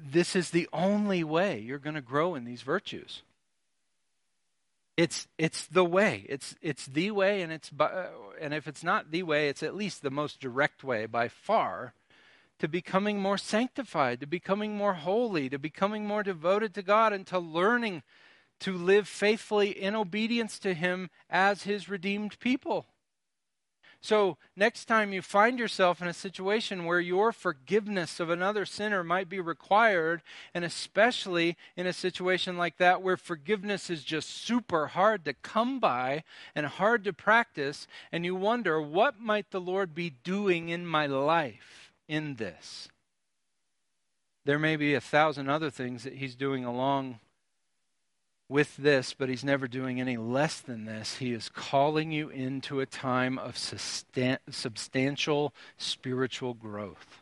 this 0.10 0.38
is 0.38 0.52
the 0.52 0.70
only 0.72 1.22
way 1.22 1.60
you're 1.60 1.80
going 1.80 1.96
to 1.96 2.02
grow 2.02 2.34
in 2.34 2.46
these 2.46 2.62
virtues. 2.62 3.24
It's 4.98 5.28
it's 5.38 5.68
the 5.68 5.86
way. 5.86 6.26
It's 6.28 6.56
it's 6.60 6.88
the 6.88 7.12
way, 7.12 7.44
and 7.44 7.54
it's 7.54 7.70
by, 7.70 8.08
and 8.42 8.52
if 8.52 8.68
it's 8.68 8.84
not 8.84 9.12
the 9.12 9.22
way, 9.24 9.48
it's 9.48 9.62
at 9.62 9.76
least 9.76 10.02
the 10.02 10.10
most 10.10 10.40
direct 10.40 10.84
way 10.84 11.06
by 11.06 11.28
far 11.28 11.94
to 12.58 12.68
becoming 12.68 13.20
more 13.20 13.38
sanctified, 13.38 14.20
to 14.20 14.26
becoming 14.26 14.76
more 14.76 14.96
holy, 14.96 15.50
to 15.50 15.60
becoming 15.60 16.08
more 16.08 16.24
devoted 16.24 16.74
to 16.74 16.82
God, 16.82 17.14
and 17.14 17.28
to 17.28 17.38
learning 17.38 18.02
to 18.60 18.74
live 18.74 19.08
faithfully 19.08 19.70
in 19.70 19.96
obedience 19.96 20.58
to 20.58 20.74
Him 20.74 21.12
as 21.30 21.64
His 21.64 21.88
redeemed 21.88 22.40
people. 22.40 22.88
So, 24.02 24.38
next 24.56 24.86
time 24.86 25.12
you 25.12 25.22
find 25.22 25.58
yourself 25.58 26.02
in 26.02 26.08
a 26.08 26.14
situation 26.14 26.86
where 26.86 27.00
your 27.00 27.32
forgiveness 27.32 28.20
of 28.20 28.30
another 28.30 28.66
sinner 28.66 29.04
might 29.04 29.28
be 29.28 29.40
required, 29.40 30.22
and 30.54 30.64
especially 30.64 31.58
in 31.76 31.88
a 31.88 31.94
situation 31.94 32.58
like 32.58 32.78
that 32.78 33.02
where 33.02 33.18
forgiveness 33.18 33.90
is 33.90 34.04
just 34.04 34.30
super 34.30 34.88
hard 34.88 35.26
to 35.26 35.34
come 35.34 35.80
by 35.80 36.24
and 36.56 36.66
hard 36.68 37.04
to 37.06 37.14
practice, 37.14 37.88
and 38.12 38.24
you 38.24 38.36
wonder, 38.36 38.82
what 38.82 39.20
might 39.20 39.52
the 39.52 39.62
Lord 39.62 39.96
be 39.96 40.10
doing 40.10 40.70
in 40.70 40.86
my 40.86 41.08
life 41.08 41.92
in 42.08 42.36
this? 42.36 42.90
There 44.46 44.60
may 44.60 44.76
be 44.76 44.94
a 44.94 45.02
thousand 45.02 45.50
other 45.50 45.70
things 45.70 46.04
that 46.04 46.14
He's 46.14 46.36
doing 46.36 46.64
along 46.64 47.20
with 48.50 48.78
this, 48.78 49.14
but 49.14 49.30
he's 49.30 49.44
never 49.44 49.68
doing 49.68 50.00
any 50.00 50.18
less 50.18 50.60
than 50.60 50.86
this. 50.86 51.18
He 51.18 51.34
is 51.34 51.50
calling 51.50 52.12
you 52.12 52.30
into 52.30 52.80
a 52.80 52.86
time 52.86 53.38
of 53.38 53.58
sustain, 53.58 54.38
substantial 54.50 55.54
spiritual 55.78 56.54
growth. 56.54 57.22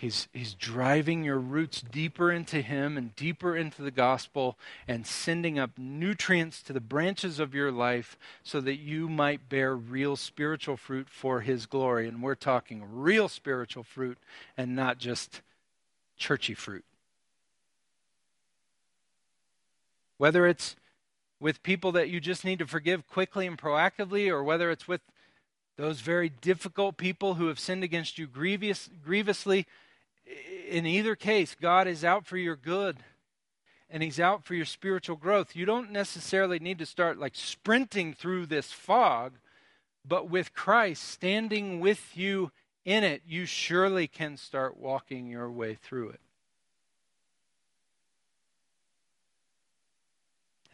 He's, 0.00 0.28
he's 0.32 0.54
driving 0.54 1.24
your 1.24 1.38
roots 1.38 1.82
deeper 1.82 2.32
into 2.32 2.62
Him 2.62 2.96
and 2.96 3.14
deeper 3.16 3.54
into 3.54 3.82
the 3.82 3.90
gospel 3.90 4.58
and 4.88 5.06
sending 5.06 5.58
up 5.58 5.72
nutrients 5.76 6.62
to 6.62 6.72
the 6.72 6.80
branches 6.80 7.38
of 7.38 7.54
your 7.54 7.70
life 7.70 8.16
so 8.42 8.62
that 8.62 8.76
you 8.76 9.10
might 9.10 9.50
bear 9.50 9.76
real 9.76 10.16
spiritual 10.16 10.78
fruit 10.78 11.10
for 11.10 11.42
His 11.42 11.66
glory. 11.66 12.08
And 12.08 12.22
we're 12.22 12.34
talking 12.34 12.82
real 12.90 13.28
spiritual 13.28 13.82
fruit 13.82 14.16
and 14.56 14.74
not 14.74 14.96
just 14.96 15.42
churchy 16.16 16.54
fruit. 16.54 16.84
Whether 20.20 20.46
it's 20.46 20.76
with 21.40 21.62
people 21.62 21.92
that 21.92 22.10
you 22.10 22.20
just 22.20 22.44
need 22.44 22.58
to 22.58 22.66
forgive 22.66 23.08
quickly 23.08 23.46
and 23.46 23.56
proactively, 23.56 24.28
or 24.28 24.44
whether 24.44 24.70
it's 24.70 24.86
with 24.86 25.00
those 25.78 26.02
very 26.02 26.28
difficult 26.28 26.98
people 26.98 27.36
who 27.36 27.46
have 27.46 27.58
sinned 27.58 27.82
against 27.82 28.18
you 28.18 28.26
grievous, 28.26 28.90
grievously, 29.02 29.66
in 30.68 30.84
either 30.84 31.16
case, 31.16 31.56
God 31.58 31.88
is 31.88 32.04
out 32.04 32.26
for 32.26 32.36
your 32.36 32.54
good. 32.54 32.98
and 33.88 34.02
He's 34.02 34.20
out 34.20 34.44
for 34.44 34.54
your 34.54 34.66
spiritual 34.66 35.16
growth. 35.16 35.56
You 35.56 35.64
don't 35.64 35.90
necessarily 35.90 36.58
need 36.58 36.78
to 36.80 36.86
start 36.86 37.18
like 37.18 37.34
sprinting 37.34 38.12
through 38.12 38.44
this 38.44 38.72
fog, 38.72 39.38
but 40.06 40.28
with 40.28 40.52
Christ 40.52 41.02
standing 41.02 41.80
with 41.80 42.14
you 42.14 42.52
in 42.84 43.04
it, 43.04 43.22
you 43.26 43.46
surely 43.46 44.06
can 44.06 44.36
start 44.36 44.76
walking 44.76 45.28
your 45.28 45.50
way 45.50 45.78
through 45.80 46.10
it. 46.10 46.20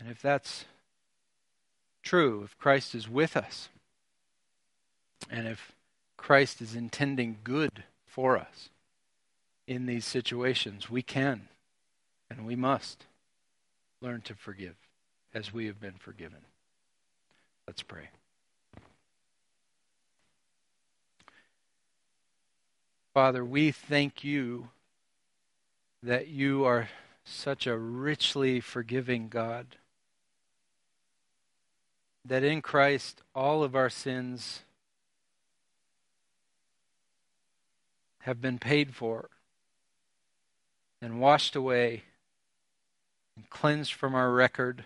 And 0.07 0.15
if 0.15 0.23
that's 0.23 0.67
true, 2.05 2.43
if 2.45 2.57
Christ 2.59 2.95
is 2.95 3.09
with 3.09 3.37
us, 3.37 3.71
and 5.29 5.49
if 5.49 5.73
Christ 6.17 6.63
is 6.63 6.77
intending 6.77 7.39
good 7.43 7.83
for 8.05 8.39
us 8.39 8.69
in 9.67 9.87
these 9.87 10.05
situations, 10.05 10.89
we 10.89 11.03
can 11.03 11.49
and 12.31 12.47
we 12.47 12.55
must 12.55 13.07
learn 14.01 14.21
to 14.21 14.37
forgive 14.37 14.77
as 15.35 15.53
we 15.53 15.67
have 15.67 15.81
been 15.81 15.97
forgiven. 15.99 16.39
Let's 17.67 17.83
pray. 17.83 18.11
Father, 23.13 23.45
we 23.45 23.73
thank 23.73 24.23
you 24.23 24.69
that 26.01 26.29
you 26.29 26.65
are 26.65 26.91
such 27.25 27.67
a 27.67 27.77
richly 27.77 28.61
forgiving 28.61 29.27
God. 29.27 29.67
That 32.29 32.43
in 32.43 32.61
Christ 32.61 33.22
all 33.37 33.62
of 33.62 33.77
our 33.77 33.89
sins 33.89 34.62
have 38.22 38.41
been 38.41 38.59
paid 38.59 38.97
for 38.97 39.31
and 41.01 41.20
washed 41.20 41.55
away 41.55 42.03
and 43.37 43.49
cleansed 43.49 43.93
from 43.93 44.16
our 44.16 44.33
record 44.33 44.85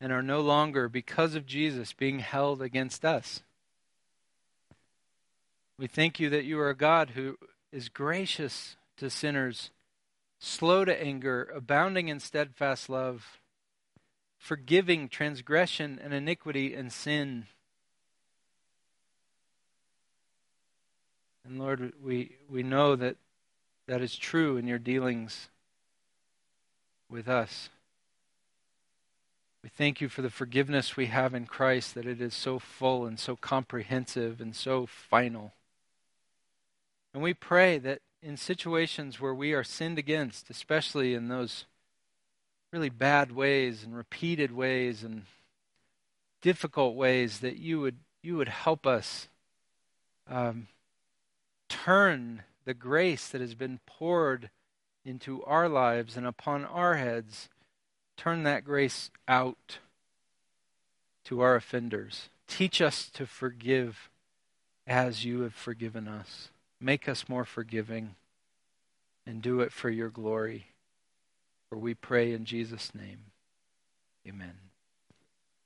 and 0.00 0.10
are 0.10 0.22
no 0.22 0.40
longer, 0.40 0.88
because 0.88 1.34
of 1.34 1.44
Jesus, 1.44 1.92
being 1.92 2.20
held 2.20 2.62
against 2.62 3.04
us. 3.04 3.42
We 5.78 5.86
thank 5.86 6.18
you 6.18 6.30
that 6.30 6.44
you 6.44 6.58
are 6.60 6.70
a 6.70 6.76
God 6.76 7.10
who 7.10 7.36
is 7.72 7.90
gracious 7.90 8.76
to 8.96 9.10
sinners, 9.10 9.70
slow 10.38 10.86
to 10.86 11.02
anger, 11.02 11.50
abounding 11.54 12.08
in 12.08 12.20
steadfast 12.20 12.88
love, 12.88 13.38
forgiving 14.38 15.08
transgression 15.08 16.00
and 16.02 16.12
iniquity 16.12 16.74
and 16.74 16.92
sin 16.92 17.46
And 21.46 21.60
Lord, 21.60 21.92
we, 22.02 22.32
we 22.50 22.64
know 22.64 22.96
that 22.96 23.16
that 23.86 24.02
is 24.02 24.16
true 24.16 24.56
in 24.56 24.66
your 24.66 24.80
dealings 24.80 25.48
with 27.08 27.28
us. 27.28 27.68
We 29.62 29.68
thank 29.68 30.00
you 30.00 30.08
for 30.08 30.22
the 30.22 30.30
forgiveness 30.30 30.96
we 30.96 31.06
have 31.06 31.34
in 31.34 31.46
Christ, 31.46 31.94
that 31.94 32.06
it 32.06 32.20
is 32.20 32.34
so 32.34 32.58
full 32.58 33.06
and 33.06 33.18
so 33.18 33.36
comprehensive 33.36 34.40
and 34.40 34.56
so 34.56 34.86
final. 34.86 35.52
And 37.14 37.22
we 37.22 37.32
pray 37.32 37.78
that 37.78 38.00
in 38.22 38.36
situations 38.36 39.20
where 39.20 39.34
we 39.34 39.52
are 39.52 39.64
sinned 39.64 39.98
against, 39.98 40.50
especially 40.50 41.14
in 41.14 41.28
those 41.28 41.64
really 42.76 42.90
bad 42.90 43.32
ways 43.32 43.82
and 43.82 43.96
repeated 43.96 44.52
ways 44.52 45.02
and 45.02 45.22
difficult 46.42 46.94
ways, 46.94 47.40
that 47.40 47.56
you 47.56 47.80
would 47.80 47.96
you 48.22 48.36
would 48.36 48.50
help 48.50 48.86
us 48.86 49.28
um, 50.28 50.66
turn 51.70 52.42
the 52.66 52.74
grace 52.74 53.28
that 53.28 53.40
has 53.40 53.54
been 53.54 53.80
poured 53.86 54.50
into 55.06 55.42
our 55.44 55.70
lives 55.70 56.18
and 56.18 56.26
upon 56.26 56.66
our 56.66 56.96
heads, 56.96 57.48
turn 58.14 58.42
that 58.42 58.62
grace 58.62 59.10
out 59.26 59.78
to 61.24 61.40
our 61.40 61.54
offenders. 61.54 62.28
Teach 62.46 62.82
us 62.82 63.08
to 63.08 63.24
forgive 63.24 64.10
as 64.86 65.24
you 65.24 65.40
have 65.42 65.54
forgiven 65.54 66.06
us. 66.06 66.50
Make 66.78 67.08
us 67.08 67.26
more 67.26 67.46
forgiving 67.46 68.16
and 69.24 69.40
do 69.40 69.60
it 69.60 69.72
for 69.72 69.88
your 69.88 70.10
glory. 70.10 70.66
For 71.68 71.78
we 71.78 71.94
pray 71.94 72.32
in 72.32 72.44
Jesus' 72.44 72.94
name. 72.94 73.32
Amen. 74.28 74.54